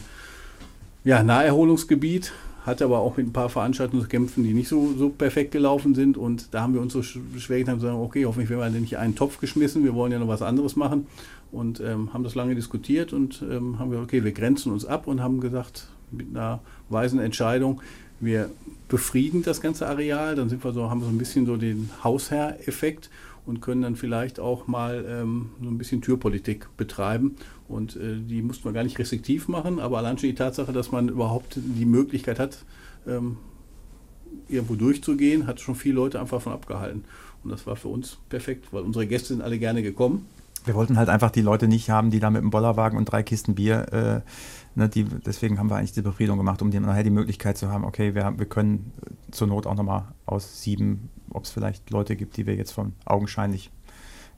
ja, 1.08 1.22
Naherholungsgebiet, 1.22 2.32
hatte 2.64 2.84
aber 2.84 2.98
auch 3.00 3.16
mit 3.16 3.26
ein 3.26 3.32
paar 3.32 3.50
Veranstaltungen 3.50 4.02
zu 4.02 4.08
kämpfen, 4.08 4.42
die 4.42 4.54
nicht 4.54 4.68
so, 4.68 4.94
so 4.96 5.10
perfekt 5.10 5.52
gelaufen 5.52 5.94
sind. 5.94 6.16
Und 6.16 6.54
da 6.54 6.62
haben 6.62 6.72
wir 6.72 6.80
uns 6.80 6.94
so 6.94 7.02
schwer 7.02 7.58
getan, 7.58 7.78
zu 7.78 7.86
sagen, 7.86 7.98
okay, 7.98 8.24
hoffentlich 8.24 8.48
werden 8.50 8.72
wir 8.72 8.80
nicht 8.80 8.96
einen 8.96 9.14
Topf 9.14 9.38
geschmissen, 9.38 9.84
wir 9.84 9.94
wollen 9.94 10.12
ja 10.12 10.18
noch 10.18 10.28
was 10.28 10.42
anderes 10.42 10.74
machen. 10.74 11.06
Und 11.52 11.80
ähm, 11.80 12.12
haben 12.14 12.24
das 12.24 12.34
lange 12.34 12.54
diskutiert 12.54 13.12
und 13.12 13.44
ähm, 13.48 13.78
haben 13.78 13.90
gesagt, 13.90 14.08
okay, 14.08 14.24
wir 14.24 14.32
grenzen 14.32 14.72
uns 14.72 14.86
ab 14.86 15.06
und 15.06 15.22
haben 15.22 15.40
gesagt, 15.40 15.88
mit 16.10 16.28
einer 16.30 16.60
weisen 16.88 17.20
Entscheidung, 17.20 17.82
wir 18.18 18.50
befrieden 18.88 19.42
das 19.42 19.60
ganze 19.60 19.86
Areal, 19.86 20.34
dann 20.34 20.48
sind 20.48 20.64
wir 20.64 20.72
so, 20.72 20.88
haben 20.90 21.00
wir 21.00 21.06
so 21.06 21.12
ein 21.12 21.18
bisschen 21.18 21.46
so 21.46 21.56
den 21.56 21.90
Hausherr-Effekt 22.02 23.10
und 23.46 23.60
können 23.60 23.82
dann 23.82 23.96
vielleicht 23.96 24.40
auch 24.40 24.66
mal 24.66 25.04
ähm, 25.08 25.50
so 25.62 25.68
ein 25.68 25.78
bisschen 25.78 26.00
Türpolitik 26.00 26.68
betreiben. 26.76 27.36
Und 27.68 27.96
äh, 27.96 28.16
die 28.18 28.42
mussten 28.42 28.64
wir 28.64 28.72
gar 28.72 28.84
nicht 28.84 28.98
restriktiv 28.98 29.48
machen, 29.48 29.80
aber 29.80 29.98
allein 29.98 30.18
schon 30.18 30.30
die 30.30 30.34
Tatsache, 30.34 30.72
dass 30.72 30.92
man 30.92 31.08
überhaupt 31.08 31.56
die 31.56 31.84
Möglichkeit 31.84 32.38
hat, 32.38 32.64
ähm, 33.06 33.36
irgendwo 34.48 34.74
durchzugehen, 34.74 35.46
hat 35.46 35.60
schon 35.60 35.74
viele 35.74 35.96
Leute 35.96 36.20
einfach 36.20 36.38
davon 36.38 36.52
abgehalten. 36.52 37.04
Und 37.42 37.50
das 37.50 37.66
war 37.66 37.76
für 37.76 37.88
uns 37.88 38.18
perfekt, 38.28 38.66
weil 38.72 38.82
unsere 38.82 39.06
Gäste 39.06 39.28
sind 39.28 39.42
alle 39.42 39.58
gerne 39.58 39.82
gekommen. 39.82 40.26
Wir 40.64 40.74
wollten 40.74 40.96
halt 40.96 41.10
einfach 41.10 41.30
die 41.30 41.42
Leute 41.42 41.68
nicht 41.68 41.90
haben, 41.90 42.10
die 42.10 42.20
da 42.20 42.30
mit 42.30 42.40
dem 42.40 42.50
Bollerwagen 42.50 42.96
und 42.98 43.04
drei 43.04 43.22
Kisten 43.22 43.54
Bier 43.54 43.92
äh, 43.92 44.30
Ne, 44.76 44.88
die, 44.88 45.04
deswegen 45.04 45.58
haben 45.58 45.70
wir 45.70 45.76
eigentlich 45.76 45.92
die 45.92 46.02
Befriedung 46.02 46.36
gemacht, 46.36 46.60
um 46.60 46.68
nachher 46.68 47.04
die 47.04 47.10
Möglichkeit 47.10 47.56
zu 47.56 47.70
haben, 47.70 47.84
okay, 47.84 48.14
wir, 48.14 48.38
wir 48.38 48.46
können 48.46 48.92
zur 49.30 49.46
Not 49.46 49.66
auch 49.66 49.74
nochmal 49.76 50.06
aus 50.26 50.62
sieben, 50.62 51.10
ob 51.30 51.44
es 51.44 51.50
vielleicht 51.50 51.90
Leute 51.90 52.16
gibt, 52.16 52.36
die 52.36 52.46
wir 52.46 52.56
jetzt 52.56 52.72
von 52.72 52.92
augenscheinlich 53.04 53.70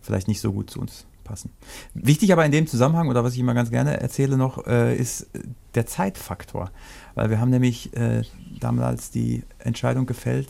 vielleicht 0.02 0.28
nicht 0.28 0.40
so 0.40 0.52
gut 0.52 0.68
zu 0.68 0.80
uns 0.80 1.06
passen. 1.24 1.50
Wichtig 1.94 2.32
aber 2.32 2.44
in 2.44 2.52
dem 2.52 2.66
Zusammenhang, 2.66 3.08
oder 3.08 3.24
was 3.24 3.32
ich 3.34 3.40
immer 3.40 3.54
ganz 3.54 3.70
gerne 3.70 4.00
erzähle 4.00 4.36
noch, 4.36 4.66
äh, 4.66 4.94
ist 4.94 5.26
der 5.74 5.86
Zeitfaktor. 5.86 6.70
Weil 7.14 7.30
wir 7.30 7.40
haben 7.40 7.50
nämlich 7.50 7.96
äh, 7.96 8.22
damals 8.60 9.10
die 9.10 9.42
Entscheidung 9.58 10.06
gefällt, 10.06 10.48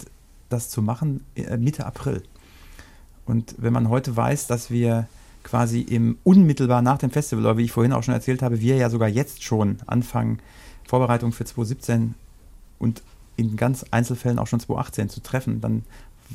das 0.49 0.68
zu 0.68 0.83
machen 0.83 1.25
äh, 1.35 1.57
Mitte 1.57 1.87
April. 1.87 2.22
Und 3.25 3.55
wenn 3.59 3.72
man 3.72 3.88
heute 3.88 4.16
weiß, 4.16 4.46
dass 4.46 4.70
wir 4.70 5.09
quasi 5.47 5.81
im 5.81 6.19
unmittelbar 6.25 6.83
nach 6.83 6.99
dem 6.99 7.11
Festival, 7.11 7.45
oder 7.47 7.57
wie 7.57 7.65
ich 7.65 7.73
vorhin 7.73 7.93
auch 7.93 8.03
schon 8.03 8.15
erzählt 8.15 8.43
habe, 8.43 8.61
wir 8.61 8.77
ja 8.77 8.91
sogar 8.91 9.09
jetzt 9.09 9.45
schon 9.45 9.79
anfangen, 9.87 10.41
Vorbereitung 10.89 11.31
für 11.31 11.45
2017 11.45 12.15
und 12.81 13.03
in 13.37 13.57
ganz 13.57 13.85
Einzelfällen 13.93 14.41
auch 14.41 14.49
schon 14.49 14.59
2018 14.59 15.09
zu 15.09 15.23
treffen, 15.23 15.61
dann 15.61 15.85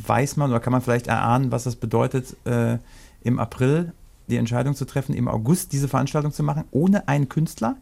weiß 0.08 0.38
man 0.38 0.50
oder 0.50 0.62
kann 0.62 0.71
man 0.71 0.82
vielleicht 0.82 1.08
erahnen, 1.08 1.52
was 1.52 1.65
das 1.65 1.76
bedeutet, 1.76 2.38
äh, 2.45 2.78
im 3.21 3.38
April 3.38 3.91
die 4.30 4.38
Entscheidung 4.38 4.76
zu 4.76 4.86
treffen, 4.86 5.13
im 5.13 5.28
August 5.28 5.74
diese 5.74 5.89
Veranstaltung 5.89 6.32
zu 6.32 6.43
machen, 6.43 6.63
ohne 6.71 7.10
einen 7.10 7.28
Künstler. 7.28 7.76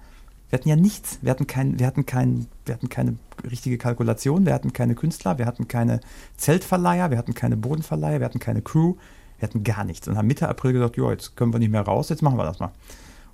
Wir 0.50 0.58
hatten 0.58 0.70
ja 0.70 0.76
nichts. 0.76 1.20
Wir 1.22 1.30
hatten, 1.30 1.46
kein, 1.46 1.78
wir, 1.78 1.86
hatten 1.86 2.08
kein, 2.08 2.48
wir 2.66 2.74
hatten 2.74 2.90
keine 2.90 3.18
richtige 3.50 3.78
Kalkulation, 3.78 4.48
wir 4.48 4.56
hatten 4.56 4.74
keine 4.74 4.96
Künstler, 4.96 5.38
wir 5.38 5.46
hatten 5.46 5.68
keine 5.68 6.00
Zeltverleiher, 6.38 7.12
wir 7.12 7.20
hatten 7.20 7.36
keine 7.36 7.56
Bodenverleiher, 7.56 8.20
wir 8.20 8.26
hatten 8.26 8.40
keine 8.40 8.64
Crew, 8.64 8.96
wir 9.40 9.48
hatten 9.48 9.64
gar 9.64 9.84
nichts 9.84 10.08
und 10.08 10.18
haben 10.18 10.28
Mitte 10.28 10.48
April 10.48 10.74
gesagt, 10.74 10.98
ja, 10.98 11.10
jetzt 11.12 11.36
können 11.36 11.54
wir 11.54 11.60
nicht 11.60 11.72
mehr 11.72 11.82
raus, 11.82 12.10
jetzt 12.10 12.22
machen 12.22 12.38
wir 12.38 12.44
das 12.44 12.60
mal. 12.60 12.72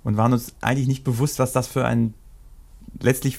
Und 0.04 0.16
waren 0.16 0.32
uns 0.32 0.54
eigentlich 0.60 0.86
nicht 0.86 1.04
bewusst, 1.04 1.38
was 1.38 1.52
das 1.52 1.66
für 1.66 1.84
ein 1.84 2.14
letztlich 3.00 3.38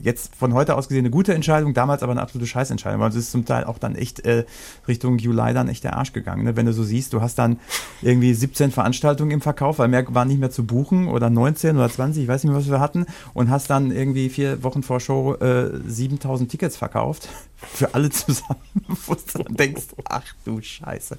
jetzt 0.00 0.34
von 0.34 0.54
heute 0.54 0.76
aus 0.76 0.88
gesehen 0.88 1.04
eine 1.04 1.10
gute 1.10 1.34
Entscheidung, 1.34 1.74
damals 1.74 2.02
aber 2.02 2.12
eine 2.12 2.20
absolute 2.20 2.46
Scheißentscheidung, 2.46 3.00
weil 3.00 3.10
es 3.10 3.16
ist 3.16 3.30
zum 3.30 3.44
Teil 3.44 3.64
auch 3.64 3.78
dann 3.78 3.94
echt 3.94 4.24
äh, 4.24 4.44
Richtung 4.88 5.18
Juli 5.18 5.54
dann 5.54 5.68
echt 5.68 5.84
der 5.84 5.96
Arsch 5.96 6.12
gegangen. 6.12 6.44
Ne? 6.44 6.56
Wenn 6.56 6.66
du 6.66 6.72
so 6.72 6.82
siehst, 6.82 7.12
du 7.12 7.20
hast 7.20 7.38
dann 7.38 7.58
irgendwie 8.00 8.34
17 8.34 8.70
Veranstaltungen 8.70 9.30
im 9.30 9.40
Verkauf, 9.40 9.78
weil 9.78 9.88
mehr 9.88 10.04
waren 10.14 10.28
nicht 10.28 10.40
mehr 10.40 10.50
zu 10.50 10.64
buchen 10.64 11.08
oder 11.08 11.30
19 11.30 11.76
oder 11.76 11.88
20, 11.88 12.24
ich 12.24 12.28
weiß 12.28 12.44
nicht 12.44 12.52
mehr, 12.52 12.60
was 12.60 12.70
wir 12.70 12.80
hatten 12.80 13.06
und 13.34 13.50
hast 13.50 13.70
dann 13.70 13.90
irgendwie 13.90 14.28
vier 14.28 14.62
Wochen 14.62 14.82
vor 14.82 15.00
Show 15.00 15.34
äh, 15.34 15.70
7000 15.86 16.50
Tickets 16.50 16.76
verkauft 16.76 17.28
für 17.56 17.94
alle 17.94 18.10
zusammen, 18.10 18.60
wo 19.06 19.14
du 19.14 19.42
dann 19.42 19.54
denkst, 19.54 19.86
ach 20.08 20.24
du 20.44 20.60
Scheiße. 20.60 21.16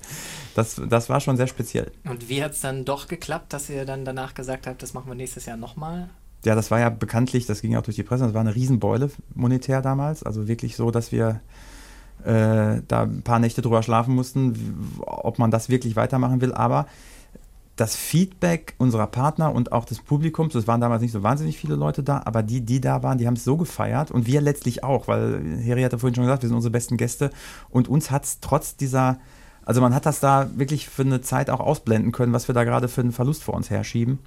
Das, 0.55 0.81
das 0.89 1.09
war 1.09 1.19
schon 1.19 1.37
sehr 1.37 1.47
speziell. 1.47 1.91
Und 2.05 2.29
wie 2.29 2.43
hat 2.43 2.53
es 2.53 2.61
dann 2.61 2.85
doch 2.85 3.07
geklappt, 3.07 3.53
dass 3.53 3.69
ihr 3.69 3.85
dann 3.85 4.05
danach 4.05 4.33
gesagt 4.33 4.67
habt, 4.67 4.81
das 4.83 4.93
machen 4.93 5.07
wir 5.07 5.15
nächstes 5.15 5.45
Jahr 5.45 5.57
nochmal? 5.57 6.09
Ja, 6.45 6.55
das 6.55 6.71
war 6.71 6.79
ja 6.79 6.89
bekanntlich, 6.89 7.45
das 7.45 7.61
ging 7.61 7.75
auch 7.75 7.83
durch 7.83 7.95
die 7.95 8.03
Presse, 8.03 8.25
das 8.25 8.33
war 8.33 8.41
eine 8.41 8.55
Riesenbeule 8.55 9.11
monetär 9.33 9.81
damals. 9.81 10.23
Also 10.23 10.47
wirklich 10.47 10.75
so, 10.75 10.91
dass 10.91 11.11
wir 11.11 11.41
äh, 12.25 12.81
da 12.87 13.03
ein 13.03 13.21
paar 13.23 13.39
Nächte 13.39 13.61
drüber 13.61 13.83
schlafen 13.83 14.13
mussten, 14.13 14.99
ob 14.99 15.39
man 15.39 15.51
das 15.51 15.69
wirklich 15.69 15.95
weitermachen 15.95 16.41
will. 16.41 16.53
Aber 16.53 16.85
das 17.75 17.95
Feedback 17.95 18.75
unserer 18.77 19.07
Partner 19.07 19.53
und 19.53 19.71
auch 19.71 19.85
des 19.85 20.01
Publikums, 20.01 20.53
es 20.53 20.67
waren 20.67 20.81
damals 20.81 21.01
nicht 21.01 21.11
so 21.11 21.23
wahnsinnig 21.23 21.57
viele 21.57 21.75
Leute 21.75 22.03
da, 22.03 22.21
aber 22.25 22.43
die, 22.43 22.61
die 22.61 22.79
da 22.79 23.01
waren, 23.01 23.17
die 23.17 23.25
haben 23.25 23.35
es 23.35 23.43
so 23.43 23.57
gefeiert 23.57 24.11
und 24.11 24.27
wir 24.27 24.41
letztlich 24.41 24.83
auch, 24.83 25.07
weil 25.07 25.41
Heri 25.59 25.81
hat 25.81 25.91
ja 25.91 25.97
vorhin 25.97 26.13
schon 26.13 26.25
gesagt, 26.25 26.43
wir 26.43 26.49
sind 26.49 26.55
unsere 26.55 26.71
besten 26.71 26.97
Gäste 26.97 27.31
und 27.69 27.87
uns 27.87 28.11
hat 28.11 28.25
es 28.25 28.39
trotz 28.41 28.75
dieser, 28.75 29.17
also 29.65 29.81
man 29.81 29.95
hat 29.95 30.05
das 30.05 30.19
da 30.19 30.49
wirklich 30.55 30.87
für 30.87 31.01
eine 31.01 31.21
Zeit 31.21 31.49
auch 31.49 31.61
ausblenden 31.61 32.11
können, 32.11 32.31
was 32.31 32.47
wir 32.47 32.53
da 32.53 32.63
gerade 32.63 32.87
für 32.87 33.01
einen 33.01 33.11
Verlust 33.11 33.43
vor 33.43 33.55
uns 33.55 33.71
herschieben 33.71 34.19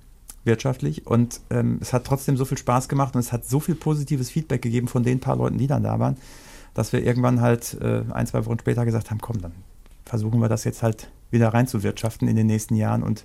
wirtschaftlich. 0.47 1.07
Und 1.07 1.41
ähm, 1.51 1.79
es 1.81 1.93
hat 1.93 2.05
trotzdem 2.05 2.37
so 2.37 2.45
viel 2.45 2.59
Spaß 2.59 2.89
gemacht 2.89 3.15
und 3.15 3.21
es 3.21 3.33
hat 3.33 3.45
so 3.45 3.61
viel 3.61 3.75
positives 3.75 4.31
Feedback 4.31 4.63
gegeben 4.63 4.89
von 4.89 5.03
den 5.03 5.21
paar 5.21 5.37
Leuten, 5.37 5.59
die 5.59 5.67
dann 5.67 5.83
da 5.83 5.99
waren, 5.99 6.17
dass 6.75 6.93
wir 6.93 7.05
irgendwann 7.05 7.41
halt 7.41 7.77
äh, 7.81 8.03
ein, 8.13 8.27
zwei 8.27 8.45
Wochen 8.47 8.59
später 8.59 8.85
gesagt 8.85 9.11
haben, 9.11 9.21
komm, 9.21 9.41
dann 9.41 9.53
versuchen 10.05 10.41
wir 10.41 10.49
das 10.49 10.65
jetzt 10.65 10.83
halt 10.83 11.11
wieder 11.31 11.53
reinzuwirtschaften 11.53 12.29
in 12.29 12.37
den 12.37 12.47
nächsten 12.47 12.77
Jahren 12.77 13.03
und, 13.03 13.25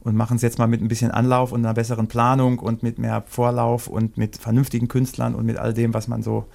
und 0.00 0.14
machen 0.14 0.36
es 0.36 0.42
jetzt 0.42 0.58
mal 0.58 0.68
mit 0.68 0.80
ein 0.80 0.88
bisschen 0.88 1.10
Anlauf 1.10 1.52
und 1.52 1.64
einer 1.64 1.74
besseren 1.74 2.06
Planung 2.06 2.58
und 2.58 2.82
mit 2.82 2.98
mehr 2.98 3.24
Vorlauf 3.26 3.88
und 3.88 4.16
mit 4.16 4.36
vernünftigen 4.36 4.88
Künstlern 4.88 5.34
und 5.34 5.44
mit 5.44 5.58
all 5.58 5.74
dem, 5.74 5.92
was 5.92 6.08
man 6.08 6.22
so, 6.22 6.46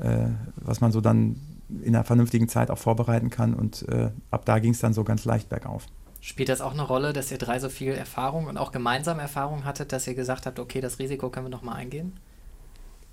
äh, 0.00 0.26
was 0.56 0.80
man 0.80 0.92
so 0.92 1.00
dann 1.00 1.36
in 1.82 1.94
einer 1.94 2.04
vernünftigen 2.04 2.48
Zeit 2.48 2.70
auch 2.70 2.78
vorbereiten 2.78 3.30
kann. 3.30 3.54
Und 3.54 3.86
äh, 3.88 4.10
ab 4.30 4.44
da 4.44 4.58
ging 4.58 4.72
es 4.72 4.80
dann 4.80 4.94
so 4.94 5.04
ganz 5.04 5.24
leicht 5.24 5.48
bergauf. 5.48 5.86
Spielt 6.28 6.50
das 6.50 6.60
auch 6.60 6.72
eine 6.72 6.82
Rolle, 6.82 7.14
dass 7.14 7.32
ihr 7.32 7.38
drei 7.38 7.58
so 7.58 7.70
viel 7.70 7.92
Erfahrung 7.92 8.48
und 8.48 8.58
auch 8.58 8.70
gemeinsame 8.70 9.22
Erfahrung 9.22 9.64
hattet, 9.64 9.92
dass 9.92 10.06
ihr 10.06 10.12
gesagt 10.12 10.44
habt, 10.44 10.58
okay, 10.58 10.82
das 10.82 10.98
Risiko 10.98 11.30
können 11.30 11.46
wir 11.46 11.50
nochmal 11.50 11.76
eingehen? 11.76 12.12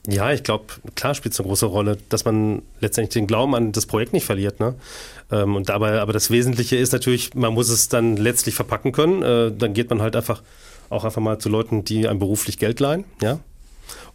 Ja, 0.06 0.34
ich 0.34 0.44
glaube, 0.44 0.66
klar 0.96 1.16
spielt 1.16 1.34
es 1.34 1.40
eine 1.40 1.48
große 1.48 1.66
Rolle, 1.66 1.98
dass 2.10 2.26
man 2.26 2.62
letztendlich 2.82 3.14
den 3.14 3.26
Glauben 3.26 3.56
an 3.56 3.72
das 3.72 3.86
Projekt 3.86 4.12
nicht 4.12 4.26
verliert. 4.26 4.60
Ne? 4.60 4.76
Ähm, 5.32 5.56
und 5.56 5.70
dabei, 5.70 6.02
aber 6.02 6.12
das 6.12 6.30
Wesentliche 6.30 6.76
ist 6.76 6.92
natürlich, 6.92 7.34
man 7.36 7.54
muss 7.54 7.70
es 7.70 7.88
dann 7.88 8.18
letztlich 8.18 8.54
verpacken 8.54 8.92
können. 8.92 9.24
Äh, 9.24 9.54
dann 9.58 9.74
geht 9.74 9.90
man 9.90 10.02
halt 10.02 10.18
einfach 10.18 10.44
auch 10.90 11.06
einfach 11.06 11.22
mal 11.22 11.40
zu 11.40 11.48
Leuten, 11.48 11.86
die 11.86 12.10
einem 12.10 12.20
beruflich 12.20 12.60
Geld 12.60 12.82
leihen. 12.82 13.06
Ja, 13.22 13.40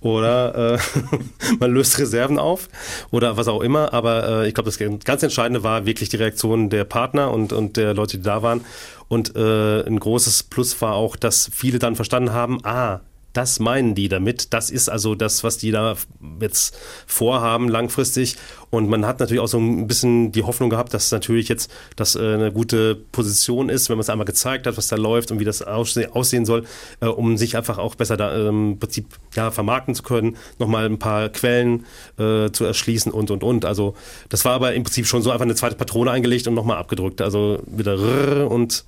oder 0.00 0.74
äh, 0.74 0.78
man 1.60 1.72
löst 1.72 1.98
Reserven 1.98 2.38
auf 2.38 2.68
oder 3.10 3.36
was 3.36 3.48
auch 3.48 3.60
immer. 3.60 3.92
Aber 3.92 4.42
äh, 4.42 4.48
ich 4.48 4.54
glaube, 4.54 4.70
das 4.70 4.78
ganz 5.04 5.22
Entscheidende 5.22 5.62
war 5.62 5.86
wirklich 5.86 6.08
die 6.08 6.16
Reaktion 6.16 6.70
der 6.70 6.84
Partner 6.84 7.30
und, 7.32 7.52
und 7.52 7.76
der 7.76 7.94
Leute, 7.94 8.18
die 8.18 8.22
da 8.22 8.42
waren. 8.42 8.64
Und 9.08 9.34
äh, 9.36 9.82
ein 9.82 9.98
großes 9.98 10.44
Plus 10.44 10.80
war 10.80 10.94
auch, 10.94 11.16
dass 11.16 11.50
viele 11.52 11.78
dann 11.78 11.96
verstanden 11.96 12.32
haben, 12.32 12.64
ah, 12.64 13.00
das 13.32 13.60
meinen 13.60 13.94
die 13.94 14.08
damit. 14.08 14.52
Das 14.52 14.70
ist 14.70 14.88
also 14.88 15.14
das, 15.14 15.44
was 15.44 15.58
die 15.58 15.70
da 15.70 15.96
jetzt 16.40 16.76
vorhaben 17.06 17.68
langfristig. 17.68 18.36
Und 18.70 18.88
man 18.88 19.04
hat 19.04 19.18
natürlich 19.20 19.40
auch 19.40 19.48
so 19.48 19.58
ein 19.58 19.88
bisschen 19.88 20.32
die 20.32 20.44
Hoffnung 20.44 20.70
gehabt, 20.70 20.94
dass 20.94 21.10
natürlich 21.10 21.48
jetzt 21.48 21.70
das 21.96 22.14
äh, 22.14 22.20
eine 22.20 22.52
gute 22.52 22.94
Position 22.94 23.68
ist, 23.68 23.88
wenn 23.88 23.96
man 23.96 24.02
es 24.02 24.10
einmal 24.10 24.24
gezeigt 24.24 24.66
hat, 24.66 24.76
was 24.76 24.86
da 24.86 24.96
läuft 24.96 25.32
und 25.32 25.40
wie 25.40 25.44
das 25.44 25.62
aussehen 25.62 26.44
soll, 26.44 26.64
äh, 27.00 27.06
um 27.06 27.36
sich 27.36 27.56
einfach 27.56 27.78
auch 27.78 27.96
besser 27.96 28.16
da 28.16 28.36
ähm, 28.36 28.72
im 28.72 28.78
Prinzip 28.78 29.06
ja, 29.34 29.50
vermarkten 29.50 29.94
zu 29.94 30.02
können, 30.02 30.36
nochmal 30.58 30.86
ein 30.86 30.98
paar 30.98 31.28
Quellen 31.30 31.84
äh, 32.18 32.50
zu 32.50 32.64
erschließen 32.64 33.10
und 33.10 33.30
und 33.30 33.42
und. 33.42 33.64
Also 33.64 33.94
das 34.28 34.44
war 34.44 34.52
aber 34.52 34.74
im 34.74 34.84
Prinzip 34.84 35.06
schon 35.06 35.22
so 35.22 35.30
einfach 35.30 35.44
eine 35.44 35.56
zweite 35.56 35.76
Patrone 35.76 36.10
eingelegt 36.10 36.46
und 36.46 36.54
nochmal 36.54 36.76
abgedrückt. 36.76 37.20
Also 37.20 37.60
wieder 37.66 38.50
und 38.50 38.84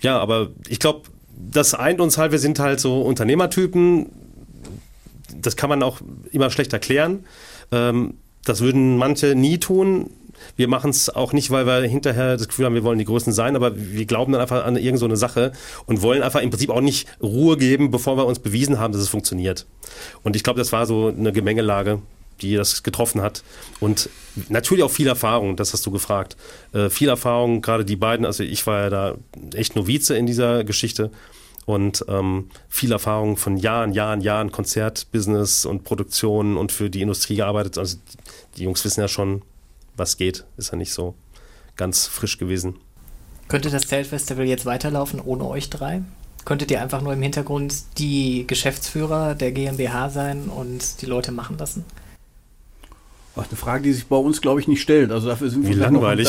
ja, 0.00 0.18
aber 0.18 0.48
ich 0.68 0.78
glaube, 0.78 1.02
das 1.38 1.74
eint 1.74 2.00
uns 2.00 2.18
halt, 2.18 2.32
wir 2.32 2.38
sind 2.38 2.58
halt 2.58 2.80
so 2.80 3.02
Unternehmertypen. 3.02 4.06
Das 5.40 5.56
kann 5.56 5.70
man 5.70 5.82
auch 5.82 6.00
immer 6.32 6.50
schlecht 6.50 6.72
erklären. 6.72 7.24
Ähm, 7.70 8.14
das 8.44 8.60
würden 8.60 8.96
manche 8.96 9.34
nie 9.34 9.58
tun. 9.58 10.10
Wir 10.56 10.68
machen 10.68 10.90
es 10.90 11.10
auch 11.10 11.32
nicht, 11.32 11.50
weil 11.50 11.66
wir 11.66 11.80
hinterher 11.82 12.36
das 12.36 12.48
Gefühl 12.48 12.66
haben, 12.66 12.74
wir 12.74 12.84
wollen 12.84 12.98
die 12.98 13.04
Größten 13.04 13.32
sein, 13.32 13.56
aber 13.56 13.72
wir 13.76 14.06
glauben 14.06 14.32
dann 14.32 14.40
einfach 14.40 14.64
an 14.64 14.76
irgendeine 14.76 15.16
so 15.16 15.20
Sache 15.20 15.52
und 15.86 16.00
wollen 16.00 16.22
einfach 16.22 16.40
im 16.40 16.50
Prinzip 16.50 16.70
auch 16.70 16.80
nicht 16.80 17.08
Ruhe 17.20 17.56
geben, 17.56 17.90
bevor 17.90 18.16
wir 18.16 18.24
uns 18.24 18.38
bewiesen 18.38 18.78
haben, 18.78 18.92
dass 18.92 19.02
es 19.02 19.08
funktioniert. 19.08 19.66
Und 20.22 20.36
ich 20.36 20.44
glaube, 20.44 20.58
das 20.58 20.70
war 20.72 20.86
so 20.86 21.08
eine 21.08 21.32
Gemengelage, 21.32 22.00
die 22.40 22.54
das 22.54 22.82
getroffen 22.82 23.20
hat. 23.20 23.42
Und 23.80 24.08
natürlich 24.48 24.84
auch 24.84 24.90
viel 24.90 25.06
Erfahrung, 25.06 25.56
das 25.56 25.72
hast 25.72 25.84
du 25.86 25.90
gefragt. 25.90 26.36
Äh, 26.72 26.90
viel 26.90 27.08
Erfahrung, 27.08 27.62
gerade 27.62 27.84
die 27.84 27.96
beiden, 27.96 28.26
also 28.26 28.42
ich 28.42 28.66
war 28.66 28.82
ja 28.82 28.90
da 28.90 29.14
echt 29.54 29.76
Novize 29.76 30.16
in 30.16 30.26
dieser 30.26 30.64
Geschichte 30.64 31.10
und 31.68 32.04
ähm, 32.08 32.48
viel 32.70 32.92
Erfahrung 32.92 33.36
von 33.36 33.58
Jahren, 33.58 33.92
Jahren, 33.92 34.22
Jahren 34.22 34.50
Konzertbusiness 34.50 35.66
und 35.66 35.84
Produktion 35.84 36.56
und 36.56 36.72
für 36.72 36.88
die 36.88 37.02
Industrie 37.02 37.36
gearbeitet. 37.36 37.76
Also 37.76 37.98
die 38.56 38.62
Jungs 38.62 38.84
wissen 38.86 39.00
ja 39.00 39.08
schon, 39.08 39.42
was 39.94 40.16
geht. 40.16 40.44
Ist 40.56 40.72
ja 40.72 40.78
nicht 40.78 40.92
so 40.92 41.14
ganz 41.76 42.06
frisch 42.06 42.38
gewesen. 42.38 42.76
Könnte 43.48 43.68
das 43.68 43.86
Zeltfestival 43.86 44.46
jetzt 44.46 44.64
weiterlaufen 44.64 45.20
ohne 45.20 45.44
euch 45.44 45.68
drei? 45.68 46.02
Könntet 46.46 46.70
ihr 46.70 46.80
einfach 46.80 47.02
nur 47.02 47.12
im 47.12 47.20
Hintergrund 47.20 47.74
die 47.98 48.46
Geschäftsführer 48.46 49.34
der 49.34 49.52
GmbH 49.52 50.08
sein 50.08 50.48
und 50.48 51.02
die 51.02 51.06
Leute 51.06 51.32
machen 51.32 51.58
lassen? 51.58 51.84
Ach, 53.38 53.48
eine 53.48 53.56
Frage, 53.56 53.84
die 53.84 53.92
sich 53.92 54.06
bei 54.06 54.16
uns, 54.16 54.40
glaube 54.40 54.60
ich, 54.60 54.68
nicht 54.68 54.82
stellt. 54.82 55.10
Also 55.10 55.28
dafür 55.28 55.50
sind 55.50 55.64
Wie 55.64 55.70
wir 55.70 55.76
langweilig. 55.76 56.28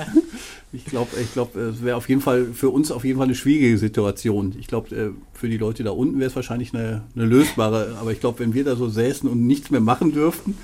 ich 0.72 0.84
glaube, 0.84 1.10
ich 1.20 1.32
glaube, 1.32 1.60
es 1.60 1.82
wäre 1.82 1.96
auf 1.96 2.08
jeden 2.08 2.20
Fall 2.20 2.46
für 2.54 2.70
uns 2.70 2.90
auf 2.90 3.04
jeden 3.04 3.18
Fall 3.18 3.26
eine 3.26 3.34
schwierige 3.34 3.78
Situation. 3.78 4.54
Ich 4.58 4.66
glaube, 4.66 4.94
äh, 4.94 5.10
für 5.32 5.48
die 5.48 5.58
Leute 5.58 5.84
da 5.84 5.90
unten 5.90 6.18
wäre 6.18 6.30
es 6.30 6.36
wahrscheinlich 6.36 6.74
eine, 6.74 7.02
eine 7.14 7.26
lösbare. 7.26 7.96
Aber 8.00 8.12
ich 8.12 8.20
glaube, 8.20 8.38
wenn 8.40 8.54
wir 8.54 8.64
da 8.64 8.76
so 8.76 8.88
säßen 8.88 9.28
und 9.28 9.46
nichts 9.46 9.70
mehr 9.70 9.80
machen 9.80 10.12
dürften, 10.12 10.56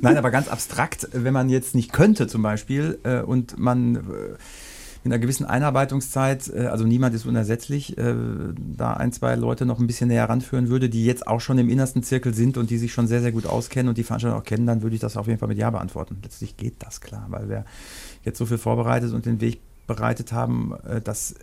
Nein, 0.00 0.16
aber 0.16 0.30
ganz 0.30 0.48
abstrakt, 0.48 1.08
wenn 1.12 1.34
man 1.34 1.48
jetzt 1.48 1.74
nicht 1.74 1.92
könnte 1.92 2.26
zum 2.26 2.42
Beispiel 2.42 2.98
äh, 3.02 3.20
und 3.20 3.58
man 3.58 3.96
äh, 3.96 4.00
mit 5.04 5.12
einer 5.12 5.20
gewissen 5.20 5.46
Einarbeitungszeit, 5.46 6.48
äh, 6.48 6.66
also 6.66 6.84
niemand 6.84 7.14
ist 7.14 7.26
unersetzlich, 7.26 7.98
äh, 7.98 8.14
da 8.56 8.94
ein, 8.94 9.12
zwei 9.12 9.34
Leute 9.34 9.66
noch 9.66 9.78
ein 9.78 9.86
bisschen 9.86 10.08
näher 10.08 10.28
ranführen 10.28 10.68
würde, 10.68 10.88
die 10.88 11.04
jetzt 11.04 11.26
auch 11.26 11.40
schon 11.40 11.58
im 11.58 11.68
innersten 11.68 12.02
Zirkel 12.02 12.34
sind 12.34 12.56
und 12.56 12.70
die 12.70 12.78
sich 12.78 12.92
schon 12.92 13.06
sehr, 13.06 13.20
sehr 13.20 13.32
gut 13.32 13.46
auskennen 13.46 13.88
und 13.88 13.98
die 13.98 14.04
Veranstaltung 14.04 14.40
auch 14.40 14.44
kennen, 14.44 14.66
dann 14.66 14.82
würde 14.82 14.94
ich 14.94 15.00
das 15.00 15.16
auf 15.16 15.26
jeden 15.26 15.38
Fall 15.38 15.48
mit 15.48 15.58
Ja 15.58 15.70
beantworten. 15.70 16.18
Letztlich 16.22 16.56
geht 16.56 16.74
das 16.80 17.00
klar, 17.00 17.26
weil 17.30 17.48
wir 17.48 17.64
jetzt 18.24 18.38
so 18.38 18.46
viel 18.46 18.58
vorbereitet 18.58 19.12
und 19.12 19.26
den 19.26 19.40
Weg 19.40 19.60
bereitet 19.86 20.32
haben, 20.32 20.74
äh, 20.86 21.00
dass 21.00 21.34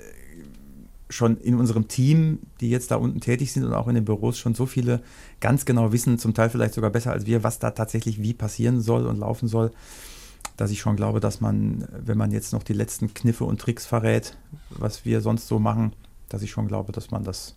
schon 1.11 1.37
in 1.37 1.55
unserem 1.55 1.87
Team, 1.87 2.39
die 2.61 2.69
jetzt 2.69 2.91
da 2.91 2.95
unten 2.95 3.19
tätig 3.19 3.51
sind 3.51 3.63
und 3.63 3.73
auch 3.73 3.87
in 3.87 3.95
den 3.95 4.05
Büros 4.05 4.37
schon 4.37 4.53
so 4.53 4.67
viele 4.67 5.01
ganz 5.39 5.65
genau 5.65 5.91
wissen, 5.91 6.19
zum 6.19 6.35
Teil 6.35 6.51
vielleicht 6.51 6.75
sogar 6.75 6.91
besser 6.91 7.11
als 7.11 7.25
wir, 7.25 7.43
was 7.43 7.57
da 7.57 7.71
tatsächlich 7.71 8.21
wie 8.21 8.33
passieren 8.33 8.79
soll 8.79 9.07
und 9.07 9.17
laufen 9.17 9.47
soll 9.47 9.71
dass 10.59 10.71
ich 10.71 10.81
schon 10.81 10.97
glaube, 10.97 11.21
dass 11.21 11.39
man, 11.39 11.87
wenn 11.91 12.17
man 12.17 12.31
jetzt 12.31 12.51
noch 12.51 12.63
die 12.63 12.73
letzten 12.73 13.13
Kniffe 13.13 13.45
und 13.45 13.61
Tricks 13.61 13.85
verrät, 13.85 14.35
was 14.69 15.05
wir 15.05 15.21
sonst 15.21 15.47
so 15.47 15.57
machen, 15.57 15.93
dass 16.27 16.41
ich 16.41 16.51
schon 16.51 16.67
glaube, 16.67 16.91
dass 16.91 17.11
man 17.11 17.23
das 17.23 17.55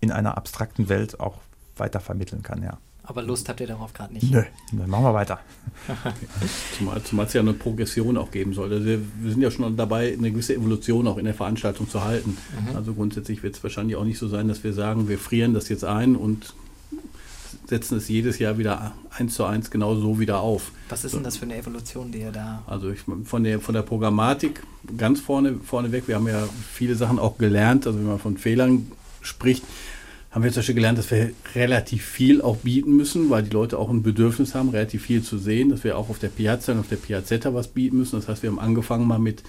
in 0.00 0.10
einer 0.10 0.36
abstrakten 0.36 0.88
Welt 0.88 1.20
auch 1.20 1.38
weiter 1.76 2.00
vermitteln 2.00 2.42
kann, 2.42 2.62
ja. 2.62 2.78
Aber 3.04 3.22
Lust 3.22 3.48
habt 3.48 3.60
ihr 3.60 3.68
darauf 3.68 3.92
gerade 3.92 4.12
nicht. 4.12 4.28
Nö, 4.32 4.42
dann 4.72 4.90
machen 4.90 5.04
wir 5.04 5.14
weiter. 5.14 5.38
zumal, 6.76 7.00
zumal 7.04 7.26
es 7.26 7.32
ja 7.34 7.40
eine 7.40 7.52
Progression 7.52 8.16
auch 8.16 8.32
geben 8.32 8.52
soll. 8.52 8.72
Also 8.72 8.84
wir, 8.84 9.00
wir, 9.20 9.30
sind 9.30 9.42
ja 9.42 9.52
schon 9.52 9.76
dabei, 9.76 10.12
eine 10.12 10.32
gewisse 10.32 10.56
Evolution 10.56 11.06
auch 11.06 11.18
in 11.18 11.26
der 11.26 11.34
Veranstaltung 11.34 11.88
zu 11.88 12.02
halten. 12.02 12.36
Mhm. 12.68 12.74
Also 12.74 12.94
grundsätzlich 12.94 13.44
wird 13.44 13.54
es 13.54 13.62
wahrscheinlich 13.62 13.94
auch 13.94 14.04
nicht 14.04 14.18
so 14.18 14.26
sein, 14.26 14.48
dass 14.48 14.64
wir 14.64 14.72
sagen, 14.72 15.08
wir 15.08 15.20
frieren 15.20 15.54
das 15.54 15.68
jetzt 15.68 15.84
ein 15.84 16.16
und 16.16 16.54
setzen 17.66 17.98
es 17.98 18.08
jedes 18.08 18.38
Jahr 18.38 18.58
wieder 18.58 18.94
eins 19.10 19.34
zu 19.34 19.44
eins 19.44 19.70
genau 19.70 19.96
so 19.96 20.18
wieder 20.18 20.40
auf. 20.40 20.70
Was 20.88 21.04
ist 21.04 21.14
denn 21.14 21.24
das 21.24 21.36
für 21.36 21.44
eine 21.44 21.56
Evolution, 21.56 22.12
die 22.12 22.20
ihr 22.20 22.32
da? 22.32 22.62
Also 22.66 22.90
ich, 22.90 23.00
von, 23.24 23.44
der, 23.44 23.60
von 23.60 23.74
der 23.74 23.82
Programmatik 23.82 24.62
ganz 24.96 25.20
vorne, 25.20 25.54
vorne 25.64 25.92
weg, 25.92 26.04
wir 26.06 26.14
haben 26.16 26.28
ja 26.28 26.48
viele 26.72 26.94
Sachen 26.94 27.18
auch 27.18 27.38
gelernt, 27.38 27.86
also 27.86 27.98
wenn 27.98 28.06
man 28.06 28.18
von 28.18 28.36
Fehlern 28.36 28.90
spricht, 29.20 29.64
haben 30.30 30.44
wir 30.44 30.52
zum 30.52 30.60
Beispiel 30.60 30.74
gelernt, 30.74 30.98
dass 30.98 31.10
wir 31.10 31.30
relativ 31.54 32.04
viel 32.04 32.42
auch 32.42 32.58
bieten 32.58 32.94
müssen, 32.94 33.30
weil 33.30 33.42
die 33.42 33.50
Leute 33.50 33.78
auch 33.78 33.88
ein 33.88 34.02
Bedürfnis 34.02 34.54
haben, 34.54 34.68
relativ 34.68 35.04
viel 35.04 35.22
zu 35.22 35.38
sehen, 35.38 35.70
dass 35.70 35.82
wir 35.82 35.96
auch 35.96 36.10
auf 36.10 36.18
der 36.18 36.28
Piazza 36.28 36.72
und 36.72 36.80
auf 36.80 36.88
der 36.88 36.96
Piazzetta 36.96 37.54
was 37.54 37.68
bieten 37.68 37.96
müssen. 37.96 38.16
Das 38.16 38.28
heißt, 38.28 38.42
wir 38.42 38.50
haben 38.50 38.58
angefangen 38.58 39.06
mal 39.06 39.18
mit 39.18 39.42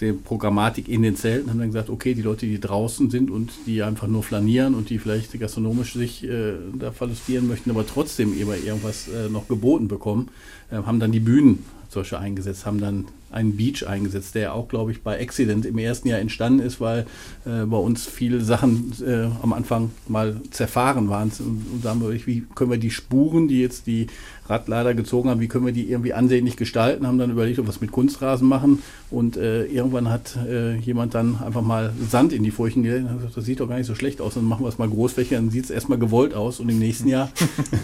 der 0.00 0.12
Programmatik 0.12 0.88
in 0.88 1.02
den 1.02 1.16
Zelten, 1.16 1.50
haben 1.50 1.58
dann 1.58 1.68
gesagt, 1.68 1.90
okay, 1.90 2.14
die 2.14 2.22
Leute, 2.22 2.46
die 2.46 2.60
draußen 2.60 3.10
sind 3.10 3.30
und 3.30 3.50
die 3.66 3.82
einfach 3.82 4.08
nur 4.08 4.22
flanieren 4.22 4.74
und 4.74 4.90
die 4.90 4.98
vielleicht 4.98 5.38
gastronomisch 5.38 5.92
sich 5.94 6.24
äh, 6.24 6.54
da 6.78 6.90
verlustieren 6.90 7.46
möchten, 7.48 7.70
aber 7.70 7.86
trotzdem 7.86 8.36
irgendwas 8.36 9.08
äh, 9.08 9.28
noch 9.28 9.48
geboten 9.48 9.88
bekommen, 9.88 10.28
äh, 10.70 10.76
haben 10.76 11.00
dann 11.00 11.12
die 11.12 11.20
Bühnen 11.20 11.64
solche 11.90 12.18
eingesetzt, 12.18 12.66
haben 12.66 12.80
dann 12.80 13.06
einen 13.32 13.56
Beach 13.56 13.86
eingesetzt, 13.86 14.34
der 14.34 14.54
auch, 14.54 14.68
glaube 14.68 14.92
ich, 14.92 15.02
bei 15.02 15.20
Accident 15.20 15.66
im 15.66 15.78
ersten 15.78 16.08
Jahr 16.08 16.18
entstanden 16.18 16.60
ist, 16.60 16.80
weil 16.80 17.06
äh, 17.44 17.64
bei 17.64 17.76
uns 17.76 18.06
viele 18.06 18.40
Sachen 18.40 18.92
äh, 19.06 19.28
am 19.42 19.52
Anfang 19.52 19.90
mal 20.08 20.40
zerfahren 20.50 21.08
waren. 21.08 21.30
Und, 21.38 21.66
und 21.72 21.84
da 21.84 21.90
haben 21.90 22.00
wir, 22.00 22.26
wie 22.26 22.44
können 22.54 22.70
wir 22.70 22.78
die 22.78 22.90
Spuren, 22.90 23.48
die 23.48 23.60
jetzt 23.60 23.86
die 23.86 24.06
Radlader 24.50 24.94
gezogen 24.94 25.30
haben, 25.30 25.40
wie 25.40 25.48
können 25.48 25.64
wir 25.64 25.72
die 25.72 25.90
irgendwie 25.90 26.12
ansehnlich 26.12 26.56
gestalten, 26.56 27.06
haben 27.06 27.18
dann 27.18 27.30
überlegt, 27.30 27.58
ob 27.58 27.66
wir 27.66 27.70
es 27.70 27.80
mit 27.80 27.92
Kunstrasen 27.92 28.46
machen. 28.46 28.82
Und 29.10 29.36
äh, 29.36 29.64
irgendwann 29.64 30.10
hat 30.10 30.36
äh, 30.48 30.76
jemand 30.76 31.14
dann 31.14 31.38
einfach 31.42 31.62
mal 31.62 31.92
Sand 32.10 32.32
in 32.32 32.42
die 32.42 32.50
Furchen 32.50 32.82
gelegt 32.82 33.08
und 33.08 33.16
gesagt, 33.18 33.36
das 33.36 33.44
sieht 33.44 33.60
doch 33.60 33.68
gar 33.68 33.78
nicht 33.78 33.86
so 33.86 33.94
schlecht 33.94 34.20
aus, 34.20 34.34
dann 34.34 34.44
machen 34.44 34.64
wir 34.64 34.68
es 34.68 34.78
mal 34.78 34.88
großflächig, 34.88 35.36
dann 35.36 35.50
sieht 35.50 35.64
es 35.64 35.70
erstmal 35.70 35.98
gewollt 35.98 36.34
aus. 36.34 36.60
Und 36.60 36.68
im 36.68 36.78
nächsten 36.78 37.08
Jahr 37.08 37.30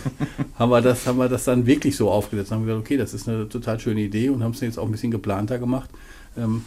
haben, 0.58 0.70
wir 0.70 0.82
das, 0.82 1.06
haben 1.06 1.18
wir 1.18 1.28
das 1.28 1.44
dann 1.44 1.66
wirklich 1.66 1.96
so 1.96 2.10
aufgesetzt. 2.10 2.50
Dann 2.50 2.58
haben 2.58 2.66
wir 2.66 2.74
gesagt, 2.74 2.86
okay, 2.86 2.96
das 2.96 3.14
ist 3.14 3.28
eine 3.28 3.48
total 3.48 3.80
schöne 3.80 4.00
Idee 4.00 4.28
und 4.28 4.42
haben 4.42 4.52
es 4.52 4.60
jetzt 4.60 4.78
auch 4.78 4.86
ein 4.86 4.92
bisschen 4.92 5.10
geplanter 5.10 5.58
gemacht. 5.58 5.90
Ähm, 6.36 6.62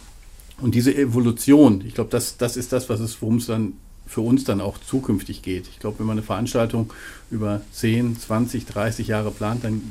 und 0.60 0.74
diese 0.74 0.94
Evolution, 0.94 1.82
ich 1.86 1.94
glaube, 1.94 2.10
das, 2.10 2.36
das 2.36 2.56
ist 2.56 2.72
das, 2.72 2.88
was 2.88 3.00
es, 3.00 3.20
worum 3.22 3.36
es 3.36 3.46
dann 3.46 3.74
für 4.10 4.22
uns 4.22 4.42
dann 4.42 4.60
auch 4.60 4.76
zukünftig 4.78 5.40
geht. 5.40 5.68
Ich 5.68 5.78
glaube, 5.78 6.00
wenn 6.00 6.06
man 6.06 6.18
eine 6.18 6.26
Veranstaltung 6.26 6.92
über 7.30 7.60
10, 7.72 8.18
20, 8.18 8.66
30 8.66 9.06
Jahre 9.06 9.30
plant, 9.30 9.62
dann 9.62 9.82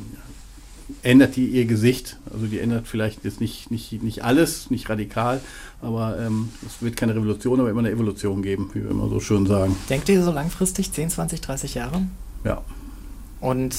ändert 1.03 1.38
die 1.38 1.45
ihr 1.45 1.63
Gesicht. 1.63 2.17
Also 2.34 2.47
die 2.47 2.60
ändert 2.60 2.86
vielleicht 2.86 3.23
jetzt 3.23 3.39
nicht, 3.39 3.71
nicht, 3.71 4.03
nicht 4.03 4.25
alles, 4.25 4.69
nicht 4.71 4.89
radikal, 4.89 5.39
aber 5.82 6.19
ähm, 6.19 6.49
es 6.67 6.82
wird 6.82 6.97
keine 6.97 7.15
Revolution, 7.15 7.62
aber 7.62 7.69
immer 7.69 7.79
eine 7.79 7.91
Evolution 7.91 8.41
geben, 8.41 8.69
wie 8.73 8.84
wir 8.84 8.91
immer 8.91 9.08
so 9.08 9.21
schön 9.21 9.45
sagen. 9.45 9.77
Denkt 9.89 10.10
ihr 10.10 10.21
so 10.21 10.34
langfristig, 10.34 10.91
10, 10.91 11.12
20, 11.12 11.39
30 11.39 11.75
Jahre? 11.75 12.01
Ja. 12.43 12.62
Und 13.41 13.73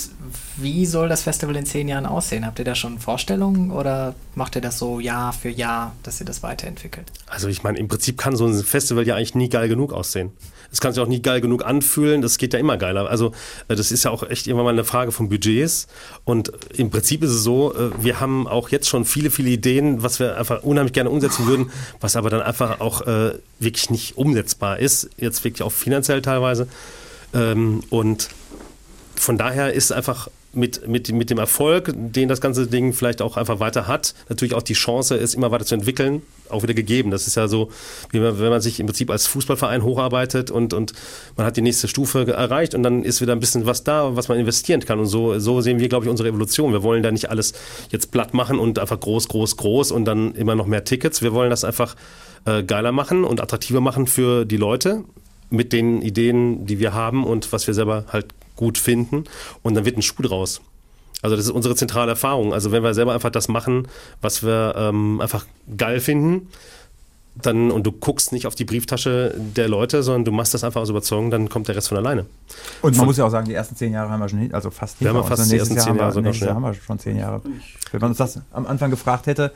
wie 0.57 0.87
soll 0.87 1.09
das 1.09 1.23
Festival 1.23 1.55
in 1.57 1.67
zehn 1.67 1.87
Jahren 1.87 2.07
aussehen? 2.07 2.47
Habt 2.47 2.59
ihr 2.59 2.65
da 2.65 2.75
schon 2.75 2.99
Vorstellungen 2.99 3.71
oder 3.71 4.15
macht 4.35 4.57
ihr 4.57 4.63
das 4.63 4.79
so 4.79 5.01
Jahr 5.01 5.35
für 5.35 5.51
Jahr, 5.51 5.95
dass 6.03 6.19
ihr 6.19 6.25
das 6.25 6.43
weiterentwickelt? 6.43 7.07
Also 7.27 7.49
ich 7.49 7.63
meine, 7.63 7.79
im 7.79 7.87
Prinzip 7.87 8.17
kann 8.17 8.37
so 8.37 8.47
ein 8.47 8.55
Festival 8.63 9.07
ja 9.07 9.17
eigentlich 9.17 9.35
nie 9.35 9.51
geil 9.51 9.69
genug 9.69 9.93
aussehen. 9.93 10.33
Es 10.73 10.81
kann 10.81 10.93
sich 10.93 11.03
auch 11.03 11.09
nie 11.09 11.21
geil 11.21 11.41
genug 11.41 11.65
anfühlen, 11.67 12.23
das 12.23 12.39
geht 12.39 12.55
ja 12.55 12.59
immer 12.59 12.79
geiler. 12.79 13.11
Also 13.11 13.33
äh, 13.69 13.77
das 13.77 13.91
ist 13.93 14.05
ja 14.05 14.11
auch 14.11 14.23
echt 14.23 14.47
irgendwann 14.47 14.65
mal 14.65 14.73
eine 14.73 14.85
Frage 14.85 15.13
von 15.13 15.29
Budgets. 15.29 15.89
Und 16.25 16.53
im 16.73 16.91
Prinzip 16.91 17.23
ist 17.23 17.31
es 17.31 17.43
so, 17.43 17.75
äh, 17.75 17.91
wir 18.03 18.21
haben 18.21 18.47
auch 18.47 18.71
jetzt 18.71 18.89
schon 18.89 19.05
viele, 19.05 19.31
viele 19.31 19.51
Ideen, 19.51 20.03
was 20.03 20.21
wir 20.21 20.39
einfach 20.39 20.63
unheimlich 20.63 20.95
gerne 20.95 21.11
umsetzen 21.11 21.47
würden, 21.47 21.71
was 22.01 22.17
aber 22.17 22.31
dann 22.31 22.41
einfach 22.41 22.81
auch 22.81 23.03
äh, 23.03 23.35
wirklich 23.59 23.91
nicht 23.91 24.17
umsetzbar 24.17 24.79
ist, 24.79 25.11
jetzt 25.19 25.45
wirklich 25.45 25.63
auch 25.63 25.73
finanziell 25.73 26.23
teilweise. 26.23 26.67
Ähm, 27.35 27.83
und 27.91 28.31
von 29.21 29.37
daher 29.37 29.73
ist 29.75 29.93
einfach 29.93 30.29
mit, 30.53 30.89
mit, 30.89 31.13
mit 31.13 31.29
dem 31.29 31.39
Erfolg, 31.39 31.93
den 31.95 32.29
das 32.29 32.41
ganze 32.41 32.67
Ding 32.67 32.95
vielleicht 32.95 33.21
auch 33.21 33.37
einfach 33.37 33.61
weiter 33.61 33.87
hat, 33.87 34.15
natürlich 34.31 34.55
auch 34.55 34.63
die 34.63 34.73
Chance, 34.73 35.17
es 35.17 35.35
immer 35.35 35.51
weiter 35.51 35.67
zu 35.67 35.75
entwickeln, 35.75 36.23
auch 36.49 36.63
wieder 36.63 36.73
gegeben. 36.73 37.11
Das 37.11 37.27
ist 37.27 37.37
ja 37.37 37.47
so, 37.47 37.71
man, 38.13 38.41
wenn 38.41 38.49
man 38.49 38.63
sich 38.63 38.81
im 38.81 38.87
Prinzip 38.87 39.11
als 39.11 39.27
Fußballverein 39.27 39.85
hocharbeitet 39.85 40.51
und, 40.51 40.73
und 40.73 40.95
man 41.37 41.47
hat 41.47 41.59
die 41.59 41.61
nächste 41.61 41.87
Stufe 41.87 42.27
erreicht 42.27 42.75
und 42.75 42.83
dann 42.83 43.05
ist 43.05 43.21
wieder 43.21 43.33
ein 43.33 43.41
bisschen 43.41 43.67
was 43.67 43.85
da, 43.85 44.17
was 44.17 44.29
man 44.29 44.39
investieren 44.39 44.81
kann. 44.81 44.99
Und 44.99 45.07
so, 45.07 45.39
so 45.39 45.61
sehen 45.61 45.79
wir, 45.79 45.89
glaube 45.91 46.07
ich, 46.07 46.11
unsere 46.11 46.31
Evolution. 46.31 46.73
Wir 46.73 46.83
wollen 46.83 47.03
da 47.03 47.13
nicht 47.13 47.29
alles 47.29 47.53
jetzt 47.91 48.11
platt 48.11 48.33
machen 48.33 48.59
und 48.59 48.79
einfach 48.79 48.99
groß, 48.99 49.29
groß, 49.29 49.59
groß 49.59 49.93
und 49.93 50.07
dann 50.07 50.35
immer 50.35 50.55
noch 50.55 50.67
mehr 50.67 50.85
Tickets. 50.85 51.21
Wir 51.21 51.35
wollen 51.35 51.51
das 51.51 51.63
einfach 51.63 51.95
äh, 52.47 52.63
geiler 52.63 52.91
machen 52.91 53.25
und 53.25 53.41
attraktiver 53.41 53.83
machen 53.83 54.07
für 54.07 54.47
die 54.47 54.57
Leute 54.57 55.05
mit 55.51 55.73
den 55.73 56.01
Ideen, 56.01 56.65
die 56.65 56.79
wir 56.79 56.95
haben 56.95 57.25
und 57.25 57.53
was 57.53 57.67
wir 57.67 57.75
selber 57.75 58.07
halt 58.09 58.27
gut 58.57 58.79
finden. 58.79 59.25
Und 59.63 59.75
dann 59.75 59.85
wird 59.85 59.97
ein 59.97 60.03
Schuh 60.03 60.23
draus. 60.23 60.61
Also 61.23 61.37
das 61.37 61.47
ist 61.47 61.51
unsere 61.51 61.75
zentrale 61.77 62.11
Erfahrung. 62.11 62.53
Also 62.55 62.73
wenn 62.73 62.83
wir 62.83 62.95
selber 62.95 63.13
einfach 63.13 63.31
das 63.31 63.49
machen, 63.49 63.89
was 64.21 64.43
wir 64.43 64.75
ähm, 64.77 65.21
einfach 65.21 65.45
geil 65.77 66.01
finden, 66.01 66.49
dann 67.43 67.71
und 67.71 67.87
du 67.87 67.93
guckst 67.93 68.33
nicht 68.33 68.47
auf 68.47 68.55
die 68.55 68.65
Brieftasche 68.65 69.35
der 69.37 69.69
Leute, 69.69 70.03
sondern 70.03 70.25
du 70.25 70.33
machst 70.33 70.53
das 70.55 70.65
einfach 70.65 70.81
aus 70.81 70.91
Überzeugung, 70.91 71.31
dann 71.31 71.49
kommt 71.49 71.69
der 71.69 71.77
Rest 71.77 71.89
von 71.89 71.97
alleine. 71.97 72.23
Und 72.83 72.93
man 72.93 72.95
von, 72.95 73.07
muss 73.07 73.17
ja 73.19 73.27
auch 73.27 73.31
sagen, 73.31 73.47
die 73.47 73.55
ersten 73.55 73.77
zehn 73.77 73.93
Jahre 73.93 74.11
haben 74.11 74.21
wir 74.21 74.29
schon, 74.29 74.53
also 74.53 74.71
fast 74.71 75.01
wir 75.01 75.13
haben 75.13 75.25
fast 75.25 75.51
die 75.51 75.57
ersten 75.57 75.79
zehn 75.79 75.97
Jahre 75.97 76.13
sogar 76.13 76.35
schon, 76.35 76.49
haben 76.49 76.63
wir 76.63 76.75
schon 76.75 76.99
zehn 76.99 77.17
Jahre. 77.17 77.41
Wenn 77.93 78.01
man 78.01 78.11
uns 78.11 78.19
das 78.19 78.41
am 78.53 78.67
Anfang 78.67 78.91
gefragt 78.91 79.27
hätte, 79.27 79.53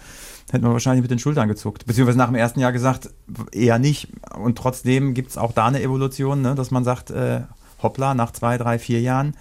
hätten 0.51 0.65
wir 0.65 0.73
wahrscheinlich 0.73 1.03
mit 1.03 1.11
den 1.11 1.19
Schultern 1.19 1.49
gezuckt. 1.49 1.87
Beziehungsweise 1.87 2.19
nach 2.19 2.29
dem 2.29 2.37
ersten 2.37 2.61
Jahr 2.61 2.73
gesagt, 2.73 3.11
eher 3.51 3.79
nicht. 3.79 4.09
Und 4.39 4.57
trotzdem 4.57 5.15
gibt 5.15 5.31
es 5.31 5.39
auch 5.39 5.53
da 5.53 5.67
eine 5.67 5.83
Evolution, 5.83 6.43
ne, 6.43 6.55
dass 6.55 6.71
man 6.71 6.85
sagt, 6.85 7.11
äh, 7.11 7.41
hoppla, 7.83 8.15
nach 8.15 8.33
zwei, 8.33 8.59
drei, 8.59 8.79
vier 8.79 9.01
Jahren 9.01 9.35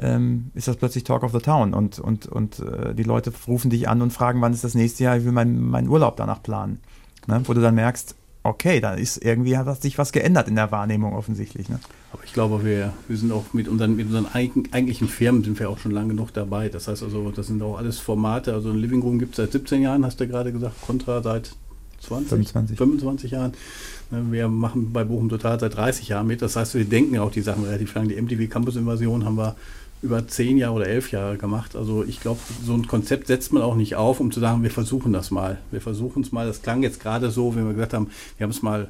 ähm, 0.00 0.50
ist 0.54 0.68
das 0.68 0.76
plötzlich 0.76 1.04
Talk 1.04 1.22
of 1.22 1.32
the 1.32 1.38
Town 1.38 1.74
und, 1.74 1.98
und, 1.98 2.26
und 2.26 2.60
äh, 2.60 2.94
die 2.94 3.02
Leute 3.02 3.32
rufen 3.46 3.70
dich 3.70 3.88
an 3.88 4.02
und 4.02 4.12
fragen, 4.12 4.40
wann 4.40 4.52
ist 4.52 4.64
das 4.64 4.74
nächste 4.74 5.04
Jahr, 5.04 5.16
ich 5.16 5.24
will 5.24 5.32
meinen 5.32 5.68
mein 5.68 5.88
Urlaub 5.88 6.16
danach 6.16 6.42
planen. 6.42 6.80
Ne? 7.26 7.42
Wo 7.44 7.54
du 7.54 7.60
dann 7.60 7.74
merkst, 7.74 8.14
okay, 8.42 8.80
da 8.80 8.94
ist 8.94 9.22
irgendwie 9.24 9.56
hat 9.56 9.82
sich 9.82 9.98
was 9.98 10.12
geändert 10.12 10.48
in 10.48 10.56
der 10.56 10.70
Wahrnehmung 10.70 11.14
offensichtlich. 11.14 11.68
Ne? 11.68 11.80
Aber 12.12 12.24
ich 12.24 12.32
glaube, 12.32 12.64
wir, 12.64 12.92
wir 13.06 13.16
sind 13.16 13.32
auch 13.32 13.52
mit 13.52 13.68
unseren, 13.68 13.96
mit 13.96 14.06
unseren 14.06 14.26
eigentlichen 14.26 15.08
Firmen 15.08 15.44
sind 15.44 15.58
wir 15.58 15.68
auch 15.68 15.78
schon 15.78 15.92
lange 15.92 16.08
genug 16.08 16.32
dabei. 16.32 16.68
Das 16.68 16.88
heißt 16.88 17.02
also, 17.02 17.30
das 17.30 17.48
sind 17.48 17.60
auch 17.62 17.76
alles 17.76 17.98
Formate. 17.98 18.54
Also 18.54 18.70
ein 18.70 18.78
Living 18.78 19.02
Room 19.02 19.18
gibt 19.18 19.32
es 19.32 19.36
seit 19.36 19.52
17 19.52 19.82
Jahren, 19.82 20.04
hast 20.04 20.20
du 20.20 20.28
gerade 20.28 20.52
gesagt, 20.52 20.80
Contra 20.80 21.22
seit 21.22 21.50
20, 22.00 22.28
25. 22.28 22.78
25 22.78 23.30
Jahren. 23.32 23.52
Ne, 24.10 24.24
wir 24.30 24.48
machen 24.48 24.92
bei 24.92 25.04
Bochum 25.04 25.28
Total 25.28 25.60
seit 25.60 25.76
30 25.76 26.08
Jahren 26.08 26.26
mit. 26.26 26.40
Das 26.40 26.56
heißt, 26.56 26.74
wir 26.74 26.84
denken 26.84 27.18
auch 27.18 27.30
die 27.30 27.42
Sachen 27.42 27.64
relativ 27.64 27.94
lang. 27.94 28.08
Die 28.08 28.20
MTV 28.20 28.50
Campus 28.50 28.76
Invasion 28.76 29.24
haben 29.24 29.36
wir 29.36 29.56
über 30.00 30.26
zehn 30.26 30.56
Jahre 30.56 30.74
oder 30.74 30.86
elf 30.86 31.10
Jahre 31.10 31.36
gemacht. 31.36 31.74
Also 31.76 32.04
ich 32.04 32.20
glaube, 32.20 32.40
so 32.64 32.72
ein 32.72 32.86
Konzept 32.86 33.26
setzt 33.26 33.52
man 33.52 33.62
auch 33.62 33.74
nicht 33.74 33.96
auf, 33.96 34.20
um 34.20 34.30
zu 34.30 34.40
sagen, 34.40 34.62
wir 34.62 34.70
versuchen 34.70 35.12
das 35.12 35.30
mal. 35.30 35.58
Wir 35.70 35.80
versuchen 35.80 36.22
es 36.22 36.32
mal. 36.32 36.46
Das 36.46 36.62
klang 36.62 36.82
jetzt 36.82 37.00
gerade 37.00 37.30
so, 37.30 37.54
wenn 37.54 37.66
wir 37.66 37.74
gesagt 37.74 37.94
haben, 37.94 38.10
wir 38.36 38.44
haben 38.44 38.50
es 38.50 38.62
mal 38.62 38.88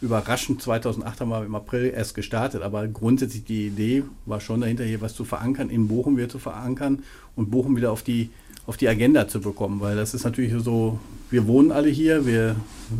überraschend 0.00 0.62
2008 0.62 1.20
haben 1.20 1.28
wir 1.28 1.44
im 1.44 1.54
April 1.54 1.92
erst 1.94 2.14
gestartet, 2.14 2.62
aber 2.62 2.88
grundsätzlich 2.88 3.44
die 3.44 3.66
Idee 3.66 4.04
war 4.26 4.40
schon 4.40 4.60
dahinter, 4.60 4.84
hier 4.84 5.00
was 5.00 5.14
zu 5.14 5.24
verankern, 5.24 5.68
in 5.70 5.88
Bochum 5.88 6.16
wieder 6.16 6.28
zu 6.28 6.38
verankern 6.38 7.02
und 7.36 7.50
Bochum 7.50 7.76
wieder 7.76 7.92
auf 7.92 8.02
die, 8.02 8.30
auf 8.66 8.76
die 8.76 8.88
Agenda 8.88 9.28
zu 9.28 9.40
bekommen, 9.40 9.80
weil 9.80 9.96
das 9.96 10.14
ist 10.14 10.24
natürlich 10.24 10.52
so, 10.62 10.98
wir 11.30 11.46
wohnen 11.46 11.70
alle 11.70 11.88
hier, 11.88 12.26
wir 12.26 12.56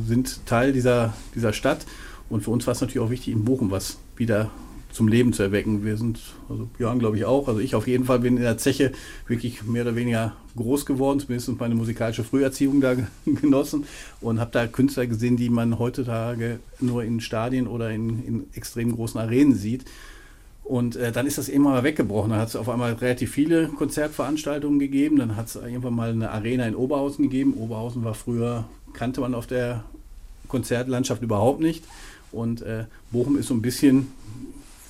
sind 0.07 0.47
Teil 0.47 0.73
dieser, 0.73 1.15
dieser 1.35 1.53
Stadt 1.53 1.87
und 2.29 2.43
für 2.43 2.51
uns 2.51 2.67
war 2.67 2.73
es 2.73 2.81
natürlich 2.81 3.01
auch 3.01 3.11
wichtig, 3.11 3.33
in 3.33 3.45
Bochum 3.45 3.71
was 3.71 3.99
wieder 4.17 4.51
zum 4.93 5.09
Leben 5.09 5.33
zu 5.33 5.43
erwecken. 5.43 5.85
Wir 5.85 5.97
sind, 5.97 6.21
also 6.49 6.69
Björn 6.77 6.99
glaube 6.99 7.17
ich 7.17 7.25
auch, 7.25 7.49
also 7.49 7.61
ich 7.61 7.75
auf 7.75 7.87
jeden 7.87 8.05
Fall 8.05 8.21
bin 8.21 8.37
in 8.37 8.43
der 8.43 8.59
Zeche 8.59 8.93
wirklich 9.27 9.63
mehr 9.65 9.83
oder 9.83 9.97
weniger 9.97 10.35
groß 10.57 10.87
geworden, 10.87 11.21
zumindest 11.21 11.59
meine 11.59 11.75
musikalische 11.75 12.25
Früherziehung 12.25 12.81
da 12.81 12.95
genossen 13.25 13.85
und 14.21 14.41
habe 14.41 14.51
da 14.51 14.67
Künstler 14.67 15.07
gesehen, 15.07 15.37
die 15.37 15.51
man 15.51 15.79
heutzutage 15.79 16.61
nur 16.81 17.05
in 17.05 17.21
Stadien 17.21 17.67
oder 17.67 17.91
in, 17.91 18.25
in 18.27 18.47
extrem 18.55 18.95
großen 18.95 19.21
Arenen 19.21 19.55
sieht. 19.55 19.85
Und 20.65 20.95
äh, 20.95 21.11
dann 21.11 21.27
ist 21.27 21.37
das 21.37 21.49
immer 21.49 21.71
mal 21.71 21.83
weggebrochen. 21.83 22.31
Dann 22.31 22.39
hat 22.39 22.49
es 22.49 22.55
auf 22.55 22.69
einmal 22.69 22.93
relativ 22.93 23.33
viele 23.33 23.67
Konzertveranstaltungen 23.67 24.79
gegeben. 24.79 25.17
Dann 25.17 25.35
hat 25.35 25.47
es 25.47 25.57
irgendwann 25.57 25.95
mal 25.95 26.11
eine 26.11 26.31
Arena 26.31 26.65
in 26.65 26.77
Oberhausen 26.77 27.25
gegeben. 27.25 27.55
Oberhausen 27.55 28.05
war 28.05 28.15
früher, 28.15 28.69
kannte 28.93 29.21
man 29.21 29.35
auf 29.35 29.49
der 29.49 29.83
Konzertlandschaft 30.47 31.23
überhaupt 31.23 31.61
nicht. 31.61 31.83
Und 32.31 32.63
äh, 32.63 32.85
Bochum 33.11 33.37
ist 33.37 33.49
so 33.49 33.55
ein 33.55 33.63
bisschen 33.63 34.13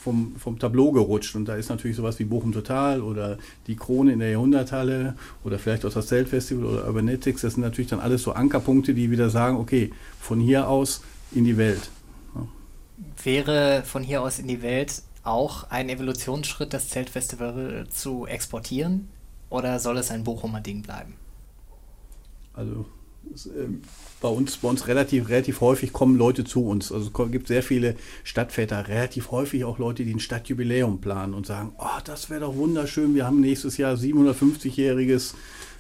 vom, 0.03 0.35
vom 0.37 0.59
Tableau 0.59 0.93
gerutscht. 0.93 1.37
Und 1.37 1.47
da 1.47 1.57
ist 1.57 1.69
natürlich 1.69 1.97
sowas 1.97 2.19
wie 2.19 2.25
Bochum 2.25 2.53
Total 2.53 3.03
oder 3.03 3.39
die 3.67 3.77
Krone 3.77 4.13
in 4.13 4.19
der 4.19 4.31
Jahrhunderthalle 4.31 5.15
oder 5.45 5.59
vielleicht 5.59 5.85
auch 5.85 5.93
das 5.93 6.07
Zeltfestival 6.07 6.65
oder 6.65 6.87
Urbanetics. 6.87 7.43
Das 7.43 7.55
sind 7.55 7.63
natürlich 7.63 7.91
dann 7.91 8.01
alles 8.01 8.23
so 8.23 8.33
Ankerpunkte, 8.33 8.95
die 8.95 9.11
wieder 9.11 9.31
sagen, 9.31 9.59
okay, 9.59 9.93
von 10.19 10.41
hier 10.41 10.69
aus 10.69 11.03
in 11.33 11.45
die 11.45 11.57
Welt. 11.57 11.91
Ja. 12.35 12.49
Wäre 13.23 13.83
von 13.85 14.03
hier 14.03 14.23
aus 14.23 14.39
in 14.39 14.49
die 14.49 14.63
Welt 14.63 15.03
auch 15.23 15.71
ein 15.71 15.89
Evolutionsschritt, 15.91 16.73
das 16.73 16.89
Zeltfestival 16.89 17.87
zu 17.91 18.27
exportieren? 18.27 19.09
Oder 19.51 19.81
soll 19.81 19.99
es 19.99 20.11
ein 20.11 20.25
Bochumer 20.25 20.61
Ding 20.61 20.83
bleiben? 20.83 21.15
Also 22.55 22.87
bei 24.21 24.29
uns, 24.29 24.57
bei 24.59 24.69
uns 24.69 24.89
relativ, 24.89 25.29
relativ 25.29 25.61
häufig 25.61 25.93
kommen 25.93 26.17
Leute 26.17 26.45
zu 26.45 26.67
uns. 26.67 26.93
Also 26.93 27.11
es 27.13 27.31
gibt 27.31 27.49
sehr 27.49 27.63
viele 27.63 27.97
Stadtväter, 28.25 28.89
relativ 28.89 29.31
häufig 29.31 29.65
auch 29.65 29.79
Leute, 29.79 30.05
die 30.05 30.15
ein 30.15 30.21
Stadtjubiläum 30.21 31.01
planen 31.01 31.35
und 31.35 31.47
sagen, 31.47 31.73
oh, 31.79 32.01
das 32.05 32.31
wäre 32.31 32.41
doch 32.41 32.57
wunderschön, 32.57 33.15
wir 33.15 33.27
haben 33.27 33.41
nächstes 33.41 33.77
Jahr 33.77 33.95
750-jähriges 33.95 35.35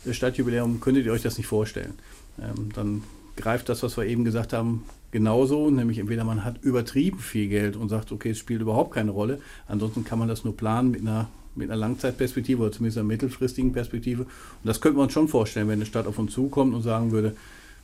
äh, 0.06 0.12
Stadtjubiläum, 0.12 0.80
könntet 0.80 1.06
ihr 1.06 1.12
euch 1.12 1.22
das 1.22 1.38
nicht 1.38 1.46
vorstellen? 1.46 1.94
Ähm, 2.40 2.70
dann 2.74 3.02
greift 3.36 3.68
das, 3.68 3.82
was 3.82 3.96
wir 3.96 4.04
eben 4.04 4.24
gesagt 4.24 4.52
haben, 4.52 4.84
genauso, 5.10 5.70
nämlich 5.70 5.98
entweder 5.98 6.24
man 6.24 6.44
hat 6.44 6.62
übertrieben 6.62 7.18
viel 7.18 7.48
Geld 7.48 7.76
und 7.76 7.88
sagt, 7.88 8.12
okay, 8.12 8.30
es 8.30 8.38
spielt 8.38 8.60
überhaupt 8.60 8.94
keine 8.94 9.10
Rolle, 9.10 9.40
ansonsten 9.66 10.04
kann 10.04 10.18
man 10.18 10.28
das 10.28 10.44
nur 10.44 10.56
planen 10.56 10.90
mit 10.90 11.00
einer 11.00 11.28
mit 11.54 11.70
einer 11.70 11.78
Langzeitperspektive 11.78 12.62
oder 12.62 12.72
zumindest 12.72 12.98
einer 12.98 13.08
mittelfristigen 13.08 13.72
Perspektive. 13.72 14.22
Und 14.22 14.30
das 14.64 14.80
könnte 14.80 14.96
man 14.96 15.04
uns 15.04 15.12
schon 15.12 15.28
vorstellen, 15.28 15.68
wenn 15.68 15.78
eine 15.78 15.86
Stadt 15.86 16.06
auf 16.06 16.18
uns 16.18 16.32
zukommt 16.32 16.74
und 16.74 16.82
sagen 16.82 17.10
würde, 17.10 17.36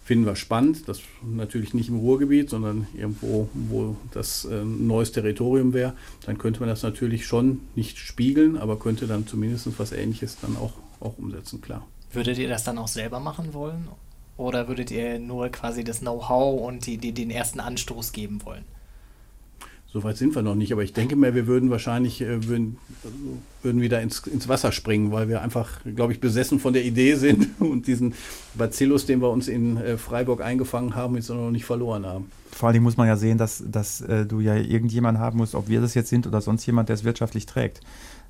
finden 0.04 0.24
wir 0.24 0.36
spannend, 0.36 0.88
das 0.88 1.00
natürlich 1.24 1.74
nicht 1.74 1.88
im 1.88 1.96
Ruhrgebiet, 1.96 2.48
sondern 2.48 2.86
irgendwo, 2.96 3.48
wo 3.52 3.96
das 4.12 4.44
äh, 4.44 4.62
neues 4.64 5.10
Territorium 5.10 5.72
wäre, 5.72 5.94
dann 6.24 6.38
könnte 6.38 6.60
man 6.60 6.68
das 6.68 6.84
natürlich 6.84 7.26
schon 7.26 7.60
nicht 7.74 7.98
spiegeln, 7.98 8.56
aber 8.56 8.78
könnte 8.78 9.08
dann 9.08 9.26
zumindest 9.26 9.68
was 9.80 9.90
Ähnliches 9.90 10.36
dann 10.40 10.56
auch, 10.56 10.74
auch 11.00 11.18
umsetzen, 11.18 11.60
klar. 11.60 11.84
Würdet 12.12 12.38
ihr 12.38 12.48
das 12.48 12.62
dann 12.62 12.78
auch 12.78 12.86
selber 12.86 13.18
machen 13.18 13.52
wollen? 13.52 13.88
Oder 14.36 14.68
würdet 14.68 14.92
ihr 14.92 15.18
nur 15.18 15.48
quasi 15.48 15.82
das 15.82 16.00
Know-how 16.00 16.60
und 16.60 16.86
die, 16.86 16.98
die, 16.98 17.12
den 17.12 17.30
ersten 17.30 17.58
Anstoß 17.58 18.12
geben 18.12 18.44
wollen? 18.44 18.64
So 19.96 20.04
weit 20.04 20.18
sind 20.18 20.34
wir 20.34 20.42
noch 20.42 20.56
nicht, 20.56 20.74
aber 20.74 20.82
ich 20.82 20.92
denke 20.92 21.16
mir, 21.16 21.34
wir 21.34 21.46
würden 21.46 21.70
wahrscheinlich 21.70 22.20
äh, 22.20 22.46
würden, 22.46 22.76
würden 23.62 23.80
wieder 23.80 24.02
ins, 24.02 24.18
ins 24.26 24.46
Wasser 24.46 24.70
springen, 24.70 25.10
weil 25.10 25.30
wir 25.30 25.40
einfach, 25.40 25.80
glaube 25.84 26.12
ich, 26.12 26.20
besessen 26.20 26.60
von 26.60 26.74
der 26.74 26.84
Idee 26.84 27.14
sind 27.14 27.48
und 27.60 27.86
diesen 27.86 28.12
Bacillus, 28.52 29.06
den 29.06 29.22
wir 29.22 29.30
uns 29.30 29.48
in 29.48 29.78
äh, 29.78 29.96
Freiburg 29.96 30.42
eingefangen 30.42 30.94
haben, 30.94 31.14
jetzt 31.14 31.30
noch 31.30 31.50
nicht 31.50 31.64
verloren 31.64 32.04
haben. 32.04 32.30
Vor 32.50 32.68
allem 32.68 32.82
muss 32.82 32.98
man 32.98 33.08
ja 33.08 33.16
sehen, 33.16 33.38
dass, 33.38 33.64
dass 33.66 34.02
äh, 34.02 34.26
du 34.26 34.40
ja 34.40 34.54
irgendjemanden 34.56 35.18
haben 35.18 35.38
musst, 35.38 35.54
ob 35.54 35.70
wir 35.70 35.80
das 35.80 35.94
jetzt 35.94 36.10
sind 36.10 36.26
oder 36.26 36.42
sonst 36.42 36.66
jemand, 36.66 36.90
der 36.90 36.94
es 36.96 37.04
wirtschaftlich 37.04 37.46
trägt. 37.46 37.80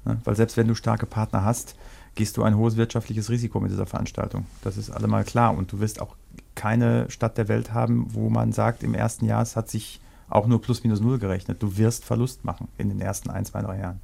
Ne? 0.05 0.21
Weil 0.23 0.37
selbst 0.37 0.57
wenn 0.57 0.69
du 0.69 0.77
starke 0.77 1.07
Partner 1.07 1.45
hast, 1.45 1.75
gehst 2.15 2.37
du 2.37 2.45
ein 2.45 2.57
hohes 2.57 2.77
wirtschaftliches 2.77 3.29
Risiko 3.29 3.59
mit 3.59 3.73
dieser 3.73 3.87
Veranstaltung. 3.87 4.47
Das 4.63 4.77
ist 4.77 4.91
allemal 4.91 5.25
klar. 5.25 5.59
Und 5.59 5.73
du 5.73 5.81
wirst 5.81 6.01
auch 6.01 6.15
keine 6.55 7.11
Stadt 7.11 7.37
der 7.37 7.49
Welt 7.49 7.75
haben, 7.75 8.07
wo 8.15 8.31
man 8.31 8.53
sagt, 8.53 8.85
im 8.85 8.95
ersten 8.95 9.25
Jahr, 9.25 9.43
es 9.43 9.57
hat 9.57 9.69
sich 9.69 10.01
auch 10.29 10.47
nur 10.47 10.61
plus 10.61 10.83
minus 10.83 11.01
null 11.01 11.19
gerechnet. 11.19 11.63
Du 11.63 11.77
wirst 11.77 12.05
Verlust 12.05 12.45
machen 12.45 12.69
in 12.79 12.89
den 12.89 13.01
ersten 13.01 13.31
ein, 13.31 13.45
zwei, 13.45 13.63
drei 13.63 13.79
Jahren. 13.79 14.01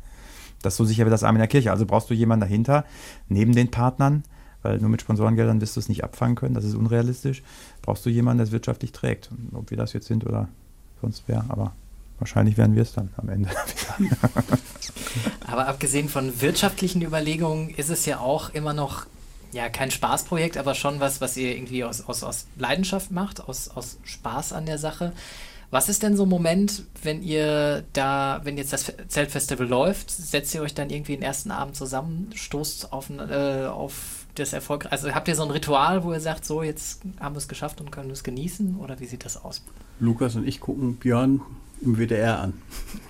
Das 0.63 0.75
ist 0.75 0.79
so 0.79 0.85
sicher 0.85 1.07
wie 1.07 1.11
das 1.11 1.25
Arm 1.25 1.37
in 1.37 1.41
der 1.41 1.49
Kirche. 1.49 1.71
Also 1.71 1.87
brauchst 1.87 2.09
du 2.09 2.15
jemanden 2.15 2.43
dahinter, 2.43 2.85
neben 3.29 3.53
den 3.53 3.71
Partnern, 3.71 4.23
weil 4.63 4.79
nur 4.79 4.91
mit 4.91 5.03
Sponsorengeldern 5.03 5.61
wirst 5.61 5.77
du 5.77 5.81
es 5.81 5.89
nicht 5.89 6.05
abfangen 6.05 6.37
können, 6.37 6.55
das 6.55 6.65
ist 6.65 6.75
unrealistisch. 6.75 7.43
Brauchst 7.83 8.07
du 8.07 8.11
jemanden, 8.11 8.39
der 8.39 8.47
es 8.47 8.53
wirtschaftlich 8.53 8.93
trägt. 8.93 9.31
ob 9.53 9.71
wir 9.71 9.77
das 9.77 9.93
jetzt 9.93 10.07
sind 10.07 10.25
oder 10.25 10.49
sonst 11.01 11.25
wer, 11.27 11.45
aber 11.49 11.73
wahrscheinlich 12.21 12.57
werden 12.57 12.77
wir 12.77 12.83
es 12.83 12.93
dann 12.93 13.11
am 13.17 13.29
Ende. 13.29 13.51
aber 15.47 15.67
abgesehen 15.67 16.09
von 16.09 16.41
wirtschaftlichen 16.41 17.03
Überlegungen 17.03 17.71
ist 17.71 17.91
es 17.91 18.07
ja 18.07 18.21
auch 18.21 18.51
immer 18.51 18.73
noch 18.73 19.07
ja, 19.53 19.69
kein 19.69 19.91
Spaßprojekt, 19.91 20.57
aber 20.57 20.75
schon 20.75 21.01
was, 21.01 21.21
was 21.21 21.37
ihr 21.37 21.55
irgendwie 21.55 21.85
aus, 21.85 22.07
aus, 22.09 22.23
aus 22.23 22.47
Leidenschaft 22.57 23.11
macht, 23.11 23.47
aus, 23.47 23.69
aus 23.69 23.99
Spaß 24.05 24.53
an 24.53 24.65
der 24.65 24.79
Sache. 24.79 25.13
Was 25.73 25.89
ist 25.89 26.03
denn 26.03 26.19
so 26.19 26.25
ein 26.25 26.29
Moment, 26.29 26.83
wenn 27.03 27.23
ihr 27.23 27.83
da, 27.95 28.43
wenn 28.45 28.59
jetzt 28.59 28.75
das 28.75 28.93
Zeltfestival 29.09 29.67
läuft, 29.67 30.11
setzt 30.11 30.55
ihr 30.55 30.61
euch 30.61 30.75
dann 30.75 30.91
irgendwie 30.91 31.17
den 31.17 31.23
ersten 31.23 31.51
Abend 31.51 31.77
zusammen, 31.77 32.29
stoßt 32.35 32.93
auf, 32.93 33.09
äh, 33.09 33.65
auf 33.65 34.27
das 34.35 34.53
Erfolg? 34.53 34.89
Also 34.91 35.15
habt 35.15 35.29
ihr 35.29 35.35
so 35.35 35.43
ein 35.43 35.51
Ritual, 35.51 36.05
wo 36.05 36.13
ihr 36.13 36.21
sagt, 36.21 36.45
so 36.45 36.63
jetzt 36.63 37.01
haben 37.19 37.35
wir 37.35 37.39
es 37.39 37.49
geschafft 37.49 37.81
und 37.81 37.91
können 37.91 38.11
es 38.11 38.23
genießen? 38.23 38.77
Oder 38.81 39.01
wie 39.01 39.07
sieht 39.07 39.25
das 39.25 39.43
aus? 39.43 39.63
Lukas 39.99 40.37
und 40.37 40.47
ich 40.47 40.61
gucken 40.61 40.97
Björn 40.97 41.41
im 41.81 41.97
WDR 41.97 42.39
an. 42.39 42.53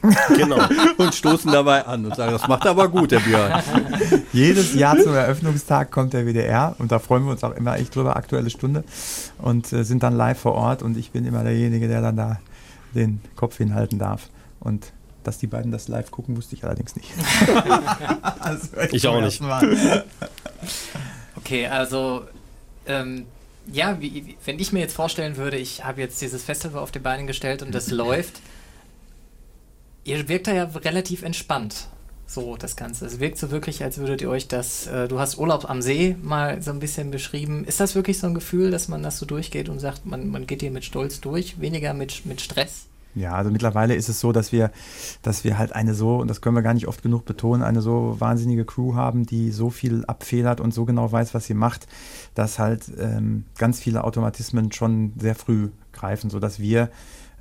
genau. 0.28 0.60
und 0.98 1.16
stoßen 1.16 1.50
dabei 1.50 1.84
an 1.84 2.04
und 2.06 2.14
sagen, 2.14 2.30
das 2.30 2.46
macht 2.46 2.64
aber 2.68 2.88
gut, 2.88 3.10
der 3.10 3.18
Björn. 3.18 3.60
Jedes 4.32 4.72
Jahr 4.74 4.96
zum 4.98 5.14
Eröffnungstag 5.14 5.90
kommt 5.90 6.12
der 6.12 6.26
WDR 6.26 6.76
und 6.78 6.92
da 6.92 7.00
freuen 7.00 7.24
wir 7.24 7.32
uns 7.32 7.42
auch 7.42 7.56
immer 7.56 7.76
echt 7.76 7.96
drüber, 7.96 8.14
aktuelle 8.14 8.50
Stunde 8.50 8.84
und 9.38 9.72
äh, 9.72 9.82
sind 9.82 10.04
dann 10.04 10.16
live 10.16 10.38
vor 10.38 10.52
Ort 10.52 10.84
und 10.84 10.96
ich 10.96 11.10
bin 11.10 11.26
immer 11.26 11.42
derjenige, 11.42 11.88
der 11.88 12.00
dann 12.00 12.16
da 12.16 12.38
den 12.94 13.20
Kopf 13.36 13.58
hinhalten 13.58 13.98
darf. 13.98 14.28
Und 14.60 14.92
dass 15.24 15.38
die 15.38 15.46
beiden 15.46 15.70
das 15.70 15.88
live 15.88 16.10
gucken, 16.10 16.36
wusste 16.36 16.56
ich 16.56 16.64
allerdings 16.64 16.96
nicht. 16.96 17.08
ich 18.92 19.06
auch 19.06 19.20
nicht. 19.20 19.40
okay, 21.36 21.66
also 21.66 22.24
ähm, 22.86 23.26
ja, 23.70 24.00
wie, 24.00 24.36
wenn 24.44 24.58
ich 24.58 24.72
mir 24.72 24.80
jetzt 24.80 24.94
vorstellen 24.94 25.36
würde, 25.36 25.56
ich 25.56 25.84
habe 25.84 26.00
jetzt 26.00 26.20
dieses 26.20 26.42
Festival 26.42 26.82
auf 26.82 26.90
die 26.90 26.98
Beine 26.98 27.26
gestellt 27.26 27.62
und 27.62 27.74
das 27.74 27.90
läuft, 27.90 28.40
ihr 30.04 30.28
wirkt 30.28 30.48
da 30.48 30.52
ja 30.52 30.64
relativ 30.64 31.22
entspannt. 31.22 31.86
So, 32.32 32.56
das 32.56 32.76
Ganze. 32.76 33.04
Es 33.04 33.20
wirkt 33.20 33.36
so 33.36 33.50
wirklich, 33.50 33.84
als 33.84 33.98
würdet 33.98 34.22
ihr 34.22 34.30
euch 34.30 34.48
das, 34.48 34.86
äh, 34.86 35.06
du 35.06 35.18
hast 35.18 35.36
Urlaub 35.36 35.68
am 35.68 35.82
See 35.82 36.16
mal 36.22 36.62
so 36.62 36.70
ein 36.70 36.78
bisschen 36.78 37.10
beschrieben. 37.10 37.66
Ist 37.66 37.78
das 37.78 37.94
wirklich 37.94 38.18
so 38.18 38.26
ein 38.26 38.32
Gefühl, 38.32 38.70
dass 38.70 38.88
man 38.88 39.02
das 39.02 39.18
so 39.18 39.26
durchgeht 39.26 39.68
und 39.68 39.80
sagt, 39.80 40.06
man, 40.06 40.28
man 40.28 40.46
geht 40.46 40.62
hier 40.62 40.70
mit 40.70 40.82
Stolz 40.82 41.20
durch, 41.20 41.60
weniger 41.60 41.92
mit, 41.92 42.24
mit 42.24 42.40
Stress? 42.40 42.86
Ja, 43.14 43.34
also 43.34 43.50
mittlerweile 43.50 43.94
ist 43.94 44.08
es 44.08 44.18
so, 44.18 44.32
dass 44.32 44.50
wir, 44.50 44.70
dass 45.20 45.44
wir 45.44 45.58
halt 45.58 45.74
eine 45.74 45.92
so, 45.92 46.16
und 46.16 46.28
das 46.28 46.40
können 46.40 46.56
wir 46.56 46.62
gar 46.62 46.72
nicht 46.72 46.88
oft 46.88 47.02
genug 47.02 47.26
betonen, 47.26 47.62
eine 47.62 47.82
so 47.82 48.16
wahnsinnige 48.18 48.64
Crew 48.64 48.94
haben, 48.94 49.26
die 49.26 49.50
so 49.50 49.68
viel 49.68 50.06
abfedert 50.06 50.58
und 50.58 50.72
so 50.72 50.86
genau 50.86 51.12
weiß, 51.12 51.34
was 51.34 51.44
sie 51.44 51.52
macht, 51.52 51.86
dass 52.34 52.58
halt 52.58 52.84
ähm, 52.98 53.44
ganz 53.58 53.78
viele 53.78 54.04
Automatismen 54.04 54.72
schon 54.72 55.12
sehr 55.18 55.34
früh 55.34 55.68
greifen, 55.92 56.30
sodass 56.30 56.58
wir 56.60 56.88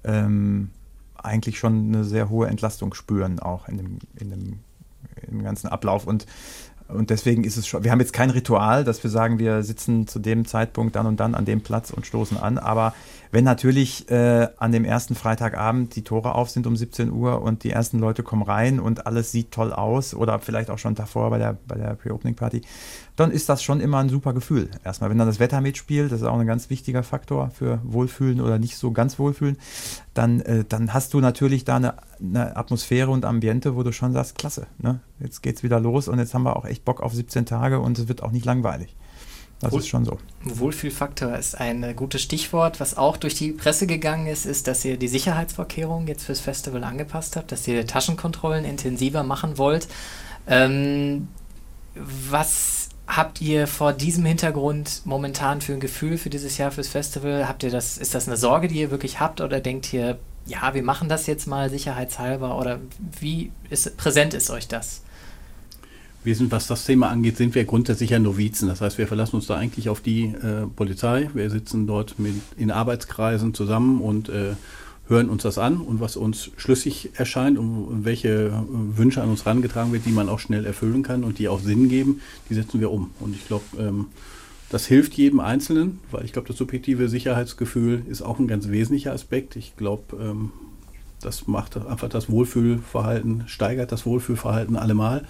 ähm, 0.03 0.71
eigentlich 1.15 1.57
schon 1.59 1.93
eine 1.93 2.03
sehr 2.03 2.29
hohe 2.29 2.47
Entlastung 2.47 2.93
spüren, 2.93 3.39
auch 3.39 3.69
in 3.69 3.77
dem, 3.77 3.99
in 4.15 4.29
dem, 4.31 4.59
im 5.29 5.43
ganzen 5.43 5.67
Ablauf. 5.67 6.05
Und 6.07 6.25
und 6.93 7.09
deswegen 7.09 7.43
ist 7.43 7.57
es 7.57 7.67
schon, 7.67 7.83
wir 7.83 7.91
haben 7.91 7.99
jetzt 7.99 8.13
kein 8.13 8.29
Ritual, 8.29 8.83
dass 8.83 9.03
wir 9.03 9.09
sagen, 9.09 9.39
wir 9.39 9.63
sitzen 9.63 10.07
zu 10.07 10.19
dem 10.19 10.45
Zeitpunkt 10.45 10.95
dann 10.95 11.05
und 11.05 11.19
dann 11.19 11.35
an 11.35 11.45
dem 11.45 11.61
Platz 11.61 11.91
und 11.91 12.05
stoßen 12.05 12.37
an. 12.37 12.57
Aber 12.57 12.93
wenn 13.31 13.45
natürlich 13.45 14.09
äh, 14.11 14.49
an 14.57 14.71
dem 14.71 14.83
ersten 14.83 15.15
Freitagabend 15.15 15.95
die 15.95 16.03
Tore 16.03 16.35
auf 16.35 16.49
sind 16.49 16.67
um 16.67 16.75
17 16.75 17.11
Uhr 17.11 17.41
und 17.41 17.63
die 17.63 17.71
ersten 17.71 17.99
Leute 17.99 18.23
kommen 18.23 18.43
rein 18.43 18.79
und 18.79 19.07
alles 19.07 19.31
sieht 19.31 19.51
toll 19.51 19.71
aus 19.71 20.13
oder 20.13 20.39
vielleicht 20.39 20.69
auch 20.69 20.77
schon 20.77 20.95
davor 20.95 21.29
bei 21.29 21.37
der, 21.37 21.57
bei 21.65 21.75
der 21.75 21.95
Pre-Opening-Party, 21.95 22.61
dann 23.15 23.31
ist 23.31 23.47
das 23.47 23.63
schon 23.63 23.79
immer 23.79 23.99
ein 23.99 24.09
super 24.09 24.33
Gefühl. 24.33 24.69
Erstmal, 24.83 25.09
wenn 25.09 25.17
dann 25.17 25.27
das 25.27 25.39
Wetter 25.39 25.61
mitspielt, 25.61 26.11
das 26.11 26.21
ist 26.21 26.27
auch 26.27 26.37
ein 26.37 26.47
ganz 26.47 26.69
wichtiger 26.69 27.03
Faktor 27.03 27.51
für 27.51 27.79
Wohlfühlen 27.83 28.41
oder 28.41 28.59
nicht 28.59 28.75
so 28.75 28.91
ganz 28.91 29.17
Wohlfühlen, 29.17 29.57
dann, 30.13 30.41
äh, 30.41 30.65
dann 30.67 30.93
hast 30.93 31.13
du 31.13 31.21
natürlich 31.21 31.63
da 31.63 31.77
eine, 31.77 31.93
eine, 32.21 32.55
Atmosphäre 32.55 33.09
und 33.11 33.25
Ambiente, 33.25 33.75
wo 33.75 33.83
du 33.83 33.91
schon 33.91 34.13
sagst, 34.13 34.37
klasse, 34.37 34.67
ne? 34.77 34.99
jetzt 35.19 35.41
geht's 35.41 35.63
wieder 35.63 35.79
los 35.79 36.07
und 36.07 36.19
jetzt 36.19 36.33
haben 36.33 36.43
wir 36.43 36.55
auch 36.55 36.65
echt 36.65 36.85
Bock 36.85 37.01
auf 37.01 37.13
17 37.13 37.45
Tage 37.45 37.79
und 37.79 37.97
es 37.99 38.07
wird 38.07 38.23
auch 38.23 38.31
nicht 38.31 38.45
langweilig. 38.45 38.95
Das 39.61 39.73
Wohl, 39.73 39.79
ist 39.79 39.89
schon 39.89 40.05
so. 40.05 40.17
Wohlfühlfaktor 40.43 41.35
ist 41.37 41.59
ein 41.59 41.95
gutes 41.95 42.23
Stichwort. 42.23 42.79
Was 42.79 42.97
auch 42.97 43.15
durch 43.15 43.35
die 43.35 43.51
Presse 43.51 43.85
gegangen 43.85 44.25
ist, 44.25 44.47
ist, 44.47 44.67
dass 44.67 44.83
ihr 44.83 44.97
die 44.97 45.07
Sicherheitsvorkehrungen 45.07 46.07
jetzt 46.07 46.23
fürs 46.23 46.39
Festival 46.39 46.83
angepasst 46.83 47.35
habt, 47.35 47.51
dass 47.51 47.67
ihr 47.67 47.85
Taschenkontrollen 47.85 48.65
intensiver 48.65 49.21
machen 49.21 49.59
wollt. 49.59 49.87
Ähm, 50.47 51.27
was 51.93 52.89
habt 53.05 53.39
ihr 53.39 53.67
vor 53.67 53.93
diesem 53.93 54.25
Hintergrund 54.25 55.01
momentan 55.05 55.61
für 55.61 55.73
ein 55.73 55.79
Gefühl 55.79 56.17
für 56.17 56.31
dieses 56.31 56.57
Jahr 56.57 56.71
fürs 56.71 56.87
Festival? 56.87 57.47
Habt 57.47 57.61
ihr 57.61 57.69
das, 57.69 57.99
ist 57.99 58.15
das 58.15 58.27
eine 58.27 58.37
Sorge, 58.37 58.67
die 58.67 58.79
ihr 58.79 58.89
wirklich 58.89 59.19
habt 59.19 59.41
oder 59.41 59.59
denkt 59.59 59.93
ihr, 59.93 60.17
ja, 60.45 60.73
wir 60.73 60.83
machen 60.83 61.09
das 61.09 61.27
jetzt 61.27 61.47
mal 61.47 61.69
sicherheitshalber 61.69 62.57
oder 62.57 62.79
wie 63.19 63.51
ist, 63.69 63.97
präsent 63.97 64.33
ist 64.33 64.49
euch 64.49 64.67
das? 64.67 65.01
Wir 66.23 66.35
sind, 66.35 66.51
was 66.51 66.67
das 66.67 66.85
Thema 66.85 67.09
angeht, 67.09 67.37
sind 67.37 67.55
wir 67.55 67.65
grundsätzlich 67.65 68.11
ja 68.11 68.19
Novizen. 68.19 68.67
Das 68.67 68.81
heißt, 68.81 68.99
wir 68.99 69.07
verlassen 69.07 69.37
uns 69.37 69.47
da 69.47 69.55
eigentlich 69.55 69.89
auf 69.89 70.01
die 70.01 70.25
äh, 70.25 70.67
Polizei. 70.75 71.29
Wir 71.33 71.49
sitzen 71.49 71.87
dort 71.87 72.19
mit, 72.19 72.35
in 72.57 72.69
Arbeitskreisen 72.69 73.55
zusammen 73.55 74.01
und 74.01 74.29
äh, 74.29 74.53
hören 75.07 75.29
uns 75.29 75.43
das 75.43 75.57
an 75.57 75.81
und 75.81 75.99
was 75.99 76.17
uns 76.17 76.51
schlüssig 76.57 77.09
erscheint 77.15 77.57
und 77.57 78.05
welche 78.05 78.29
äh, 78.29 78.51
Wünsche 78.97 79.21
an 79.21 79.29
uns 79.29 79.45
herangetragen 79.45 79.91
wird, 79.91 80.05
die 80.05 80.11
man 80.11 80.29
auch 80.29 80.39
schnell 80.39 80.65
erfüllen 80.65 81.01
kann 81.01 81.23
und 81.23 81.39
die 81.39 81.47
auch 81.47 81.59
Sinn 81.59 81.89
geben, 81.89 82.21
die 82.49 82.53
setzen 82.53 82.79
wir 82.79 82.91
um. 82.91 83.11
Und 83.19 83.35
ich 83.35 83.47
glaube, 83.47 83.63
ähm, 83.79 84.05
das 84.71 84.85
hilft 84.85 85.15
jedem 85.15 85.41
Einzelnen, 85.41 85.99
weil 86.11 86.23
ich 86.23 86.31
glaube, 86.31 86.47
das 86.47 86.57
subjektive 86.57 87.09
Sicherheitsgefühl 87.09 88.03
ist 88.07 88.21
auch 88.21 88.39
ein 88.39 88.47
ganz 88.47 88.69
wesentlicher 88.69 89.11
Aspekt. 89.11 89.57
Ich 89.57 89.75
glaube, 89.75 90.15
ähm, 90.17 90.51
das 91.21 91.45
macht 91.45 91.75
einfach 91.75 92.07
das 92.07 92.29
Wohlfühlverhalten, 92.29 93.43
steigert 93.47 93.91
das 93.91 94.05
Wohlfühlverhalten 94.05 94.77
allemal. 94.77 95.25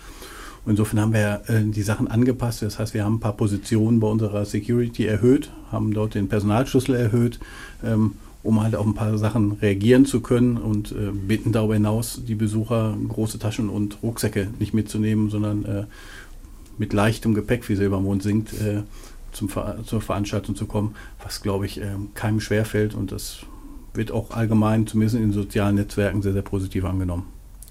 Insofern 0.67 0.99
haben 0.99 1.13
wir 1.13 1.41
äh, 1.47 1.63
die 1.63 1.81
Sachen 1.81 2.07
angepasst. 2.07 2.61
Das 2.61 2.77
heißt, 2.77 2.93
wir 2.93 3.03
haben 3.03 3.15
ein 3.15 3.19
paar 3.19 3.35
Positionen 3.35 3.99
bei 3.99 4.07
unserer 4.07 4.45
Security 4.45 5.07
erhöht, 5.07 5.51
haben 5.71 5.91
dort 5.91 6.13
den 6.13 6.29
Personalschlüssel 6.29 6.93
erhöht, 6.93 7.39
ähm, 7.83 8.13
um 8.43 8.61
halt 8.61 8.75
auf 8.75 8.85
ein 8.85 8.93
paar 8.93 9.17
Sachen 9.17 9.53
reagieren 9.53 10.05
zu 10.05 10.21
können 10.21 10.57
und 10.57 10.91
äh, 10.91 11.09
bitten 11.11 11.51
darüber 11.51 11.73
hinaus 11.73 12.21
die 12.27 12.35
Besucher 12.35 12.95
große 13.09 13.39
Taschen 13.39 13.69
und 13.69 14.03
Rucksäcke 14.03 14.49
nicht 14.59 14.75
mitzunehmen, 14.75 15.31
sondern 15.31 15.65
äh, 15.65 15.85
mit 16.77 16.93
leichtem 16.93 17.33
Gepäck, 17.33 17.67
wie 17.69 17.75
Silbermond 17.75 18.21
singt, 18.21 18.53
äh, 18.53 18.83
zum 19.31 19.49
Ver 19.49 19.77
zur 19.85 20.01
Veranstaltung 20.01 20.55
zu 20.55 20.65
kommen, 20.65 20.95
was 21.23 21.41
glaube 21.41 21.65
ich 21.65 21.79
ähm, 21.79 22.09
keinem 22.13 22.39
schwerfällt 22.39 22.93
und 22.95 23.11
das 23.11 23.39
wird 23.93 24.11
auch 24.11 24.31
allgemein, 24.31 24.87
zumindest 24.87 25.15
in 25.15 25.21
den 25.23 25.33
sozialen 25.33 25.75
Netzwerken, 25.75 26.21
sehr, 26.21 26.33
sehr 26.33 26.41
positiv 26.41 26.85
angenommen. 26.85 27.27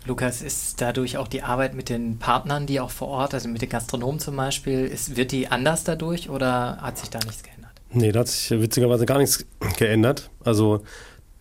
Lukas, 0.06 0.42
ist 0.42 0.80
dadurch 0.80 1.18
auch 1.18 1.28
die 1.28 1.42
Arbeit 1.42 1.74
mit 1.74 1.88
den 1.88 2.18
Partnern, 2.18 2.66
die 2.66 2.80
auch 2.80 2.90
vor 2.90 3.08
Ort, 3.08 3.34
also 3.34 3.48
mit 3.48 3.62
den 3.62 3.68
Gastronomen 3.68 4.18
zum 4.18 4.36
Beispiel, 4.36 4.86
ist, 4.86 5.16
wird 5.16 5.32
die 5.32 5.48
anders 5.48 5.84
dadurch 5.84 6.30
oder 6.30 6.78
hat 6.80 6.98
sich 6.98 7.10
da 7.10 7.18
nichts 7.18 7.42
geändert? 7.42 7.72
Nee, 7.92 8.12
da 8.12 8.20
hat 8.20 8.28
sich 8.28 8.50
witzigerweise 8.50 9.04
gar 9.04 9.18
nichts 9.18 9.44
geändert. 9.76 10.30
Also 10.42 10.82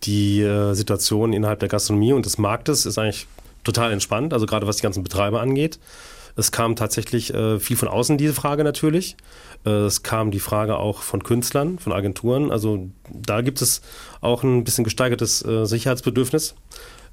die 0.02 0.40
äh, 0.42 0.74
Situation 0.74 1.32
innerhalb 1.32 1.60
der 1.60 1.68
Gastronomie 1.68 2.12
und 2.12 2.26
des 2.26 2.38
Marktes 2.38 2.86
ist 2.86 2.98
eigentlich 2.98 3.26
total 3.64 3.92
entspannt, 3.92 4.32
also 4.32 4.46
gerade 4.46 4.66
was 4.66 4.76
die 4.76 4.82
ganzen 4.82 5.02
Betreiber 5.02 5.40
angeht. 5.40 5.78
Es 6.36 6.52
kam 6.52 6.76
tatsächlich 6.76 7.34
äh, 7.34 7.58
viel 7.58 7.76
von 7.76 7.88
außen 7.88 8.18
diese 8.18 8.34
Frage 8.34 8.64
natürlich. 8.64 9.16
Äh, 9.64 9.70
es 9.70 10.02
kam 10.02 10.30
die 10.30 10.40
Frage 10.40 10.76
auch 10.76 11.02
von 11.02 11.22
Künstlern, 11.22 11.78
von 11.78 11.92
Agenturen. 11.92 12.50
Also 12.50 12.88
da 13.12 13.40
gibt 13.40 13.62
es 13.62 13.82
auch 14.20 14.42
ein 14.42 14.64
bisschen 14.64 14.84
gesteigertes 14.84 15.44
äh, 15.44 15.64
Sicherheitsbedürfnis. 15.64 16.54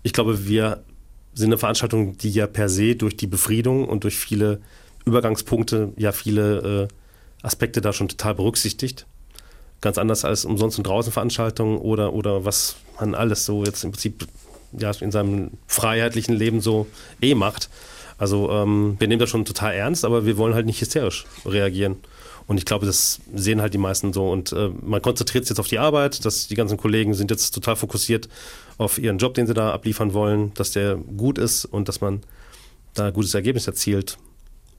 Ich 0.03 0.13
glaube, 0.13 0.47
wir 0.47 0.83
sind 1.33 1.49
eine 1.49 1.57
Veranstaltung, 1.57 2.17
die 2.17 2.31
ja 2.31 2.47
per 2.47 2.69
se 2.69 2.95
durch 2.95 3.17
die 3.17 3.27
Befriedung 3.27 3.87
und 3.87 4.03
durch 4.03 4.17
viele 4.17 4.59
Übergangspunkte 5.05 5.93
ja 5.95 6.11
viele 6.11 6.87
äh, 6.89 7.45
Aspekte 7.45 7.81
da 7.81 7.93
schon 7.93 8.09
total 8.09 8.35
berücksichtigt. 8.35 9.05
Ganz 9.81 9.97
anders 9.97 10.25
als 10.25 10.45
umsonst 10.45 10.79
und 10.79 10.87
draußen 10.87 11.13
Veranstaltungen 11.13 11.77
oder, 11.77 12.13
oder 12.13 12.45
was 12.45 12.77
man 12.99 13.13
alles 13.13 13.45
so 13.45 13.63
jetzt 13.63 13.83
im 13.83 13.91
Prinzip 13.91 14.27
ja, 14.77 14.91
in 14.99 15.11
seinem 15.11 15.51
freiheitlichen 15.67 16.35
Leben 16.35 16.61
so 16.61 16.87
eh 17.21 17.35
macht. 17.35 17.69
Also 18.17 18.49
ähm, 18.51 18.95
wir 18.99 19.07
nehmen 19.07 19.19
das 19.19 19.29
schon 19.29 19.45
total 19.45 19.73
ernst, 19.73 20.05
aber 20.05 20.25
wir 20.25 20.37
wollen 20.37 20.53
halt 20.53 20.65
nicht 20.65 20.81
hysterisch 20.81 21.25
reagieren. 21.45 21.97
Und 22.47 22.57
ich 22.57 22.65
glaube, 22.65 22.85
das 22.85 23.19
sehen 23.35 23.61
halt 23.61 23.73
die 23.73 23.77
meisten 23.77 24.13
so. 24.13 24.31
Und 24.31 24.53
äh, 24.53 24.69
man 24.81 25.01
konzentriert 25.01 25.45
sich 25.45 25.51
jetzt 25.51 25.59
auf 25.59 25.67
die 25.67 25.79
Arbeit, 25.79 26.23
dass 26.25 26.47
die 26.47 26.55
ganzen 26.55 26.77
Kollegen 26.77 27.13
sind 27.13 27.29
jetzt 27.29 27.51
total 27.51 27.75
fokussiert 27.75 28.29
auf 28.77 28.97
ihren 28.97 29.17
Job, 29.17 29.33
den 29.33 29.47
sie 29.47 29.53
da 29.53 29.71
abliefern 29.71 30.13
wollen, 30.13 30.53
dass 30.53 30.71
der 30.71 30.95
gut 30.95 31.37
ist 31.37 31.65
und 31.65 31.89
dass 31.89 31.99
man 31.99 32.21
da 32.93 33.07
ein 33.07 33.13
gutes 33.13 33.33
Ergebnis 33.33 33.67
erzielt. 33.67 34.17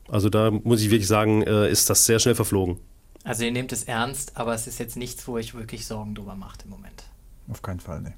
Also 0.09 0.30
da 0.30 0.51
muss 0.51 0.80
ich 0.80 0.91
wirklich 0.91 1.09
sagen, 1.09 1.43
äh, 1.43 1.70
ist 1.70 1.91
das 1.91 2.07
sehr 2.07 2.18
schnell 2.18 2.34
verflogen. 2.34 2.78
Also 3.22 3.45
ihr 3.45 3.53
nehmt 3.53 3.72
es 3.72 3.84
ernst, 3.84 4.36
aber 4.36 4.55
es 4.55 4.66
ist 4.66 4.78
jetzt 4.78 4.97
nichts, 4.97 5.28
wo 5.28 5.36
ich 5.36 5.55
wirklich 5.55 5.86
Sorgen 5.86 6.14
drüber 6.14 6.34
macht 6.34 6.64
im 6.64 6.70
Moment. 6.70 7.05
Auf 7.51 7.61
keinen 7.61 7.80
Fall, 7.80 8.01
ne. 8.01 8.14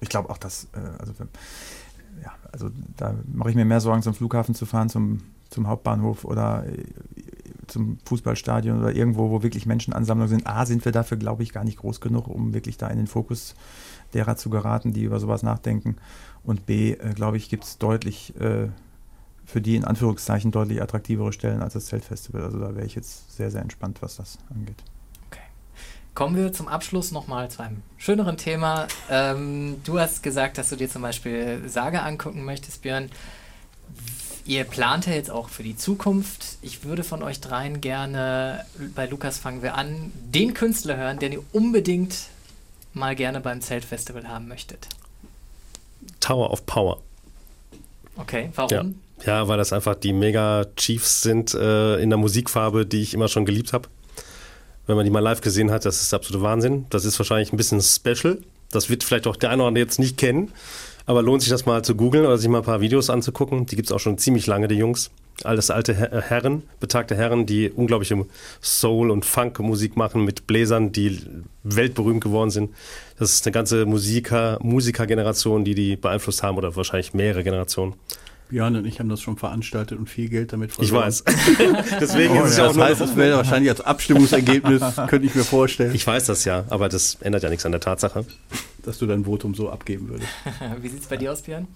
Ich 0.00 0.10
glaube 0.10 0.30
auch, 0.30 0.38
dass, 0.38 0.68
äh, 0.74 0.78
also, 0.98 1.12
ja, 2.22 2.32
also 2.52 2.70
da 2.96 3.14
mache 3.32 3.50
ich 3.50 3.56
mir 3.56 3.64
mehr 3.64 3.80
Sorgen, 3.80 4.02
zum 4.02 4.14
Flughafen 4.14 4.54
zu 4.54 4.66
fahren, 4.66 4.88
zum, 4.88 5.20
zum 5.50 5.68
Hauptbahnhof 5.68 6.24
oder 6.24 6.66
äh, 6.66 6.84
zum 7.66 7.98
Fußballstadion 8.04 8.78
oder 8.78 8.94
irgendwo, 8.94 9.30
wo 9.30 9.42
wirklich 9.42 9.66
Menschenansammlungen 9.66 10.30
sind. 10.30 10.46
A, 10.46 10.66
sind 10.66 10.84
wir 10.84 10.92
dafür, 10.92 11.18
glaube 11.18 11.42
ich, 11.42 11.52
gar 11.52 11.64
nicht 11.64 11.78
groß 11.78 12.00
genug, 12.00 12.28
um 12.28 12.54
wirklich 12.54 12.78
da 12.78 12.88
in 12.88 12.96
den 12.96 13.06
Fokus 13.06 13.54
derer 14.14 14.36
zu 14.36 14.50
geraten, 14.50 14.92
die 14.92 15.04
über 15.04 15.20
sowas 15.20 15.42
nachdenken. 15.42 15.96
Und 16.42 16.66
B, 16.66 16.92
äh, 16.92 17.12
glaube 17.14 17.36
ich, 17.36 17.48
gibt 17.48 17.64
es 17.64 17.78
deutlich 17.78 18.34
äh, 18.40 18.68
für 19.44 19.60
die 19.60 19.76
in 19.76 19.84
Anführungszeichen 19.84 20.50
deutlich 20.50 20.82
attraktivere 20.82 21.32
Stellen 21.32 21.62
als 21.62 21.74
das 21.74 21.86
Zeltfestival. 21.86 22.42
Also 22.42 22.58
da 22.58 22.74
wäre 22.74 22.86
ich 22.86 22.94
jetzt 22.94 23.34
sehr, 23.34 23.50
sehr 23.50 23.62
entspannt, 23.62 24.02
was 24.02 24.16
das 24.16 24.38
angeht. 24.54 24.82
Kommen 26.18 26.34
wir 26.34 26.52
zum 26.52 26.66
Abschluss 26.66 27.12
nochmal 27.12 27.48
zu 27.48 27.62
einem 27.62 27.80
schöneren 27.96 28.36
Thema. 28.36 28.88
Ähm, 29.08 29.76
du 29.84 30.00
hast 30.00 30.24
gesagt, 30.24 30.58
dass 30.58 30.68
du 30.68 30.74
dir 30.74 30.90
zum 30.90 31.00
Beispiel 31.00 31.62
Sage 31.68 32.02
angucken 32.02 32.44
möchtest, 32.44 32.82
Björn. 32.82 33.08
Ihr 34.44 34.64
plant 34.64 35.06
ja 35.06 35.12
jetzt 35.12 35.30
auch 35.30 35.48
für 35.48 35.62
die 35.62 35.76
Zukunft. 35.76 36.56
Ich 36.60 36.82
würde 36.82 37.04
von 37.04 37.22
euch 37.22 37.40
dreien 37.40 37.80
gerne, 37.80 38.64
bei 38.96 39.06
Lukas 39.06 39.38
fangen 39.38 39.62
wir 39.62 39.76
an, 39.76 40.10
den 40.34 40.54
Künstler 40.54 40.96
hören, 40.96 41.20
den 41.20 41.34
ihr 41.34 41.42
unbedingt 41.52 42.16
mal 42.94 43.14
gerne 43.14 43.38
beim 43.38 43.60
Zeltfestival 43.60 44.26
haben 44.26 44.48
möchtet. 44.48 44.88
Tower 46.18 46.50
of 46.50 46.66
Power. 46.66 47.00
Okay, 48.16 48.50
warum? 48.56 48.98
Ja, 49.24 49.34
ja 49.34 49.46
weil 49.46 49.58
das 49.58 49.72
einfach 49.72 49.94
die 49.94 50.12
Mega 50.12 50.66
Chiefs 50.74 51.22
sind 51.22 51.54
äh, 51.54 52.02
in 52.02 52.10
der 52.10 52.16
Musikfarbe, 52.16 52.86
die 52.86 53.02
ich 53.02 53.14
immer 53.14 53.28
schon 53.28 53.44
geliebt 53.44 53.72
habe. 53.72 53.88
Wenn 54.88 54.96
man 54.96 55.04
die 55.04 55.10
mal 55.10 55.20
live 55.20 55.42
gesehen 55.42 55.70
hat, 55.70 55.84
das 55.84 56.00
ist 56.00 56.12
der 56.12 56.18
absolute 56.18 56.42
Wahnsinn. 56.42 56.86
Das 56.88 57.04
ist 57.04 57.18
wahrscheinlich 57.20 57.52
ein 57.52 57.58
bisschen 57.58 57.82
special. 57.82 58.38
Das 58.70 58.88
wird 58.88 59.04
vielleicht 59.04 59.26
auch 59.26 59.36
der 59.36 59.50
eine 59.50 59.62
oder 59.62 59.68
andere 59.68 59.84
jetzt 59.84 59.98
nicht 59.98 60.16
kennen. 60.16 60.50
Aber 61.04 61.20
lohnt 61.20 61.42
sich 61.42 61.50
das 61.50 61.66
mal 61.66 61.84
zu 61.84 61.94
googeln 61.94 62.24
oder 62.24 62.38
sich 62.38 62.48
mal 62.48 62.58
ein 62.58 62.64
paar 62.64 62.80
Videos 62.80 63.10
anzugucken. 63.10 63.66
Die 63.66 63.76
gibt 63.76 63.88
es 63.88 63.92
auch 63.92 64.00
schon 64.00 64.16
ziemlich 64.16 64.46
lange, 64.46 64.66
die 64.66 64.76
Jungs. 64.76 65.10
alles 65.44 65.70
alte 65.70 65.94
Herren, 65.94 66.62
betagte 66.80 67.14
Herren, 67.14 67.44
die 67.44 67.70
unglaubliche 67.70 68.24
Soul- 68.62 69.10
und 69.10 69.26
Funk-Musik 69.26 69.94
machen 69.96 70.24
mit 70.24 70.46
Bläsern, 70.46 70.90
die 70.90 71.20
weltberühmt 71.64 72.24
geworden 72.24 72.50
sind. 72.50 72.74
Das 73.18 73.34
ist 73.34 73.46
eine 73.46 73.52
ganze 73.52 73.84
Musiker, 73.84 74.58
Musikergeneration, 74.62 75.66
die 75.66 75.74
die 75.74 75.96
beeinflusst 75.96 76.42
haben 76.42 76.56
oder 76.56 76.74
wahrscheinlich 76.76 77.12
mehrere 77.12 77.44
Generationen. 77.44 77.94
Björn 78.48 78.76
und 78.76 78.86
ich 78.86 78.98
haben 78.98 79.08
das 79.08 79.20
schon 79.20 79.36
veranstaltet 79.36 79.98
und 79.98 80.08
viel 80.08 80.28
Geld 80.28 80.52
damit 80.52 80.72
verloren. 80.72 81.08
Ich 81.08 81.24
weiß. 81.24 81.24
Deswegen 82.00 82.38
oh, 82.38 82.44
ist 82.44 82.52
es 82.52 82.56
ja, 82.56 82.66
auch 82.66 82.74
das 82.74 82.82
heißt, 82.82 83.00
das 83.00 83.16
wäre 83.16 83.36
wahrscheinlich 83.36 83.70
als 83.70 83.80
Abstimmungsergebnis, 83.80 84.82
könnte 85.08 85.26
ich 85.26 85.34
mir 85.34 85.44
vorstellen. 85.44 85.94
Ich 85.94 86.06
weiß 86.06 86.26
das 86.26 86.44
ja, 86.44 86.64
aber 86.70 86.88
das 86.88 87.16
ändert 87.20 87.42
ja 87.42 87.50
nichts 87.50 87.66
an 87.66 87.72
der 87.72 87.80
Tatsache. 87.80 88.24
Dass 88.82 88.98
du 88.98 89.06
dein 89.06 89.24
Votum 89.24 89.54
so 89.54 89.70
abgeben 89.70 90.08
würdest. 90.08 90.30
Wie 90.80 90.88
sieht 90.88 91.02
es 91.02 91.06
bei 91.06 91.16
dir 91.16 91.32
aus, 91.32 91.42
Björn? 91.42 91.68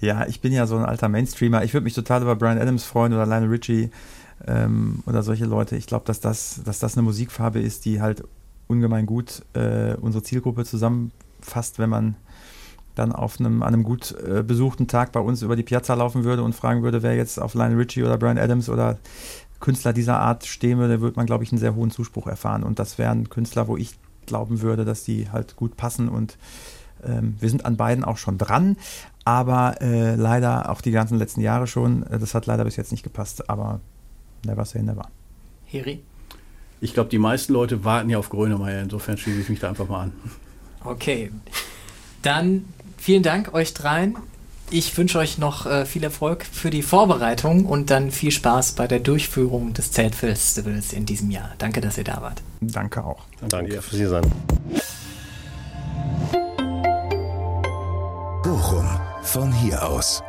Ja, 0.00 0.26
ich 0.26 0.40
bin 0.40 0.52
ja 0.52 0.66
so 0.66 0.76
ein 0.76 0.84
alter 0.84 1.08
Mainstreamer. 1.08 1.64
Ich 1.64 1.72
würde 1.72 1.84
mich 1.84 1.94
total 1.94 2.22
über 2.22 2.36
Brian 2.36 2.58
Adams 2.58 2.84
freuen 2.84 3.12
oder 3.12 3.26
Lionel 3.26 3.48
Richie 3.48 3.90
ähm, 4.46 5.02
oder 5.06 5.22
solche 5.22 5.46
Leute. 5.46 5.76
Ich 5.76 5.86
glaube, 5.86 6.04
dass 6.04 6.20
das, 6.20 6.60
dass 6.64 6.78
das 6.78 6.96
eine 6.96 7.02
Musikfarbe 7.02 7.60
ist, 7.60 7.84
die 7.86 8.00
halt 8.00 8.22
ungemein 8.66 9.06
gut 9.06 9.42
äh, 9.54 9.94
unsere 9.94 10.22
Zielgruppe 10.22 10.64
zusammenfasst, 10.64 11.78
wenn 11.78 11.90
man 11.90 12.16
dann 12.96 13.12
auf 13.12 13.38
einem, 13.38 13.62
an 13.62 13.74
einem 13.74 13.84
gut 13.84 14.12
äh, 14.26 14.42
besuchten 14.42 14.88
Tag 14.88 15.12
bei 15.12 15.20
uns 15.20 15.42
über 15.42 15.54
die 15.54 15.62
Piazza 15.62 15.94
laufen 15.94 16.24
würde 16.24 16.42
und 16.42 16.54
fragen 16.54 16.82
würde, 16.82 17.02
wer 17.02 17.14
jetzt 17.14 17.40
auf 17.40 17.54
Lionel 17.54 17.76
Richie 17.76 18.02
oder 18.02 18.18
Brian 18.18 18.38
Adams 18.38 18.68
oder 18.68 18.98
Künstler 19.60 19.92
dieser 19.92 20.18
Art 20.18 20.44
stehen 20.44 20.78
würde, 20.78 21.00
würde 21.00 21.16
man, 21.16 21.26
glaube 21.26 21.44
ich, 21.44 21.52
einen 21.52 21.60
sehr 21.60 21.74
hohen 21.74 21.90
Zuspruch 21.90 22.26
erfahren. 22.26 22.62
Und 22.62 22.78
das 22.78 22.98
wären 22.98 23.28
Künstler, 23.28 23.68
wo 23.68 23.76
ich 23.76 23.94
glauben 24.26 24.60
würde, 24.60 24.84
dass 24.84 25.04
die 25.04 25.30
halt 25.30 25.56
gut 25.56 25.76
passen. 25.76 26.08
Und 26.08 26.36
ähm, 27.04 27.36
wir 27.38 27.48
sind 27.48 27.64
an 27.64 27.76
beiden 27.76 28.04
auch 28.04 28.16
schon 28.16 28.38
dran, 28.38 28.76
aber 29.24 29.80
äh, 29.80 30.14
leider 30.14 30.70
auch 30.70 30.80
die 30.80 30.90
ganzen 30.90 31.18
letzten 31.18 31.40
Jahre 31.40 31.66
schon. 31.66 32.04
Das 32.10 32.34
hat 32.34 32.46
leider 32.46 32.64
bis 32.64 32.76
jetzt 32.76 32.92
nicht 32.92 33.02
gepasst, 33.02 33.48
aber 33.48 33.80
never 34.44 34.64
say 34.64 34.82
never. 34.82 35.08
Heri? 35.64 36.02
Ich 36.80 36.92
glaube, 36.92 37.08
die 37.08 37.18
meisten 37.18 37.52
Leute 37.52 37.84
warten 37.84 38.10
ja 38.10 38.18
auf 38.18 38.28
Grönemeyer, 38.28 38.82
insofern 38.82 39.16
schließe 39.16 39.40
ich 39.40 39.48
mich 39.48 39.60
da 39.60 39.68
einfach 39.68 39.88
mal 39.88 40.04
an. 40.04 40.12
Okay. 40.84 41.30
Dann 42.22 42.64
vielen 42.96 43.22
Dank 43.22 43.54
euch 43.54 43.74
dreien. 43.74 44.16
Ich 44.70 44.96
wünsche 44.98 45.18
euch 45.18 45.38
noch 45.38 45.66
äh, 45.66 45.86
viel 45.86 46.02
Erfolg 46.02 46.44
für 46.44 46.70
die 46.70 46.82
Vorbereitung 46.82 47.66
und 47.66 47.90
dann 47.90 48.10
viel 48.10 48.32
Spaß 48.32 48.72
bei 48.72 48.88
der 48.88 48.98
Durchführung 48.98 49.74
des 49.74 49.92
Zeltfestivals 49.92 50.92
in 50.92 51.06
diesem 51.06 51.30
Jahr. 51.30 51.52
Danke, 51.58 51.80
dass 51.80 51.98
ihr 51.98 52.04
da 52.04 52.20
wart. 52.20 52.42
Danke 52.60 53.04
auch. 53.04 53.22
Danke, 53.40 53.74
Danke 53.74 53.82
für 53.82 53.96
Sie 53.96 54.06
sein. 54.06 54.24
Bochum 58.42 58.88
von 59.22 59.52
hier 59.52 59.86
aus. 59.86 60.22